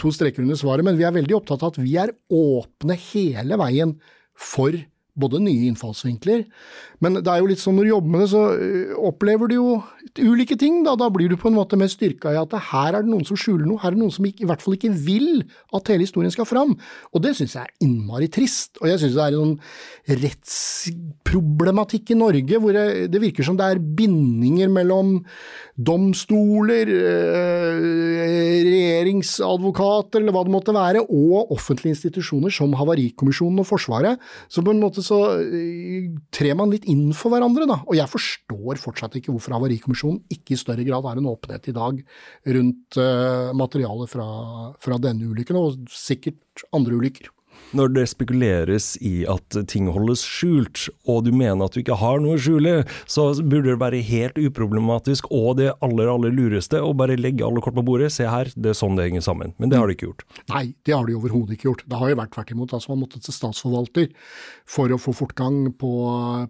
to 0.00 0.12
streker 0.14 0.44
under 0.44 0.58
svaret, 0.58 0.84
men 0.84 0.96
vi 0.98 1.06
er 1.08 1.14
veldig 1.14 1.36
opptatt 1.36 1.64
av 1.64 1.74
at 1.74 1.82
vi 1.82 1.96
er 2.00 2.14
åpne 2.32 2.96
hele 3.12 3.58
veien 3.60 3.96
for 4.32 4.76
både 5.18 5.42
nye 5.44 5.68
innfallsvinkler, 5.68 6.44
men 7.04 7.18
det 7.18 7.28
er 7.28 7.42
jo 7.42 7.48
litt 7.50 7.60
sånn 7.60 7.74
når 7.76 7.84
du 7.84 7.90
jobber 7.90 8.12
med 8.14 8.22
det, 8.22 8.28
så 8.32 8.42
øh, 8.54 8.92
opplever 9.10 9.50
du 9.50 9.54
jo 9.56 9.66
ulike 10.22 10.56
ting. 10.60 10.80
Da, 10.86 10.94
da 10.98 11.08
blir 11.12 11.28
du 11.32 11.36
på 11.40 11.50
en 11.50 11.56
måte 11.58 11.78
mer 11.80 11.90
styrka 11.90 12.32
i 12.32 12.38
at 12.38 12.54
her 12.70 12.96
er 12.96 13.04
det 13.04 13.10
noen 13.10 13.26
som 13.28 13.38
skjuler 13.38 13.66
noe, 13.66 13.80
her 13.82 13.90
er 13.90 13.96
det 13.96 14.02
noen 14.04 14.14
som 14.14 14.28
ikke, 14.28 14.44
i 14.44 14.48
hvert 14.48 14.62
fall 14.62 14.76
ikke 14.78 14.92
vil 15.04 15.42
at 15.74 15.90
hele 15.92 16.06
historien 16.06 16.32
skal 16.32 16.48
fram. 16.48 16.76
Og 17.12 17.24
det 17.24 17.34
syns 17.38 17.56
jeg 17.58 17.66
er 17.66 17.86
innmari 17.86 18.28
trist. 18.32 18.78
Og 18.80 18.88
jeg 18.88 19.02
syns 19.02 19.16
det 19.18 19.24
er 19.24 19.34
en 19.34 19.42
sånn 19.42 20.22
rettsproblematikk 20.22 22.14
i 22.14 22.18
Norge 22.18 22.62
hvor 22.62 22.76
det, 22.76 22.86
det, 23.12 23.22
virker 23.22 23.46
som 23.46 23.58
det 23.58 23.66
er 23.66 23.82
bindinger 23.82 24.70
mellom 24.72 25.18
domstoler, 25.76 26.88
øh, 26.92 27.82
regjeringsadvokater 28.68 30.22
eller 30.22 30.36
hva 30.36 30.44
det 30.46 30.54
måtte 30.54 30.76
være, 30.76 31.02
og 31.02 31.52
offentlige 31.54 31.96
institusjoner 31.96 32.52
som 32.54 32.78
Havarikommisjonen 32.78 33.62
og 33.62 33.68
Forsvaret. 33.68 34.22
Så 34.48 34.62
på 34.62 34.74
en 34.74 34.82
måte 34.82 35.01
så 35.04 35.18
øh, 35.42 36.08
trer 36.34 36.56
man 36.58 36.72
litt 36.72 36.86
inn 36.90 37.10
for 37.16 37.34
hverandre, 37.34 37.66
da. 37.68 37.80
Og 37.86 37.98
jeg 37.98 38.10
forstår 38.10 38.80
fortsatt 38.82 39.18
ikke 39.18 39.34
hvorfor 39.34 39.56
Havarikommisjonen 39.56 40.22
ikke 40.32 40.56
i 40.56 40.60
større 40.60 40.86
grad 40.86 41.06
er 41.10 41.20
en 41.20 41.30
åpenhet 41.30 41.68
i 41.70 41.76
dag 41.76 42.00
rundt 42.56 42.98
uh, 43.00 43.52
materialet 43.58 44.10
fra, 44.10 44.26
fra 44.82 44.98
denne 45.02 45.28
ulykken, 45.30 45.58
og 45.58 45.92
sikkert 45.92 46.66
andre 46.74 46.98
ulykker. 46.98 47.30
Når 47.72 47.92
det 47.96 48.04
spekuleres 48.10 48.94
i 49.00 49.22
at 49.30 49.56
ting 49.70 49.86
holdes 49.92 50.22
skjult, 50.28 50.88
og 51.08 51.24
du 51.24 51.30
mener 51.32 51.64
at 51.64 51.72
du 51.72 51.80
ikke 51.80 51.96
har 52.00 52.20
noe 52.20 52.36
å 52.36 52.40
skjule, 52.42 52.74
så 53.08 53.30
burde 53.40 53.70
det 53.70 53.78
være 53.80 54.02
helt 54.04 54.36
uproblematisk 54.36 55.30
og 55.32 55.56
det 55.60 55.70
aller, 55.84 56.10
aller 56.12 56.34
lureste 56.34 56.80
å 56.82 56.92
bare 56.96 57.16
legge 57.16 57.46
alle 57.46 57.62
kort 57.64 57.76
på 57.78 57.84
bordet. 57.86 58.12
Se 58.12 58.28
her, 58.28 58.50
det 58.52 58.72
er 58.74 58.78
sånn 58.78 58.98
det 58.98 59.08
henger 59.08 59.24
sammen. 59.24 59.54
Men 59.56 59.72
det 59.72 59.80
har 59.80 59.88
de 59.88 59.96
ikke 59.96 60.10
gjort. 60.10 60.26
Nei, 60.52 60.64
det 60.84 60.96
har 60.96 61.08
de 61.08 61.16
overhodet 61.16 61.56
ikke 61.56 61.70
gjort. 61.70 61.86
Det 61.88 62.00
har 62.02 62.12
jo 62.12 62.18
vært 62.20 62.34
tvert 62.36 62.52
imot. 62.54 62.74
Altså, 62.76 62.92
man 62.92 63.02
måtte 63.04 63.22
til 63.22 63.36
statsforvalter 63.36 64.10
for 64.68 64.92
å 64.92 65.00
få 65.00 65.14
fortgang 65.16 65.72
på 65.80 65.92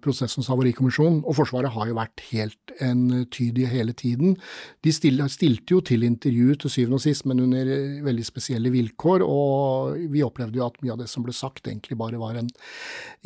prosessens 0.03 0.51
havarikommisjon, 0.51 1.23
og 1.23 1.39
Forsvaret 1.39 1.75
har 1.75 1.91
jo 1.91 1.99
vært 1.99 2.27
helt 2.33 2.75
entydige 2.83 3.70
hele 3.70 3.95
tiden. 3.97 4.37
De 4.83 4.93
stilte 4.95 5.77
jo 5.77 5.81
til 5.87 6.07
intervju 6.07 6.59
til 6.62 6.75
syvende 6.75 6.99
og 6.99 7.07
sist, 7.07 7.27
men 7.29 7.45
under 7.47 7.70
veldig 8.07 8.27
spesielle 8.27 8.73
vilkår, 8.75 9.23
og 9.23 9.97
vi 10.12 10.25
opplevde 10.27 10.59
jo 10.59 10.66
at 10.66 10.79
mye 10.83 10.97
av 10.97 11.03
det 11.03 11.11
som 11.12 11.24
ble 11.26 11.34
sagt, 11.36 11.66
egentlig 11.68 11.98
bare 12.00 12.20
var 12.20 12.38
en 12.40 12.50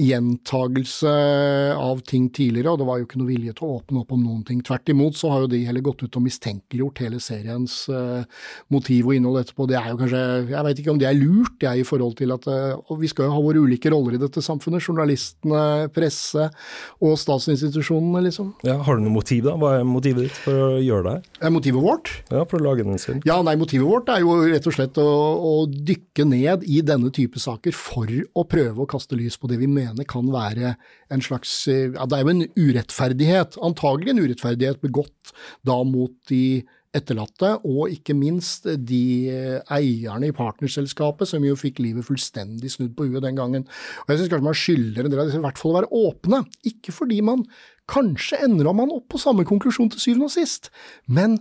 gjentagelse 0.01 1.13
av 1.77 2.03
ting 2.09 2.29
tidligere, 2.35 2.75
og 2.75 2.81
det 2.81 2.89
var 2.89 3.01
jo 3.01 3.07
ikke 3.07 3.21
noe 3.21 3.31
vilje 3.31 3.55
til 3.57 3.67
å 3.67 3.79
åpne 3.79 4.03
opp 4.03 4.15
om 4.17 4.25
noen 4.25 4.43
ting. 4.47 4.61
Tvert 4.67 4.93
imot 4.93 5.19
så 5.19 5.31
har 5.33 5.45
jo 5.45 5.53
de 5.53 5.63
heller 5.69 5.85
gått 5.85 6.05
ut 6.05 6.19
og 6.19 6.25
mistenkeliggjort 6.27 7.03
hele 7.05 7.21
seriens 7.23 7.79
uh, 7.93 8.27
motiv 8.73 9.11
og 9.11 9.17
innhold 9.17 9.41
etterpå. 9.43 9.69
Det 9.71 9.79
er 9.79 9.91
jo 9.93 10.01
kanskje, 10.03 10.23
Jeg 10.51 10.67
vet 10.69 10.83
ikke 10.83 10.95
om 10.95 11.01
det 11.01 11.09
er 11.11 11.19
lurt, 11.19 11.57
jeg, 11.63 11.83
i 11.83 11.87
forhold 11.87 12.17
til 12.19 12.35
at 12.35 12.49
uh, 12.51 12.97
vi 13.01 13.11
skal 13.13 13.29
jo 13.29 13.37
ha 13.37 13.45
våre 13.45 13.63
ulike 13.65 13.93
roller 13.93 14.19
i 14.19 14.23
dette 14.23 14.45
samfunnet. 14.45 14.85
Journalistene, 14.87 15.63
presse 15.95 16.49
og 17.05 17.17
statsinstitusjonene, 17.21 18.25
liksom. 18.29 18.53
Ja, 18.67 18.79
Har 18.87 18.99
du 18.99 19.07
noe 19.07 19.17
motiv, 19.17 19.45
da? 19.49 19.57
Hva 19.61 19.77
er 19.81 19.89
motivet 19.89 20.29
ditt 20.29 20.41
for 20.45 20.69
å 20.69 20.71
gjøre 20.83 21.07
det 21.07 21.17
her? 21.17 21.55
Motivet 21.57 21.85
vårt? 21.85 22.13
Ja, 22.31 22.45
for 22.49 22.61
å 22.61 22.67
lage 22.69 22.87
den 22.87 23.01
sin. 23.03 23.23
Ja, 23.29 23.39
nei, 23.47 23.57
motivet 23.61 23.89
vårt 23.89 24.11
er 24.13 24.25
jo 24.25 24.39
rett 24.45 24.69
og 24.69 24.77
slett 24.77 25.01
å, 25.01 25.07
å 25.07 25.55
dykke 25.67 26.27
ned 26.29 26.67
i 26.67 26.83
denne 26.87 27.13
type 27.15 27.41
saker 27.43 27.76
for 27.77 28.11
å 28.11 28.47
prøve 28.49 28.83
å 28.83 28.89
kaste 28.91 29.19
lys 29.19 29.37
på 29.41 29.51
det 29.51 29.61
vi 29.61 29.69
mener 29.71 30.09
kan 30.09 30.27
være 30.33 30.75
en 31.13 31.23
slags 31.25 31.53
ja, 31.69 32.07
Det 32.07 32.17
er 32.17 32.25
jo 32.25 32.33
en 32.33 32.47
urettferdighet, 32.57 33.61
antagelig 33.65 34.15
en 34.15 34.25
urettferdighet 34.25 34.83
begått 34.83 35.35
da 35.67 35.79
mot 35.87 36.15
de 36.31 36.65
etterlatte, 36.97 37.51
og 37.69 37.93
ikke 37.93 38.17
minst 38.17 38.67
de 38.89 39.29
eierne 39.73 40.31
i 40.31 40.35
partnerselskapet 40.37 41.29
som 41.29 41.45
jo 41.45 41.57
fikk 41.59 41.81
livet 41.85 42.07
fullstendig 42.07 42.71
snudd 42.73 42.95
på 42.97 43.09
huet 43.11 43.25
den 43.25 43.39
gangen. 43.39 43.67
Og 44.05 44.13
Jeg 44.13 44.23
synes 44.23 44.33
kanskje 44.33 44.49
man 44.49 44.61
skylder 44.63 45.05
en 45.05 45.13
del 45.13 45.23
av 45.23 45.29
disse 45.29 45.41
i 45.43 45.45
hvert 45.45 45.61
fall 45.61 45.75
å 45.75 45.79
være 45.81 46.03
åpne, 46.07 46.43
ikke 46.73 46.95
fordi 46.97 47.21
man 47.27 47.45
kanskje 47.91 48.41
endra 48.47 48.73
man 48.75 48.95
opp 48.95 49.11
på 49.13 49.21
samme 49.23 49.47
konklusjon 49.47 49.93
til 49.93 50.03
syvende 50.03 50.31
og 50.31 50.35
sist, 50.35 50.73
men 51.07 51.39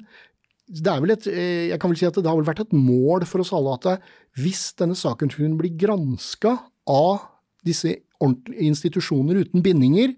det 0.65 0.89
er 0.89 1.01
vel 1.03 1.13
et, 1.13 1.27
eh, 1.29 1.67
jeg 1.69 1.79
kan 1.81 1.91
vel 1.91 1.99
si 1.99 2.07
at 2.07 2.17
det 2.17 2.25
har 2.25 2.37
vel 2.39 2.47
vært 2.47 2.63
et 2.63 2.73
mål 2.73 3.25
for 3.29 3.43
oss 3.43 3.53
alle 3.53 3.75
at 3.77 4.07
hvis 4.39 4.73
denne 4.79 4.97
saken 4.97 5.29
kunne 5.29 5.59
bli 5.59 5.69
granska 5.77 6.57
av 6.89 7.27
disse 7.65 7.97
institusjoner 8.21 9.43
uten 9.43 9.63
bindinger, 9.65 10.15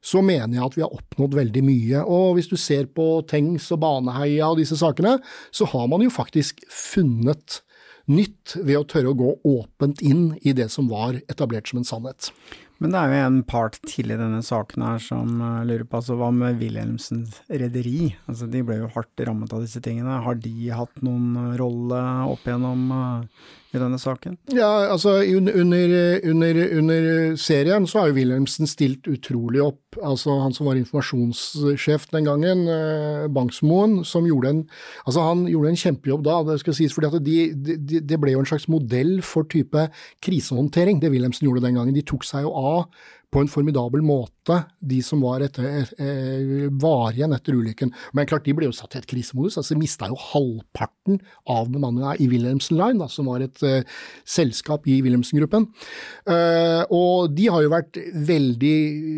så 0.00 0.22
mener 0.24 0.56
jeg 0.56 0.64
at 0.64 0.76
vi 0.78 0.84
har 0.84 0.94
oppnådd 0.96 1.34
veldig 1.36 1.62
mye. 1.66 2.04
Og 2.08 2.36
hvis 2.36 2.48
du 2.48 2.56
ser 2.60 2.86
på 2.88 3.20
Tengs 3.28 3.68
og 3.74 3.82
Baneheia 3.82 4.48
og 4.48 4.60
disse 4.60 4.78
sakene, 4.80 5.18
så 5.52 5.68
har 5.68 5.90
man 5.90 6.04
jo 6.04 6.12
faktisk 6.12 6.62
funnet 6.72 7.60
nytt 8.10 8.56
ved 8.56 8.78
å 8.78 8.86
tørre 8.88 9.12
å 9.12 9.18
gå 9.18 9.34
åpent 9.46 10.00
inn 10.02 10.32
i 10.40 10.54
det 10.56 10.70
som 10.72 10.88
var 10.90 11.20
etablert 11.28 11.68
som 11.68 11.82
en 11.82 11.88
sannhet. 11.88 12.30
Men 12.80 12.94
det 12.94 13.00
er 13.00 13.10
jo 13.12 13.24
en 13.26 13.40
part 13.44 13.76
til 13.84 14.08
i 14.08 14.16
denne 14.16 14.40
saken 14.44 14.84
her 14.86 15.02
som 15.04 15.34
uh, 15.44 15.60
lurer 15.68 15.84
på 15.84 15.98
altså, 16.00 16.16
hva 16.16 16.30
med 16.32 16.62
Wilhelmsens 16.62 17.42
rederi? 17.52 18.14
Altså, 18.24 18.48
de 18.48 18.62
ble 18.64 18.78
jo 18.80 18.88
hardt 18.94 19.20
rammet 19.28 19.52
av 19.52 19.60
disse 19.66 19.82
tingene. 19.84 20.22
Har 20.24 20.40
de 20.40 20.54
hatt 20.72 21.02
noen 21.04 21.58
rolle 21.60 22.00
opp 22.32 22.48
igjennom 22.48 22.86
uh, 22.88 23.42
i 23.74 23.80
denne 23.80 23.98
saken? 24.02 24.38
Ja, 24.54 24.90
altså 24.90 25.20
under, 25.22 26.20
under, 26.26 26.62
under 26.78 27.36
serien 27.40 27.86
så 27.86 28.02
har 28.02 28.10
jo 28.10 28.18
Wilhelmsen 28.18 28.70
stilt 28.70 29.06
utrolig 29.10 29.62
opp. 29.64 29.98
Altså 30.02 30.36
han 30.42 30.54
som 30.54 30.68
var 30.70 30.78
informasjonssjef 30.78 32.08
den 32.14 32.28
gangen, 32.28 32.66
Banksmoen, 33.34 33.60
Bangsmoen, 33.60 34.04
som 34.04 34.26
gjorde 34.26 34.50
en 34.50 34.60
altså 35.06 35.24
han 35.24 35.46
gjorde 35.48 35.72
en 35.72 35.80
kjempejobb 35.80 36.24
da, 36.24 36.42
det 36.46 36.60
skal 36.60 36.74
sies. 36.74 36.94
fordi 36.94 37.06
at 37.10 37.24
de, 37.24 37.38
de, 37.54 38.00
det 38.00 38.20
ble 38.20 38.34
jo 38.34 38.42
en 38.42 38.48
slags 38.48 38.68
modell 38.68 39.20
for 39.22 39.42
type 39.44 39.88
krisehåndtering, 40.22 41.00
det 41.00 41.10
Wilhelmsen 41.10 41.46
gjorde 41.46 41.64
den 41.66 41.74
gangen. 41.78 41.94
De 41.94 42.02
tok 42.02 42.24
seg 42.24 42.46
jo 42.46 42.52
av 42.54 42.86
på 43.30 43.38
en 43.40 43.48
formidabel 43.50 44.02
måte, 44.02 44.39
de 44.80 45.00
som 45.04 45.22
var, 45.24 45.44
etter, 45.44 45.86
eh, 46.00 46.68
var 46.82 47.14
igjen 47.14 47.34
etter 47.36 47.56
ulykken. 47.56 47.92
Men 48.16 48.28
klart, 48.30 48.46
de 48.46 48.54
ble 48.56 48.68
jo 48.68 48.76
satt 48.76 48.96
i 48.96 49.00
et 49.00 49.08
krisemodus. 49.10 49.58
altså 49.58 49.74
De 49.74 49.82
mista 49.82 50.08
jo 50.10 50.18
halvparten 50.30 51.20
av 51.50 51.70
bemanninga 51.72 52.16
i 52.20 52.28
Wilhelmsen 52.30 52.78
Line, 52.78 53.00
da, 53.00 53.08
som 53.10 53.28
var 53.30 53.44
et 53.44 53.62
eh, 53.66 53.86
selskap 54.28 54.86
i 54.90 55.00
Wilhelmsen-gruppen. 55.04 55.68
Eh, 56.30 56.82
og 56.94 57.34
de 57.36 57.48
har 57.52 57.64
jo 57.64 57.72
vært 57.72 58.00
veldig 58.30 58.76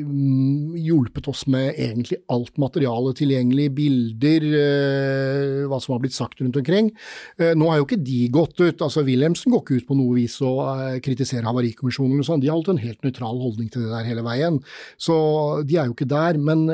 mm, 0.08 0.76
hjulpet 0.82 1.30
oss 1.32 1.44
med 1.52 1.72
egentlig 1.72 2.20
alt 2.32 2.58
materiale 2.62 3.14
tilgjengelig, 3.18 3.68
bilder, 3.76 4.48
eh, 4.62 5.62
hva 5.70 5.80
som 5.82 5.96
har 5.96 6.02
blitt 6.04 6.16
sagt 6.16 6.42
rundt 6.42 6.58
omkring. 6.58 6.90
Nå 7.38 7.68
har 7.68 7.78
jo 7.80 7.86
ikke 7.86 8.00
de 8.02 8.20
gått 8.32 8.60
ut. 8.60 8.82
altså 8.82 9.04
Wilhelmsen 9.06 9.52
går 9.52 9.62
ikke 9.62 9.80
ut 9.80 9.88
på 9.88 9.96
noe 9.98 10.16
vis 10.16 10.38
og 10.44 11.00
kritiserer 11.04 11.46
Havarikommisjonen, 11.48 12.20
og 12.20 12.26
sånn. 12.26 12.42
de 12.42 12.50
har 12.50 12.58
holdt 12.58 12.72
en 12.74 12.82
helt 12.82 13.02
nøytral 13.04 13.40
holdning 13.40 13.70
til 13.72 13.84
det 13.84 13.92
der 13.92 14.08
hele 14.08 14.24
veien. 14.26 14.60
Så 15.00 15.16
de 15.66 15.78
er 15.78 15.88
jo 15.88 15.96
ikke 15.96 16.10
der. 16.10 16.38
Men 16.40 16.66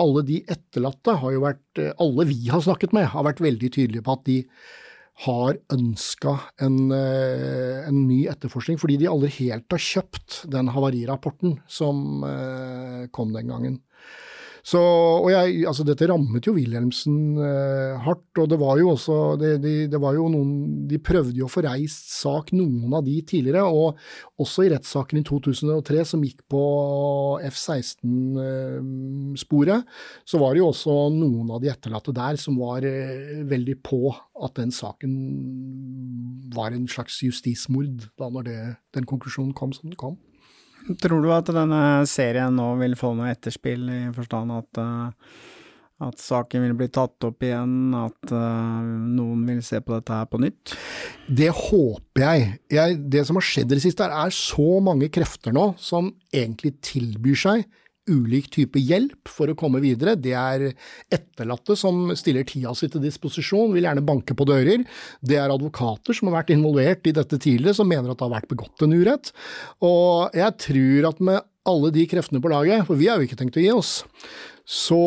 alle 0.00 0.24
de 0.26 0.40
etterlatte 0.50 1.14
har 1.20 1.34
jo 1.34 1.44
vært 1.44 1.82
Alle 2.02 2.26
vi 2.26 2.48
har 2.50 2.64
snakket 2.64 2.94
med, 2.96 3.10
har 3.12 3.26
vært 3.26 3.44
veldig 3.44 3.70
tydelige 3.74 4.04
på 4.06 4.16
at 4.18 4.26
de 4.26 4.38
har 5.22 5.58
ønska 5.70 6.34
en, 6.64 6.90
eh, 6.90 7.86
en, 7.86 8.00
ny 8.08 8.24
etterforskning, 8.30 8.80
fordi 8.82 8.98
de 8.98 9.10
aldri 9.10 9.30
helt 9.38 9.70
har 9.70 9.82
kjøpt 9.82 10.40
den 10.50 10.72
havarirapporten 10.74 11.60
som 11.70 12.24
eh, 12.26 13.04
kom 13.14 13.30
den 13.36 13.52
gangen. 13.52 13.78
Så, 14.64 14.80
og 14.80 15.26
jeg, 15.28 15.58
altså 15.68 15.84
Dette 15.84 16.06
rammet 16.08 16.46
jo 16.48 16.54
Wilhelmsen 16.56 17.36
eh, 17.36 18.00
hardt, 18.00 18.32
og 18.40 18.48
det 18.48 18.56
var 18.62 18.78
jo 18.80 18.94
også 18.94 19.36
det, 19.36 19.60
de, 19.60 19.84
det 19.92 20.00
var 20.00 20.16
jo 20.16 20.24
noen, 20.32 20.88
De 20.88 20.96
prøvde 21.04 21.36
jo 21.36 21.44
å 21.44 21.52
få 21.52 21.60
reist 21.66 22.08
sak, 22.14 22.48
noen 22.56 22.88
av 22.96 23.04
de 23.04 23.20
tidligere, 23.28 23.60
og 23.68 23.92
også 24.40 24.64
i 24.64 24.72
rettssaken 24.72 25.20
i 25.20 25.24
2003 25.28 26.08
som 26.14 26.24
gikk 26.24 26.40
på 26.48 26.62
F-16-sporet, 27.50 29.84
eh, 29.84 29.88
så 30.24 30.40
var 30.40 30.54
det 30.54 30.60
jo 30.62 30.70
også 30.72 31.12
noen 31.12 31.44
av 31.52 31.60
de 31.60 31.68
etterlatte 31.74 32.16
der 32.16 32.32
som 32.40 32.56
var 32.56 32.80
eh, 32.88 33.44
veldig 33.44 33.76
på 33.84 34.16
at 34.16 34.56
den 34.56 34.72
saken 34.72 35.12
var 36.56 36.72
en 36.72 36.88
slags 36.88 37.20
justismord, 37.20 38.08
da 38.16 38.32
når 38.32 38.48
det, 38.48 38.80
den 38.96 39.04
konklusjonen 39.12 39.52
kom 39.52 39.76
som 39.76 39.92
den 39.92 40.00
kom. 40.00 40.16
Tror 41.00 41.24
du 41.24 41.30
at 41.32 41.48
denne 41.48 42.04
serien 42.08 42.54
nå 42.54 42.74
vil 42.82 42.96
få 42.98 43.14
noe 43.16 43.30
etterspill, 43.32 43.86
i 43.88 44.00
forstand 44.12 44.52
at, 44.52 44.80
uh, 44.80 45.52
at 46.04 46.20
saken 46.20 46.66
vil 46.66 46.74
bli 46.76 46.90
tatt 46.92 47.24
opp 47.24 47.46
igjen, 47.46 47.94
at 47.96 48.34
uh, 48.34 48.82
noen 48.84 49.46
vil 49.48 49.62
se 49.64 49.80
på 49.80 49.94
dette 49.94 50.18
her 50.18 50.28
på 50.28 50.42
nytt? 50.44 50.74
Det 51.24 51.48
håper 51.56 52.26
jeg. 52.26 52.50
jeg. 52.76 52.98
Det 53.16 53.24
som 53.24 53.40
har 53.40 53.48
skjedd 53.48 53.72
i 53.72 53.78
det 53.78 53.86
siste, 53.86 54.04
er, 54.04 54.26
er 54.26 54.36
så 54.36 54.68
mange 54.84 55.08
krefter 55.14 55.56
nå 55.56 55.70
som 55.80 56.12
egentlig 56.34 56.76
tilbyr 56.84 57.40
seg 57.46 57.64
ulik 58.10 58.50
type 58.52 58.80
hjelp 58.80 59.30
for 59.30 59.50
å 59.50 59.56
komme 59.58 59.80
videre. 59.82 60.16
Det 60.20 60.34
er 60.36 60.66
etterlatte 61.12 61.76
som 61.78 62.10
stiller 62.18 62.46
tida 62.48 62.74
si 62.76 62.88
til 62.92 63.02
disposisjon, 63.04 63.72
vil 63.74 63.86
gjerne 63.86 64.04
banke 64.04 64.36
på 64.36 64.46
dører. 64.48 64.84
Det 65.24 65.38
er 65.40 65.52
advokater 65.52 66.16
som 66.16 66.30
har 66.30 66.40
vært 66.40 66.54
involvert 66.54 67.08
i 67.08 67.14
dette 67.16 67.40
tidligere, 67.40 67.76
som 67.78 67.88
mener 67.90 68.12
at 68.12 68.20
det 68.20 68.26
har 68.26 68.36
vært 68.36 68.50
begått 68.52 68.84
en 68.84 68.96
urett. 68.96 69.32
Og 69.84 70.36
jeg 70.36 70.58
tror 70.66 71.10
at 71.10 71.24
med 71.24 71.50
alle 71.64 71.92
de 71.94 72.04
kreftene 72.08 72.42
på 72.44 72.52
laget, 72.52 72.84
for 72.88 73.00
vi 73.00 73.08
har 73.08 73.20
jo 73.20 73.28
ikke 73.28 73.40
tenkt 73.40 73.56
å 73.56 73.64
gi 73.64 73.72
oss, 73.72 73.96
så 74.68 75.00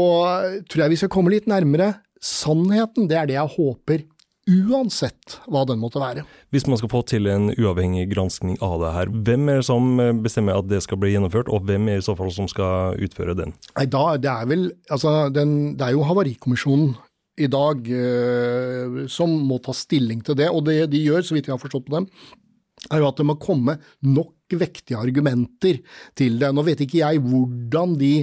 tror 0.69 0.85
jeg 0.85 0.93
vi 0.93 1.01
skal 1.03 1.13
komme 1.13 1.33
litt 1.33 1.49
nærmere 1.49 1.93
sannheten. 2.23 3.09
Det 3.09 3.17
er 3.17 3.29
det 3.29 3.37
jeg 3.37 3.57
håper 3.57 4.05
uansett 4.47 5.37
hva 5.51 5.63
den 5.67 5.81
måtte 5.81 6.01
være. 6.01 6.23
Hvis 6.55 6.67
man 6.71 6.79
skal 6.79 6.91
få 6.91 7.01
til 7.09 7.27
en 7.31 7.49
uavhengig 7.53 8.07
granskning 8.13 8.55
av 8.63 8.77
det 8.83 8.93
her, 8.95 9.11
hvem 9.27 9.51
er 9.51 9.59
det 9.61 9.67
som 9.67 9.99
bestemmer 10.23 10.59
at 10.59 10.69
det 10.71 10.81
skal 10.85 10.99
bli 11.01 11.13
gjennomført, 11.13 11.51
og 11.51 11.67
hvem 11.67 11.89
er 11.91 11.99
i 11.99 12.05
så 12.05 12.15
fall 12.17 12.31
som 12.33 12.47
skal 12.51 12.95
utføre 13.03 13.35
den? 13.37 13.53
Nei, 13.75 13.87
da, 13.91 14.05
Det 14.17 14.31
er 14.31 14.49
vel, 14.49 14.71
altså, 14.89 15.17
den, 15.33 15.75
det 15.77 15.89
er 15.89 15.97
jo 15.97 16.07
Havarikommisjonen 16.07 16.95
i 17.37 17.47
dag 17.51 17.85
eh, 17.93 19.05
som 19.11 19.33
må 19.45 19.59
ta 19.61 19.75
stilling 19.75 20.23
til 20.25 20.37
det, 20.39 20.49
og 20.49 20.65
det 20.65 20.87
de 20.93 21.03
gjør, 21.05 21.21
så 21.25 21.37
vidt 21.37 21.49
jeg 21.49 21.53
har 21.53 21.61
forstått 21.61 21.85
på 21.89 21.97
dem, 21.99 22.07
er 22.93 23.01
jo 23.01 23.09
at 23.09 23.19
det 23.19 23.27
må 23.27 23.37
komme 23.41 23.77
nok 24.05 24.55
vektige 24.57 24.99
argumenter 24.99 25.81
til 26.17 26.37
det. 26.39 26.49
Nå 26.55 26.63
vet 26.65 26.81
ikke 26.85 27.01
jeg 27.01 27.21
hvordan 27.25 27.97
de 27.99 28.13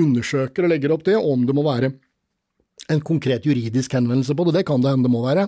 undersøker 0.00 0.66
og 0.66 0.72
legger 0.72 0.94
opp 0.94 1.04
det, 1.06 1.16
om 1.18 1.44
det 1.48 1.56
må 1.56 1.64
være 1.66 1.94
en 2.92 3.00
konkret 3.04 3.46
juridisk 3.46 3.94
henvendelse 3.96 4.34
på 4.36 4.44
det, 4.48 4.58
det 4.58 4.66
kan 4.68 4.82
det 4.82 4.92
hende 4.92 5.08
det 5.08 5.12
må 5.14 5.22
være. 5.24 5.46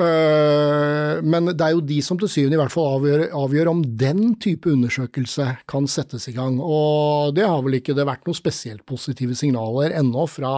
Eh, 0.00 1.20
men 1.26 1.50
det 1.50 1.64
er 1.64 1.74
jo 1.74 1.82
de 1.84 1.98
som 2.04 2.18
til 2.20 2.30
syvende 2.30 2.56
i 2.56 2.60
hvert 2.60 2.72
fall 2.72 2.96
avgjør, 2.96 3.24
avgjør, 3.36 3.70
om 3.72 3.82
den 4.00 4.34
type 4.40 4.70
undersøkelse 4.72 5.46
kan 5.70 5.88
settes 5.90 6.28
i 6.30 6.34
gang. 6.36 6.58
Og 6.62 7.34
det 7.36 7.46
har 7.46 7.60
vel 7.64 7.78
ikke 7.80 7.96
det 7.96 8.06
vært 8.08 8.28
noen 8.28 8.38
spesielt 8.38 8.84
positive 8.88 9.36
signaler 9.38 9.94
ennå 9.98 10.26
fra 10.30 10.52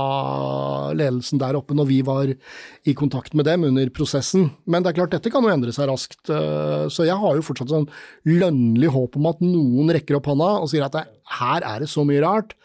ledelsen 0.98 1.42
der 1.42 1.59
oppe 1.59 1.76
når 1.78 1.90
vi 1.90 2.00
var 2.07 2.30
i 2.30 2.96
kontakt 2.98 3.36
med 3.38 3.48
dem 3.50 3.66
under 3.70 3.90
prosessen. 3.94 4.50
Men 4.66 4.84
det 4.84 4.92
er 4.92 5.00
klart, 5.00 5.16
dette 5.16 5.32
kan 5.32 5.46
jo 5.46 5.55
endre 5.55 5.74
seg 5.74 5.90
raskt. 5.90 6.22
Eh, 6.30 6.86
så 6.92 7.09
jeg 7.09 7.18
har 7.18 7.38
jo 7.38 7.46
fortsatt 7.46 7.72
sånn 7.72 7.90
lønnlig 8.30 8.92
håp 8.94 9.18
om 9.18 9.30
at 9.32 9.42
noen 9.44 9.94
rekker 9.96 10.18
opp 10.18 10.30
hånda 10.30 10.55
og 10.62 10.70
sier 10.70 10.86
at 10.86 11.03
her 11.40 11.66
er 11.66 11.82
det 11.82 11.90
så 11.90 12.07
mye 12.07 12.22
rart 12.22 12.57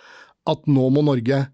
at 0.47 0.69
nå 0.69 0.89
må 0.93 1.03
Norge 1.03 1.47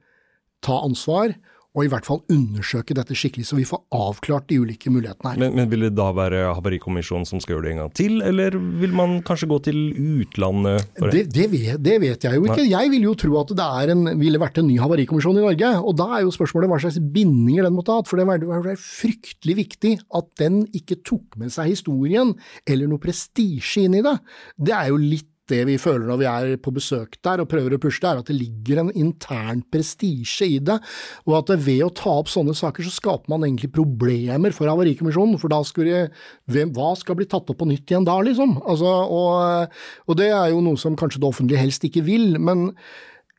ta 0.64 0.80
ansvar 0.84 1.34
og 1.74 1.88
i 1.88 1.90
hvert 1.90 2.06
fall 2.06 2.22
undersøke 2.30 2.94
dette 2.94 3.16
skikkelig, 3.18 3.48
så 3.50 3.58
vi 3.58 3.66
får 3.66 3.82
avklart 3.98 4.46
de 4.52 4.60
ulike 4.62 4.92
mulighetene 4.94 5.32
her. 5.34 5.40
Men, 5.42 5.56
men 5.58 5.72
Vil 5.72 5.88
det 5.88 5.96
da 5.98 6.12
være 6.14 6.44
Havarikommisjonen 6.54 7.26
som 7.26 7.42
skal 7.42 7.56
gjøre 7.56 7.66
det 7.66 7.72
en 7.74 7.82
gang 7.82 7.96
til, 7.98 8.20
eller 8.22 8.58
vil 8.82 8.94
man 8.94 9.16
kanskje 9.26 9.50
gå 9.50 9.58
til 9.66 9.80
utlandet? 10.22 10.86
Det, 11.02 11.26
det, 11.34 11.48
vet, 11.50 11.82
det, 11.82 11.98
vet, 12.04 12.28
jeg 12.28 12.38
jo 12.38 12.46
ikke. 12.46 12.62
Nei. 12.62 12.70
Jeg 12.76 12.94
vil 12.94 13.08
jo 13.10 13.16
tro 13.18 13.40
at 13.42 13.56
det 13.58 13.70
en, 13.96 14.06
ville 14.22 14.42
vært 14.42 14.62
en 14.62 14.70
ny 14.70 14.78
havarikommisjon 14.84 15.42
i 15.42 15.46
Norge. 15.48 15.74
Og 15.82 15.98
da 15.98 16.10
er 16.20 16.28
jo 16.28 16.36
spørsmålet 16.38 16.70
hva 16.70 16.82
slags 16.86 17.02
bindinger 17.02 17.66
den 17.66 17.74
måtte 17.74 17.96
ha 17.96 18.04
hatt. 18.04 18.12
For 18.12 18.22
det 18.22 18.30
var, 18.30 18.46
det 18.70 18.78
fryktelig 18.84 19.58
viktig 19.64 19.98
at 20.14 20.32
den 20.42 20.64
ikke 20.78 21.02
tok 21.02 21.42
med 21.42 21.54
seg 21.54 21.74
historien 21.74 22.36
eller 22.70 22.92
noe 22.92 23.02
prestisje 23.02 23.88
inn 23.88 23.98
i 23.98 24.06
det. 24.06 24.20
Det 24.62 24.78
er 24.78 24.94
jo 24.94 25.02
litt 25.02 25.33
det 25.52 25.60
vi 25.68 25.76
føler 25.82 26.08
når 26.08 26.20
vi 26.22 26.28
er 26.30 26.58
på 26.64 26.72
besøk 26.76 27.18
der 27.26 27.44
og 27.44 27.50
prøver 27.52 27.76
å 27.76 27.82
pushe 27.82 28.02
det, 28.04 28.10
er 28.10 28.22
at 28.22 28.30
det 28.30 28.38
ligger 28.38 28.82
en 28.84 28.92
intern 28.96 29.64
prestisje 29.74 30.48
i 30.56 30.60
det, 30.64 30.80
og 31.28 31.38
at 31.42 31.54
ved 31.66 31.84
å 31.86 31.92
ta 31.94 32.16
opp 32.22 32.32
sånne 32.32 32.56
saker, 32.58 32.86
så 32.86 32.94
skaper 32.94 33.34
man 33.34 33.46
egentlig 33.48 33.74
problemer 33.76 34.56
for 34.56 34.72
Havarikommisjonen. 34.72 35.40
For 35.42 35.52
da 35.52 35.62
skulle 35.68 36.08
hvem, 36.52 36.72
Hva 36.74 36.94
skal 36.98 37.18
bli 37.20 37.28
tatt 37.30 37.50
opp 37.52 37.60
på 37.60 37.70
nytt 37.70 37.92
igjen 37.92 38.08
da, 38.08 38.16
liksom? 38.24 38.56
Altså, 38.62 38.88
og, 38.88 39.74
og, 40.08 40.14
det 40.20 40.32
er 40.32 40.54
jo 40.54 40.62
noe 40.64 40.80
som 40.80 40.98
kanskje 41.00 41.22
det 41.22 41.30
offentlige 41.30 41.62
helst 41.62 41.84
ikke 41.88 42.06
vil. 42.08 42.38
men 42.40 42.72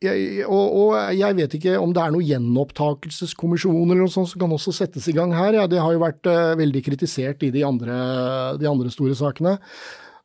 jeg, 0.05 0.45
og, 0.45 0.75
og, 0.77 0.95
jeg 1.17 1.37
vet 1.39 1.55
ikke 1.57 1.79
om 1.81 1.93
det 1.95 2.03
er 2.03 2.13
noen 2.13 2.27
gjenopptakelseskommisjon 2.29 3.87
eller 3.87 4.05
noe 4.05 4.13
sånt 4.13 4.29
som 4.33 4.43
kan 4.43 4.53
også 4.53 4.75
settes 4.77 5.07
i 5.09 5.15
gang 5.17 5.33
her. 5.37 5.57
Ja, 5.57 5.67
det 5.71 5.81
har 5.81 5.95
jo 5.95 6.03
vært 6.03 6.29
uh, 6.29 6.53
veldig 6.61 6.83
kritisert 6.85 7.45
i 7.47 7.53
de 7.55 7.65
andre, 7.67 7.97
de 8.61 8.69
andre 8.69 8.93
store 8.93 9.17
sakene. 9.19 9.57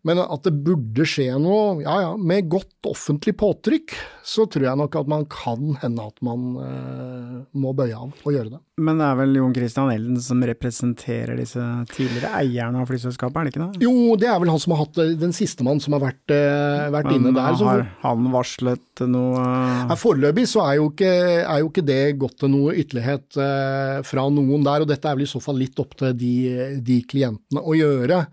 Men 0.08 0.22
at 0.24 0.46
det 0.48 0.54
burde 0.64 1.04
skje 1.08 1.34
noe, 1.44 1.82
ja 1.84 1.98
ja, 2.06 2.12
med 2.16 2.48
godt 2.52 2.88
offentlig 2.88 3.34
påtrykk, 3.40 3.92
så 4.24 4.46
tror 4.48 4.70
jeg 4.70 4.80
nok 4.80 4.96
at 4.96 5.10
man 5.12 5.26
kan 5.28 5.74
hende 5.82 6.06
at 6.06 6.22
man 6.24 6.46
eh, 6.64 7.34
må 7.60 7.74
bøye 7.76 7.98
av 7.98 8.14
og 8.14 8.32
gjøre 8.32 8.54
det. 8.54 8.60
Men 8.80 9.02
det 9.02 9.10
er 9.10 9.18
vel 9.20 9.36
Jon 9.36 9.56
Christian 9.58 9.92
Elden 9.92 10.22
som 10.24 10.44
representerer 10.48 11.36
disse 11.36 11.64
tidligere 11.92 12.32
eierne 12.40 12.80
av 12.80 12.88
flyselskapet, 12.88 13.42
er 13.42 13.50
det 13.50 13.54
ikke 13.54 13.66
det? 13.66 13.84
Jo, 13.84 14.16
det 14.22 14.30
er 14.32 14.40
vel 14.40 14.54
han 14.54 14.62
som 14.64 14.76
har 14.76 14.86
hatt 14.86 15.02
den 15.20 15.36
siste 15.36 15.68
mann 15.68 15.84
som 15.84 15.98
har 15.98 16.06
vært, 16.06 16.24
eh, 16.32 16.86
vært 16.96 17.12
inne 17.18 17.36
der. 17.36 17.60
Har 17.60 17.84
han 18.06 18.32
varslet 18.32 19.04
noe 19.10 19.44
eh, 19.90 19.98
Foreløpig 20.00 20.48
så 20.48 20.64
er 20.70 20.80
jo, 20.80 20.88
ikke, 20.94 21.12
er 21.44 21.60
jo, 21.60 21.74
ikke, 21.74 21.88
det 21.90 22.00
gått 22.22 22.40
til 22.40 22.54
noe 22.56 22.78
ytterlighet 22.80 23.42
eh, 23.44 24.00
fra 24.08 24.30
noen 24.32 24.64
der, 24.64 24.88
og 24.88 24.94
dette 24.94 25.12
er 25.12 25.20
vel 25.20 25.28
i 25.28 25.32
så 25.34 25.44
fall 25.44 25.60
litt 25.60 25.84
opp 25.84 26.00
til 26.00 26.16
de, 26.16 26.34
de 26.80 27.02
klientene 27.10 27.68
å 27.68 27.76
gjøre. 27.76 28.24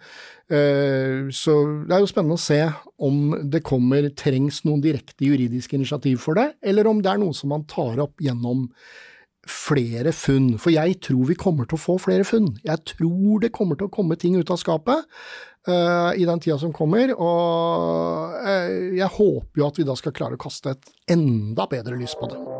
Eh, 0.46 1.26
så 1.34 1.54
det 1.88 1.96
er 1.96 2.04
jo 2.04 2.10
spennende 2.10 2.36
å 2.38 2.42
se 2.42 2.60
om 3.02 3.34
det 3.50 3.64
kommer, 3.66 4.06
trengs 4.14 4.62
noen 4.66 4.84
direkte 4.84 5.26
juridiske 5.26 5.74
initiativ 5.78 6.22
for 6.22 6.38
det, 6.38 6.52
eller 6.62 6.86
om 6.86 7.02
det 7.02 7.10
er 7.12 7.20
noe 7.22 7.34
som 7.34 7.50
man 7.54 7.66
tar 7.70 7.98
opp 8.04 8.22
gjennom 8.22 8.68
flere 9.46 10.12
funn. 10.14 10.54
For 10.62 10.74
jeg 10.74 10.98
tror 11.06 11.26
vi 11.28 11.38
kommer 11.38 11.68
til 11.68 11.78
å 11.78 11.82
få 11.82 11.98
flere 12.02 12.26
funn. 12.26 12.52
Jeg 12.66 12.82
tror 12.96 13.42
det 13.42 13.54
kommer 13.54 13.78
til 13.78 13.90
å 13.90 13.94
komme 13.94 14.18
ting 14.18 14.34
ut 14.38 14.50
av 14.50 14.58
skapet 14.58 15.06
uh, 15.70 16.10
i 16.18 16.26
den 16.26 16.42
tida 16.42 16.58
som 16.58 16.74
kommer, 16.74 17.14
og 17.14 18.34
uh, 18.42 18.74
jeg 18.98 19.12
håper 19.18 19.62
jo 19.62 19.70
at 19.70 19.78
vi 19.78 19.86
da 19.86 19.98
skal 19.98 20.16
klare 20.16 20.38
å 20.38 20.44
kaste 20.48 20.74
et 20.74 20.94
enda 21.14 21.70
bedre 21.70 21.98
lys 21.98 22.18
på 22.18 22.30
det. 22.32 22.55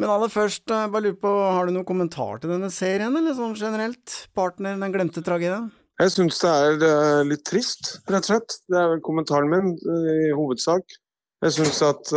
Men 0.00 0.10
aller 0.12 0.32
først, 0.32 0.64
jeg 0.68 0.90
bare 0.92 1.06
lurer 1.06 1.20
på, 1.20 1.32
har 1.56 1.68
du 1.68 1.74
noen 1.74 1.88
kommentar 1.88 2.40
til 2.40 2.54
denne 2.54 2.70
serien, 2.72 3.14
eller 3.18 3.36
sånn 3.36 3.54
generelt? 3.58 4.16
Partner, 4.36 4.78
den 4.80 4.94
glemte 4.94 5.24
tragedien? 5.24 5.70
Jeg 6.00 6.14
syns 6.14 6.40
det 6.42 6.50
er 6.50 6.82
uh, 6.82 7.22
litt 7.28 7.44
trist, 7.46 7.94
rett 8.10 8.24
og 8.24 8.30
slett. 8.30 8.58
Det 8.70 8.78
er 8.80 8.90
vel 8.94 9.04
kommentaren 9.04 9.52
min 9.52 9.74
uh, 9.76 10.10
i 10.28 10.32
hovedsak. 10.36 10.96
Jeg 11.42 11.56
syns 11.56 11.80
at 11.82 12.10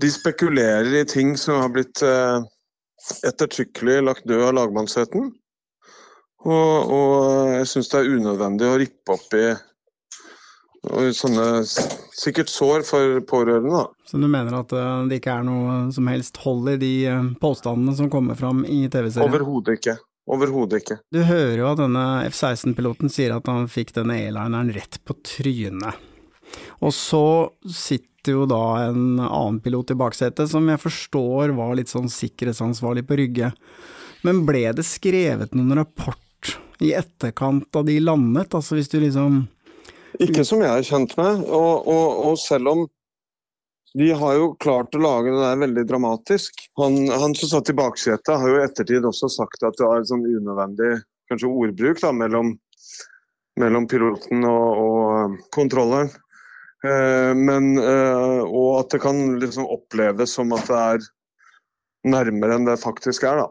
de 0.00 0.08
spekulerer 0.08 0.94
i 0.96 1.02
ting 1.04 1.34
som 1.36 1.58
har 1.60 1.68
blitt 1.74 2.00
ettertrykkelig 3.28 3.98
lagt 4.06 4.24
død 4.24 4.46
av 4.46 4.54
lagmannsretten. 4.56 5.26
Og, 6.46 6.92
og 6.94 7.52
jeg 7.52 7.66
syns 7.68 7.90
det 7.92 8.00
er 8.00 8.16
unødvendig 8.16 8.68
å 8.70 8.78
rippe 8.80 9.16
opp 9.18 9.36
i 9.36 9.44
og 10.86 11.08
sånne 11.16 11.46
sikkert 11.66 12.50
sår 12.52 12.84
for 12.86 13.20
pårørende. 13.26 13.72
da. 13.72 13.86
Så 14.06 14.20
du 14.20 14.28
mener 14.30 14.60
at 14.60 14.72
eh, 14.72 15.06
det 15.10 15.18
ikke 15.20 15.38
er 15.40 15.46
noe 15.48 15.78
som 15.94 16.10
helst 16.10 16.38
hold 16.44 16.70
i 16.74 16.76
de 16.80 16.92
eh, 17.10 17.30
påstandene 17.42 17.96
som 17.98 18.10
kommer 18.12 18.38
fram 18.38 18.64
i 18.64 18.84
TV-serien? 18.86 19.26
Overhodet 19.26 19.80
ikke. 19.80 19.96
Overhodet 20.28 20.82
ikke. 20.82 20.98
Du 21.14 21.22
hører 21.24 21.56
jo 21.62 21.70
at 21.70 21.80
denne 21.80 22.04
F-16-piloten 22.28 23.10
sier 23.12 23.34
at 23.38 23.48
han 23.48 23.68
fikk 23.72 23.94
denne 23.96 24.18
e-lineren 24.20 24.70
rett 24.76 25.00
på 25.08 25.16
trynet. 25.24 26.04
Og 26.84 26.92
så 26.94 27.24
sitter 27.64 28.36
jo 28.36 28.44
da 28.48 28.62
en 28.90 29.18
annen 29.24 29.58
pilot 29.64 29.94
i 29.94 29.98
baksetet, 29.98 30.50
som 30.52 30.68
jeg 30.68 30.82
forstår 30.82 31.56
var 31.56 31.74
litt 31.78 31.90
sånn 31.90 32.10
sikkerhetsansvarlig 32.12 33.06
på 33.08 33.18
Rygge. 33.22 33.52
Men 34.26 34.44
ble 34.46 34.66
det 34.76 34.84
skrevet 34.86 35.56
noen 35.56 35.80
rapport 35.80 36.52
i 36.84 36.92
etterkant 36.94 37.66
da 37.74 37.82
de 37.86 37.98
landet? 38.02 38.54
Altså 38.54 38.78
hvis 38.78 38.90
du 38.92 38.98
liksom 39.00 39.46
Ikke 40.24 40.44
som 40.46 40.62
jeg 40.64 40.72
er 40.72 40.86
kjent 40.86 41.16
med. 41.18 41.44
Og, 41.46 41.88
og, 41.88 42.22
og 42.30 42.38
selv 42.40 42.72
om 42.72 42.86
de 43.98 44.10
har 44.12 44.34
jo 44.36 44.52
klart 44.60 44.94
å 44.94 45.02
lage 45.02 45.32
det 45.32 45.42
der 45.42 45.60
veldig 45.62 45.84
dramatisk. 45.88 46.64
Han, 46.80 47.00
han 47.08 47.34
som 47.38 47.52
satt 47.54 47.72
i 47.72 47.76
baksetet, 47.76 48.34
har 48.36 48.50
jo 48.50 48.58
i 48.60 48.64
ettertid 48.66 49.06
også 49.08 49.30
sagt 49.32 49.64
at 49.64 49.76
det 49.78 49.86
var 49.86 50.02
en 50.02 50.10
sånn 50.10 50.26
unødvendig 50.26 50.98
kanskje 51.28 51.50
ordbruk 51.50 52.00
da, 52.02 52.12
mellom, 52.16 52.54
mellom 53.60 53.88
piloten 53.88 54.44
og, 54.48 54.82
og 54.84 55.38
kontrolleren. 55.54 56.12
Eh, 56.86 57.32
men, 57.34 57.72
eh, 57.80 58.40
og 58.44 58.82
at 58.82 58.94
det 58.94 59.02
kan 59.02 59.38
liksom 59.42 59.66
oppleves 59.66 60.36
som 60.36 60.52
at 60.54 60.68
det 60.68 60.82
er 60.82 61.08
nærmere 62.08 62.58
enn 62.58 62.68
det 62.68 62.78
faktisk 62.80 63.26
er, 63.26 63.42
da. 63.42 63.48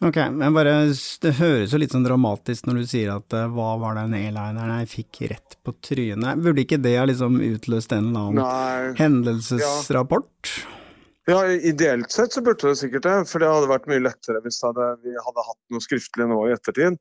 Ok, 0.00 0.16
men 0.32 0.54
bare, 0.56 0.72
det 1.20 1.34
høres 1.36 1.74
jo 1.74 1.78
litt 1.80 1.92
sånn 1.92 2.06
dramatisk 2.06 2.64
når 2.64 2.78
du 2.80 2.86
sier 2.88 3.10
at 3.12 3.34
uh, 3.36 3.44
hva 3.52 3.74
var 3.82 3.98
den 3.98 4.14
airlineren 4.16 4.78
jeg 4.80 4.88
fikk 4.94 5.18
rett 5.34 5.58
på 5.60 5.74
trynet. 5.84 6.40
Burde 6.40 6.64
ikke 6.64 6.80
det 6.80 6.94
ha 6.96 7.04
liksom 7.08 7.36
utløst 7.44 7.92
en 7.92 8.08
eller 8.08 8.30
annen 8.30 8.40
Nei, 8.40 8.94
hendelsesrapport? 8.96 10.54
Ja, 11.28 11.42
ideelt 11.52 12.08
sett 12.16 12.32
så 12.32 12.40
burde 12.40 12.72
det 12.72 12.80
sikkert 12.80 13.04
det, 13.04 13.16
for 13.28 13.44
det 13.44 13.50
hadde 13.52 13.68
vært 13.68 13.90
mye 13.92 14.00
lettere 14.02 14.40
hvis 14.40 14.62
hadde, 14.64 14.88
vi 15.04 15.12
hadde 15.12 15.44
hatt 15.50 15.60
noe 15.68 15.84
skriftlig 15.84 16.30
nå 16.32 16.38
i 16.48 16.54
ettertid. 16.56 16.96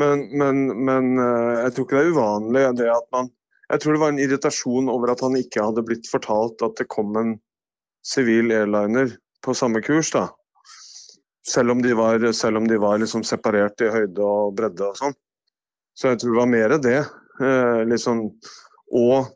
Men, 0.00 0.26
men, 0.34 0.64
men 0.86 1.22
eh, 1.22 1.54
jeg 1.64 1.76
tror 1.76 1.86
ikke 1.86 1.96
det 1.96 2.02
er 2.02 2.12
uvanlig 2.14 2.60
det 2.78 2.90
at 2.94 3.08
man 3.10 3.26
Jeg 3.70 3.82
tror 3.82 3.94
det 3.94 4.00
var 4.02 4.12
en 4.12 4.20
irritasjon 4.22 4.90
over 4.90 5.10
at 5.12 5.22
han 5.22 5.34
ikke 5.38 5.62
hadde 5.62 5.82
blitt 5.86 6.06
fortalt 6.10 6.62
at 6.66 6.78
det 6.78 6.86
kom 6.90 7.14
en 7.18 7.36
sivil 8.06 8.50
airliner 8.54 9.12
på 9.46 9.54
samme 9.54 9.82
kurs, 9.86 10.10
da. 10.10 10.24
Selv 11.46 11.72
om 11.72 11.82
de 11.82 11.94
var, 11.96 12.20
om 12.56 12.68
de 12.68 12.78
var 12.78 12.98
liksom 13.00 13.24
separert 13.24 13.80
i 13.80 13.90
høyde 13.90 14.24
og 14.24 14.54
bredde 14.58 14.90
og 14.90 14.98
sånn. 14.98 15.16
Så 15.96 16.12
jeg 16.12 16.20
tror 16.20 16.34
det 16.34 16.40
var 16.40 16.50
mer 16.52 16.74
det. 16.84 16.98
Eh, 17.40 17.82
liksom, 17.88 18.26
og 18.92 19.30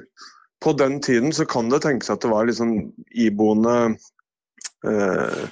på 0.64 0.72
den 0.78 1.00
tiden 1.02 1.32
så 1.32 1.46
kan 1.46 1.70
det 1.70 1.82
tenkes 1.84 2.10
at 2.10 2.22
det 2.24 2.32
var 2.32 2.50
sånn 2.54 2.78
iboende 3.10 3.76
eh, 4.86 5.44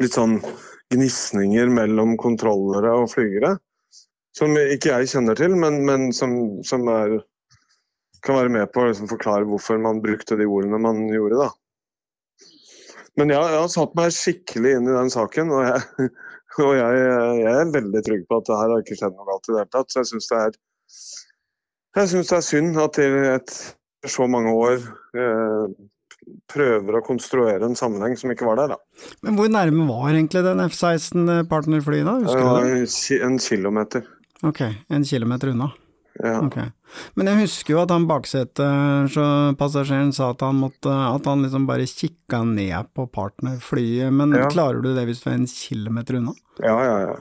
Litt 0.00 0.14
sånn 0.16 0.38
gnisninger 0.90 1.68
mellom 1.68 2.14
kontrollere 2.18 2.94
og 3.02 3.10
flygere. 3.12 3.56
Som 4.36 4.54
ikke 4.56 4.94
jeg 4.94 5.10
kjenner 5.10 5.36
til, 5.36 5.52
men, 5.58 5.82
men 5.84 6.06
som, 6.16 6.32
som 6.66 6.86
er, 6.88 7.18
kan 8.24 8.38
være 8.38 8.52
med 8.54 8.70
på 8.72 8.82
å 8.82 8.88
liksom 8.88 9.10
forklare 9.10 9.48
hvorfor 9.50 9.80
man 9.82 10.00
brukte 10.00 10.38
de 10.40 10.46
ordene 10.48 10.80
man 10.80 11.02
gjorde. 11.12 11.42
da. 11.42 11.50
Men 13.18 13.32
jeg, 13.34 13.42
jeg 13.42 13.62
har 13.62 13.70
satt 13.72 13.94
meg 13.98 14.14
skikkelig 14.14 14.74
inn 14.78 14.88
i 14.88 14.96
den 14.96 15.12
saken, 15.12 15.52
og 15.56 15.64
jeg, 15.66 16.10
og 16.66 16.72
jeg, 16.78 17.04
jeg 17.42 17.52
er 17.52 17.74
veldig 17.74 18.02
trygg 18.06 18.26
på 18.28 18.40
at 18.40 18.48
det 18.48 18.58
her 18.62 18.74
har 18.74 18.84
ikke 18.84 18.98
skjedd 19.00 19.16
noe 19.16 19.28
galt 19.28 19.48
i 19.48 19.54
det 19.54 19.62
hele 19.62 19.72
tatt. 19.76 19.92
Så 19.92 20.02
jeg 20.02 20.10
syns 20.12 20.30
det, 20.30 20.42
det 21.96 22.04
er 22.06 22.44
synd 22.46 22.82
at 22.84 23.00
de 23.00 23.08
etter 23.34 24.10
så 24.10 24.24
mange 24.30 24.52
år 24.56 24.78
eh, 25.18 25.72
prøver 26.50 26.96
å 26.98 27.02
konstruere 27.04 27.66
en 27.66 27.76
sammenheng 27.76 28.16
som 28.18 28.32
ikke 28.32 28.46
var 28.48 28.62
der. 28.62 28.74
da. 28.76 29.10
Men 29.26 29.36
hvor 29.38 29.50
nærme 29.52 29.86
var 29.88 30.08
egentlig 30.12 30.44
den 30.46 30.62
F-16 30.68 31.28
partnerflyet 31.50 32.06
da, 32.08 32.16
husker 32.22 32.46
du 32.46 32.78
det? 32.78 33.20
En 33.26 33.38
kilometer. 33.42 34.08
Ok, 34.46 34.62
en 34.88 35.04
kilometer 35.04 35.52
unna. 35.52 35.70
Ja. 36.22 36.40
Okay. 36.44 36.68
Men 37.16 37.26
jeg 37.30 37.36
husker 37.46 37.72
jo 37.74 37.80
at 37.84 37.90
han 37.94 38.04
baksetepassasjeren 38.10 40.10
sa 40.12 40.30
at 40.34 40.40
han 40.44 40.56
måtte 40.60 40.90
At 40.92 41.24
han 41.30 41.42
liksom 41.46 41.64
bare 41.68 41.86
kikka 41.88 42.42
ned 42.44 42.90
på 42.94 43.06
partnerflyet, 43.14 44.12
men 44.12 44.32
Ja. 44.36 44.48
klarer 44.52 44.80
du 44.82 44.90
det 44.94 45.06
hvis 45.08 45.22
du 45.22 45.30
er 45.30 45.34
en 45.38 45.46
kilometer 45.46 46.14
unna? 46.20 46.32
ja, 46.62 46.76
ja, 46.84 46.98
ja. 47.08 47.16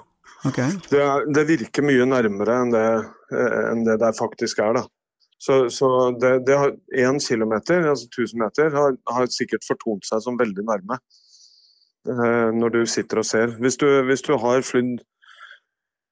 Okay. 0.48 0.70
Det, 0.90 1.00
er, 1.04 1.26
det 1.36 1.48
virker 1.50 1.84
mye 1.84 2.06
nærmere 2.08 2.54
enn 2.64 2.70
det, 2.72 2.84
eh, 3.36 3.72
enn 3.74 3.82
det 3.84 3.98
der 4.00 4.14
faktisk 4.16 4.60
er, 4.64 4.74
da. 4.78 4.84
Så, 5.40 5.68
så 5.70 6.12
det, 6.20 6.46
det 6.48 6.56
har 6.58 6.72
én 6.96 7.20
kilometer, 7.20 7.84
altså 7.90 8.08
1000 8.08 8.40
meter, 8.40 8.70
har, 8.72 8.96
har 9.12 9.26
sikkert 9.28 9.64
fortont 9.68 10.06
seg 10.08 10.22
som 10.24 10.38
veldig 10.40 10.64
nærme. 10.68 10.98
eh, 12.08 12.52
når 12.56 12.70
du 12.72 12.86
sitter 12.88 13.18
og 13.20 13.26
ser. 13.28 13.48
Hvis 13.60 13.76
du, 13.78 13.86
hvis 14.08 14.22
du 14.24 14.38
har 14.40 14.62
flydd 14.64 15.02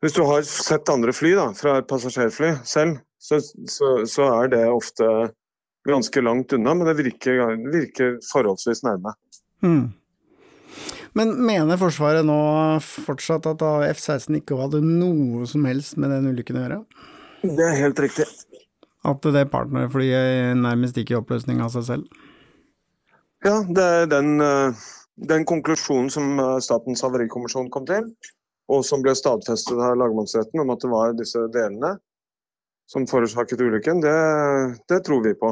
Hvis 0.03 0.13
du 0.13 0.21
har 0.27 0.43
sett 0.45 0.89
andre 0.93 1.13
fly 1.15 1.33
da, 1.37 1.47
fra 1.57 1.79
et 1.79 1.87
passasjerfly 1.89 2.51
selv, 2.67 2.99
så, 3.17 3.39
så, 3.41 3.93
så 4.05 4.27
er 4.43 4.51
det 4.53 4.65
ofte 4.69 5.07
ganske 5.87 6.21
langt 6.21 6.53
unna, 6.53 6.75
men 6.77 6.89
det 6.89 6.97
virker, 6.99 7.55
virker 7.73 8.19
forholdsvis 8.27 8.83
nærme. 8.85 9.15
Mm. 9.65 9.87
Men 11.17 11.33
mener 11.47 11.79
Forsvaret 11.81 12.25
nå 12.27 12.37
fortsatt 12.83 13.47
at 13.49 13.63
F-16 13.95 14.37
ikke 14.41 14.59
hadde 14.59 14.83
noe 14.85 15.47
som 15.49 15.65
helst 15.65 15.97
med 15.97 16.13
den 16.13 16.29
ulykken 16.29 16.59
å 16.59 16.65
gjøre? 16.65 16.79
Det 17.47 17.65
er 17.65 17.79
helt 17.79 18.01
riktig. 18.03 18.27
At 19.07 19.25
det 19.33 19.47
partnerflyet 19.49 20.57
nærmest 20.59 20.97
gikk 20.99 21.15
i 21.15 21.17
oppløsning 21.17 21.63
av 21.63 21.73
seg 21.73 21.87
selv? 21.89 22.23
Ja, 23.45 23.61
det 23.63 23.83
er 23.83 24.09
den, 24.11 24.41
eh, 24.41 24.85
den 25.29 25.45
konklusjonen 25.47 26.09
som 26.13 26.37
eh, 26.41 26.57
Statens 26.61 27.01
havarikommisjon 27.05 27.69
kom 27.73 27.85
til, 27.89 28.11
og 28.67 28.83
som 28.85 29.03
ble 29.03 29.15
stadfestet 29.15 29.79
av 29.79 29.97
lagmannsretten 29.99 30.61
om 30.63 30.73
at 30.73 30.83
det 30.83 30.91
var 30.91 31.15
disse 31.17 31.45
delene 31.53 31.95
som 32.87 33.07
forårsaket 33.07 33.61
ulykken, 33.61 33.99
det, 34.03 34.15
det 34.87 35.01
tror 35.03 35.23
vi 35.23 35.33
på. 35.35 35.51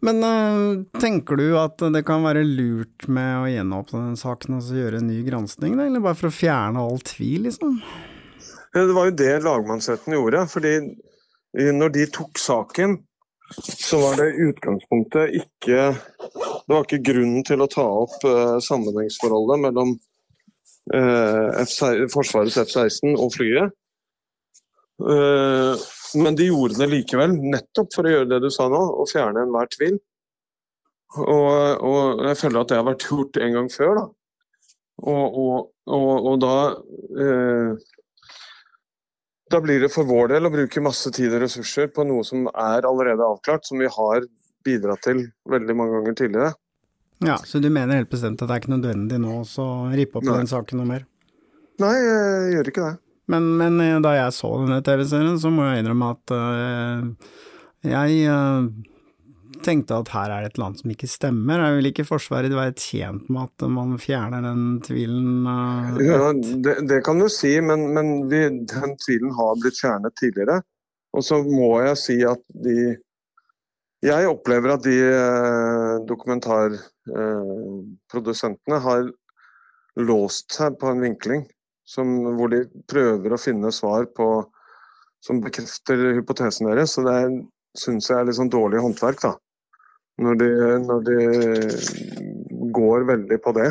Men 0.00 0.22
øh, 0.24 1.00
tenker 1.00 1.36
du 1.36 1.58
at 1.60 1.82
det 1.92 2.06
kan 2.08 2.24
være 2.24 2.44
lurt 2.46 3.04
med 3.12 3.42
å 3.42 3.50
gjenåpne 3.50 4.06
den 4.06 4.16
saken 4.16 4.54
og 4.54 4.62
altså 4.62 4.78
gjøre 4.78 5.02
en 5.02 5.10
ny 5.10 5.18
gransking, 5.26 5.76
eller 5.76 6.04
bare 6.04 6.16
for 6.16 6.30
å 6.30 6.32
fjerne 6.32 6.80
all 6.80 7.02
tvil, 7.04 7.44
liksom? 7.50 7.76
Det 8.72 8.86
var 8.96 9.10
jo 9.10 9.16
det 9.18 9.34
lagmannsretten 9.44 10.14
gjorde. 10.14 10.46
fordi 10.48 10.74
eh, 10.78 11.72
når 11.74 11.96
de 11.96 12.06
tok 12.16 12.38
saken, 12.40 12.96
så 13.58 13.98
var 13.98 14.20
det 14.20 14.36
utgangspunktet 14.38 15.32
ikke 15.34 15.78
Det 15.90 16.70
var 16.70 16.84
ikke 16.84 17.02
grunnen 17.02 17.42
til 17.42 17.64
å 17.64 17.66
ta 17.70 17.82
opp 17.82 18.22
eh, 18.24 18.58
sammenhengsforholdet 18.62 19.64
mellom 19.66 19.96
eh, 19.96 20.09
F 20.90 21.74
Forsvarets 22.12 22.56
F-16 22.64 23.14
og 23.14 23.34
flyet. 23.34 23.76
Eh, 25.00 25.74
men 26.20 26.36
de 26.36 26.48
gjorde 26.50 26.78
det 26.80 26.88
likevel, 26.90 27.34
nettopp 27.52 27.92
for 27.94 28.06
å 28.06 28.14
gjøre 28.14 28.30
det 28.32 28.40
du 28.44 28.50
sa 28.52 28.66
nå, 28.70 28.80
å 28.80 29.06
fjerne 29.08 29.44
enhver 29.46 29.70
tvil. 29.72 29.98
Og, 31.20 31.84
og 31.86 32.24
jeg 32.28 32.38
føler 32.38 32.60
at 32.60 32.70
det 32.70 32.78
har 32.78 32.86
vært 32.86 33.06
gjort 33.08 33.38
en 33.42 33.56
gang 33.58 33.70
før, 33.72 33.92
da. 33.98 34.08
Og, 35.10 35.38
og, 35.88 36.26
og 36.28 36.34
da 36.42 36.56
eh, 37.24 37.70
Da 39.48 39.60
blir 39.64 39.80
det 39.80 39.88
for 39.94 40.04
vår 40.04 40.34
del 40.34 40.44
å 40.44 40.50
bruke 40.52 40.82
masse 40.84 41.08
tid 41.16 41.32
og 41.32 41.40
ressurser 41.40 41.88
på 41.88 42.04
noe 42.04 42.26
som 42.28 42.44
er 42.52 42.84
allerede 42.84 43.24
avklart, 43.24 43.64
som 43.64 43.80
vi 43.80 43.88
har 43.90 44.26
bidratt 44.66 45.00
til 45.06 45.24
veldig 45.50 45.76
mange 45.78 45.96
ganger 45.96 46.18
tidligere. 46.20 46.52
Ja, 47.24 47.36
Så 47.44 47.60
du 47.60 47.68
mener 47.68 48.00
helt 48.00 48.10
bestemt 48.10 48.40
at 48.40 48.48
det 48.48 48.54
er 48.56 48.62
ikke 48.62 48.74
nødvendig 48.74 49.20
nå 49.20 49.40
å 49.44 49.68
rippe 49.92 50.20
opp 50.20 50.26
Nei. 50.28 50.38
den 50.40 50.50
saken 50.50 50.80
noe 50.80 50.88
mer? 50.88 51.06
Nei, 51.80 51.96
jeg 51.96 52.52
gjør 52.54 52.70
ikke 52.72 52.86
det. 52.86 52.94
Men, 53.30 53.50
men 53.60 53.80
eh, 53.84 53.98
da 54.02 54.14
jeg 54.16 54.36
så 54.36 54.50
denne 54.62 54.80
TV-serien, 54.84 55.36
så 55.40 55.52
må 55.54 55.68
jeg 55.68 55.84
innrømme 55.84 56.08
at 56.16 56.32
uh, 56.34 57.36
jeg 57.86 58.24
uh, 58.26 58.66
tenkte 59.64 60.00
at 60.00 60.10
her 60.14 60.32
er 60.34 60.44
det 60.44 60.52
et 60.52 60.60
land 60.60 60.80
som 60.80 60.90
ikke 60.92 61.08
stemmer. 61.10 61.62
Jeg 61.62 61.76
vil 61.78 61.90
ikke 61.92 62.08
Forsvaret 62.08 62.56
være 62.56 62.74
tjent 62.80 63.28
med 63.30 63.46
at 63.46 63.68
man 63.70 63.94
fjerner 64.02 64.44
den 64.48 64.64
tvilen? 64.84 65.46
Uh, 65.46 66.00
Ja, 66.02 66.32
det, 66.34 66.80
det 66.90 67.02
kan 67.06 67.22
du 67.22 67.28
si, 67.32 67.52
men, 67.64 67.90
men 67.94 68.26
vi, 68.32 68.42
den 68.72 68.96
tvilen 69.04 69.36
har 69.36 69.60
blitt 69.60 69.78
fjernet 69.78 70.16
tidligere. 70.18 70.60
Og 71.16 71.26
så 71.26 71.40
må 71.44 71.76
jeg 71.84 72.00
si 72.00 72.18
at 72.26 72.42
de 72.64 72.96
Jeg 74.00 74.24
opplever 74.30 74.70
at 74.72 74.80
de 74.86 74.94
eh, 75.04 76.00
dokumentarprodusentene 76.08 78.78
har 78.80 79.02
låst 80.00 80.52
seg 80.56 80.78
på 80.80 80.88
en 80.88 81.04
vinkling 81.04 81.44
som, 81.84 82.08
hvor 82.38 82.48
de 82.52 82.60
prøver 82.88 83.32
å 83.34 83.38
finne 83.40 83.72
svar 83.74 84.06
på 84.16 84.44
som 85.20 85.40
bekrefter 85.44 86.14
hypotesen 86.16 86.66
deres. 86.70 86.90
Så 86.96 87.00
det 87.04 87.16
syns 87.76 88.10
jeg 88.10 88.18
er 88.18 88.24
litt 88.28 88.36
sånn 88.38 88.52
dårlig 88.52 88.80
håndverk, 88.80 89.20
da. 89.26 89.32
Når 90.20 90.34
de, 90.40 90.48
når 90.84 91.00
de 91.06 91.16
går 92.76 92.98
veldig 93.08 93.38
på 93.44 93.50
det. 93.56 93.70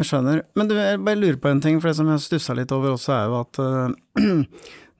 Jeg 0.00 0.06
skjønner. 0.08 0.36
Men 0.56 0.64
du, 0.68 0.74
jeg 0.78 1.04
bare 1.04 1.20
lurer 1.20 1.40
på 1.40 1.48
en 1.52 1.62
ting, 1.64 1.76
for 1.80 1.88
det 1.90 1.98
som 1.98 2.08
jeg 2.08 2.24
stussa 2.24 2.52
litt 2.56 2.72
over 2.72 2.88
også, 2.94 3.10
er 3.16 3.24
jo 3.28 3.34
at 3.42 3.54
øh, 3.64 3.88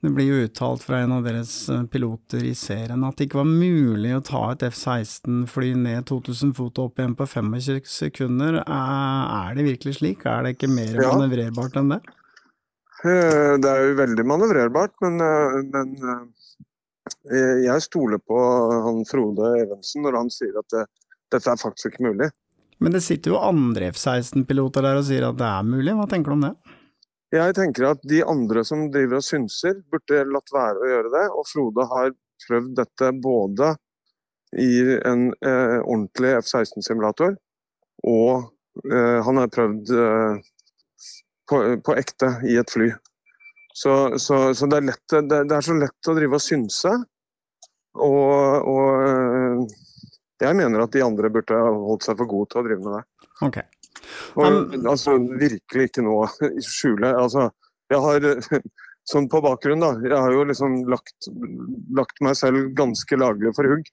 det 0.03 0.11
blir 0.11 0.27
jo 0.27 0.39
uttalt 0.45 0.83
fra 0.83 0.97
en 1.03 1.13
av 1.15 1.23
deres 1.23 1.51
øh, 1.71 1.85
piloter 1.91 2.43
i 2.43 2.53
serien 2.59 3.05
at 3.07 3.15
det 3.15 3.29
ikke 3.29 3.39
var 3.39 3.47
mulig 3.47 4.11
å 4.17 4.23
ta 4.27 4.41
et 4.51 4.65
F-16-fly 4.67 5.69
ned 5.79 6.03
2000 6.09 6.51
fot 6.57 6.81
og 6.81 6.89
opp 6.91 6.99
igjen 6.99 7.15
på 7.15 7.27
25 7.31 7.87
sekunder. 7.87 8.59
Er, 8.65 9.23
er 9.47 9.55
det 9.57 9.65
virkelig 9.69 9.95
slik? 10.01 10.25
Er 10.27 10.43
det 10.43 10.57
ikke 10.57 10.69
mer 10.73 10.91
Ja. 10.99 11.13
manøvrerbart 11.15 11.79
enn 11.79 11.93
det? 11.95 12.01
Eh, 13.03 13.55
Det 13.63 13.69
er 13.71 13.81
jo 13.87 13.95
veldig 13.99 14.25
manøvrerbart, 14.27 14.93
men, 15.03 15.19
eh, 15.23 15.57
men 15.71 15.95
eh, 17.31 17.63
jeg 17.65 17.81
stoler 17.87 18.19
på 18.19 18.37
han 18.85 19.03
Frode 19.09 19.53
Evensen 19.63 20.03
når 20.05 20.19
han 20.21 20.29
sier 20.31 20.55
at 20.59 20.69
det, 20.75 20.85
dette 21.31 21.51
er 21.51 21.59
faktisk 21.63 21.91
ikke 21.93 22.09
mulig. 22.11 22.29
Men 22.83 22.91
det 22.95 23.03
sitter 23.05 23.31
jo 23.31 23.39
andre 23.39 23.91
F-16-piloter 23.93 24.83
der 24.83 24.99
og 24.99 25.05
sier 25.07 25.29
at 25.29 25.37
det 25.39 25.47
er 25.47 25.63
mulig, 25.67 25.93
hva 25.95 26.07
tenker 26.11 26.33
du 26.33 26.37
om 26.41 26.47
det? 26.49 26.53
Jeg 27.33 27.55
tenker 27.57 27.87
at 27.89 28.03
de 28.05 28.19
andre 28.29 28.61
som 28.67 28.85
driver 28.93 29.17
og 29.17 29.25
synser, 29.25 29.79
burde 29.89 30.21
latt 30.29 30.51
være 30.53 30.81
å 30.81 30.89
gjøre 30.91 31.13
det. 31.15 31.23
Og 31.33 31.47
Frode 31.49 31.85
har 31.89 32.11
prøvd 32.45 32.75
dette 32.77 33.09
både 33.23 33.71
i 34.61 34.73
en 35.09 35.29
eh, 35.33 35.79
ordentlig 35.79 36.35
F-16-simulator, 36.43 37.33
og 38.05 38.83
eh, 38.85 39.19
han 39.25 39.39
har 39.41 39.49
prøvd 39.49 39.93
eh, 39.97 40.43
på, 41.49 41.61
på, 41.81 41.95
ekte 41.97 42.35
i 42.49 42.59
et 42.61 42.69
fly. 42.69 42.91
Så, 43.73 44.19
så, 44.21 44.43
så 44.53 44.69
det, 44.69 44.77
er 44.77 44.89
lett, 44.91 45.05
det, 45.09 45.39
det, 45.49 45.57
er 45.57 45.65
så 45.65 45.73
lett 45.77 46.11
å 46.11 46.15
drive 46.17 46.37
og 46.37 46.45
synse. 46.45 46.93
Og, 47.97 48.69
og, 48.69 49.07
eh, 49.09 49.63
jeg 50.43 50.59
mener 50.59 50.85
at 50.85 50.93
de 50.93 51.01
andre 51.05 51.33
burde 51.33 51.57
holdt 51.57 52.05
seg 52.05 52.19
for 52.19 52.29
gode 52.29 52.51
til 52.51 52.61
å 52.61 52.67
drive 52.67 52.85
med 52.85 52.99
det. 52.99 53.03
Okay. 53.49 53.82
Og, 54.39 54.73
altså, 54.81 55.17
virkelig 55.17 55.89
ikke 55.89 56.05
i 56.49 56.63
skjule. 56.65 57.13
Altså, 57.13 57.49
jeg 57.91 58.01
har 58.03 58.27
sånn 59.11 59.27
på 59.31 59.41
bakgrunn, 59.43 59.83
da. 59.83 59.93
Jeg 60.05 60.15
har 60.17 60.35
jo 60.35 60.45
liksom 60.49 60.79
lagt, 60.91 61.29
lagt 61.95 62.23
meg 62.25 62.37
selv 62.39 62.71
ganske 62.77 63.19
laglig 63.19 63.53
for 63.57 63.69
hugg 63.69 63.91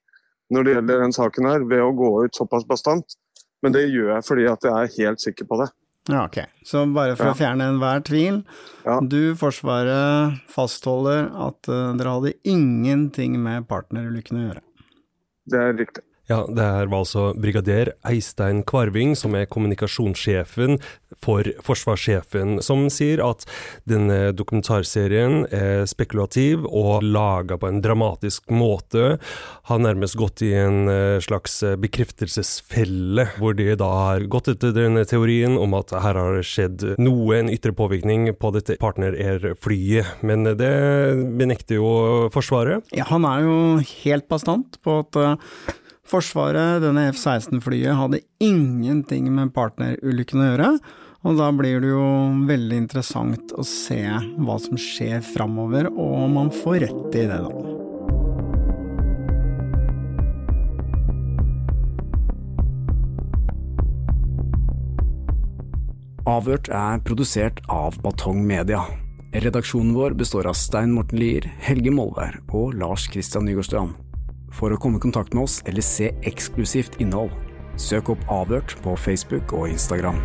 når 0.50 0.66
det 0.66 0.72
gjelder 0.74 1.04
den 1.04 1.12
saken 1.14 1.46
her, 1.46 1.66
ved 1.70 1.82
å 1.84 1.92
gå 1.94 2.08
ut 2.24 2.34
såpass 2.34 2.64
bastant. 2.66 3.14
Men 3.62 3.74
det 3.76 3.84
gjør 3.86 4.16
jeg 4.16 4.26
fordi 4.26 4.48
at 4.50 4.64
jeg 4.66 4.72
er 4.74 4.96
helt 4.96 5.22
sikker 5.22 5.46
på 5.46 5.60
det. 5.60 5.68
Ja, 6.08 6.24
ok. 6.24 6.40
Så 6.66 6.82
bare 6.90 7.14
for 7.14 7.28
ja. 7.28 7.34
å 7.34 7.38
fjerne 7.38 7.68
enhver 7.70 8.02
tvil. 8.06 8.40
Ja. 8.86 8.96
Du, 9.04 9.36
Forsvaret, 9.38 10.40
fastholder 10.50 11.28
at 11.46 11.70
uh, 11.70 11.92
dere 11.98 12.14
hadde 12.16 12.34
ingenting 12.48 13.36
med 13.42 13.68
partnerulykken 13.70 14.40
å 14.40 14.46
gjøre? 14.48 14.64
Det 15.50 15.60
er 15.60 15.76
riktig. 15.76 16.04
Ja, 16.30 16.44
det 16.46 16.62
her 16.62 16.86
var 16.86 17.02
altså 17.02 17.22
brigader 17.34 17.88
Eistein 18.06 18.60
Kvarving, 18.62 19.16
som 19.18 19.34
er 19.34 19.48
kommunikasjonssjefen 19.50 20.76
for 21.18 21.48
forsvarssjefen, 21.66 22.60
som 22.62 22.84
sier 22.92 23.18
at 23.24 23.42
denne 23.90 24.30
dokumentarserien 24.38 25.48
er 25.50 25.88
spekulativ 25.90 26.68
og 26.68 27.02
laga 27.02 27.58
på 27.58 27.66
en 27.66 27.80
dramatisk 27.82 28.46
måte. 28.54 29.16
Har 29.66 29.82
nærmest 29.82 30.14
gått 30.20 30.44
i 30.46 30.52
en 30.54 30.86
eh, 30.92 31.18
slags 31.18 31.58
bekreftelsesfelle, 31.82 33.26
hvor 33.42 33.58
de 33.58 33.74
da 33.80 33.90
har 34.12 34.28
gått 34.30 34.52
etter 34.54 34.70
denne 34.76 35.02
teorien 35.10 35.58
om 35.58 35.74
at 35.80 35.90
her 35.98 36.14
har 36.14 36.38
det 36.38 36.46
skjedd 36.46 36.86
noe, 37.02 37.40
en 37.40 37.50
ytre 37.50 37.74
påvirkning 37.74 38.30
på 38.38 38.54
dette 38.54 38.78
Partner 38.78 39.18
Air-flyet. 39.18 40.22
Men 40.22 40.46
det 40.46 40.72
benekter 41.42 41.82
jo 41.82 41.90
Forsvaret. 42.30 42.86
Ja, 42.94 43.10
han 43.10 43.26
er 43.26 43.42
jo 43.48 43.60
helt 44.04 44.30
bastant 44.30 44.78
på 44.86 45.00
at 45.02 45.18
eh, 45.18 45.78
Forsvaret, 46.10 46.80
denne 46.82 47.04
F-16-flyet, 47.12 47.94
hadde 47.94 48.18
ingenting 48.42 49.28
med 49.30 49.52
partnerulykken 49.54 50.42
å 50.42 50.48
gjøre. 50.48 50.70
Og 51.20 51.36
da 51.38 51.50
blir 51.54 51.82
det 51.84 51.92
jo 51.92 52.06
veldig 52.48 52.78
interessant 52.80 53.52
å 53.54 53.62
se 53.66 54.00
hva 54.40 54.56
som 54.58 54.80
skjer 54.80 55.20
framover, 55.22 55.86
og 55.92 56.16
om 56.24 56.34
man 56.40 56.50
får 56.50 56.80
rett 56.86 57.14
i 57.20 57.28
det, 57.30 57.38
da. 57.44 57.76
Avhørt 66.30 66.70
er 66.74 67.00
produsert 67.06 67.62
av 67.70 68.02
Batong 68.02 68.42
Media. 68.46 68.82
Redaksjonen 69.30 69.94
vår 69.94 70.18
består 70.18 70.50
av 70.50 70.58
Stein 70.58 70.94
Morten 70.96 71.22
Lier, 71.22 71.46
Helge 71.62 71.94
Molvær 71.94 72.40
og 72.50 72.74
Lars 72.80 73.06
Christian 73.12 73.46
Nygårdstrand. 73.46 74.09
For 74.60 74.74
å 74.74 74.76
komme 74.76 74.98
i 74.98 75.00
kontakt 75.00 75.32
med 75.32 75.46
oss 75.46 75.62
eller 75.64 75.80
se 75.80 76.10
eksklusivt 76.28 76.98
innhold, 77.00 77.32
søk 77.80 78.10
opp 78.12 78.24
Avhørt 78.28 78.74
på 78.84 78.92
Facebook 79.00 79.54
og 79.56 79.70
Instagram. 79.72 80.18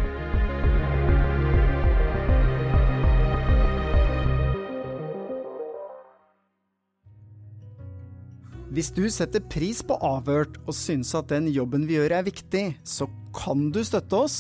Hvis 8.76 8.90
du 8.92 9.06
setter 9.08 9.40
pris 9.40 9.80
på 9.88 9.96
Avhørt 10.04 10.58
og 10.66 10.76
syns 10.76 11.14
at 11.16 11.30
den 11.32 11.48
jobben 11.48 11.86
vi 11.88 11.96
gjør 11.96 12.18
er 12.18 12.28
viktig, 12.28 12.66
så 12.84 13.08
kan 13.38 13.70
du 13.72 13.80
støtte 13.88 14.20
oss 14.20 14.38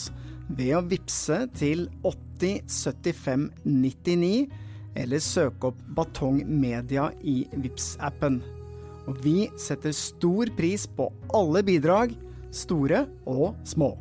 ved 0.50 0.74
å 0.76 0.84
vippse 0.84 1.38
til 1.56 1.88
8075 2.04 3.48
99 3.64 4.44
eller 5.00 5.24
søke 5.24 5.72
opp 5.72 5.80
Batong 5.96 6.44
Media 6.52 7.08
i 7.24 7.46
vips 7.64 7.94
appen 8.04 8.42
og 9.06 9.20
vi 9.24 9.50
setter 9.60 9.94
stor 9.96 10.50
pris 10.58 10.88
på 10.88 11.10
alle 11.36 11.64
bidrag, 11.66 12.16
store 12.52 13.06
og 13.26 13.56
små. 13.68 13.96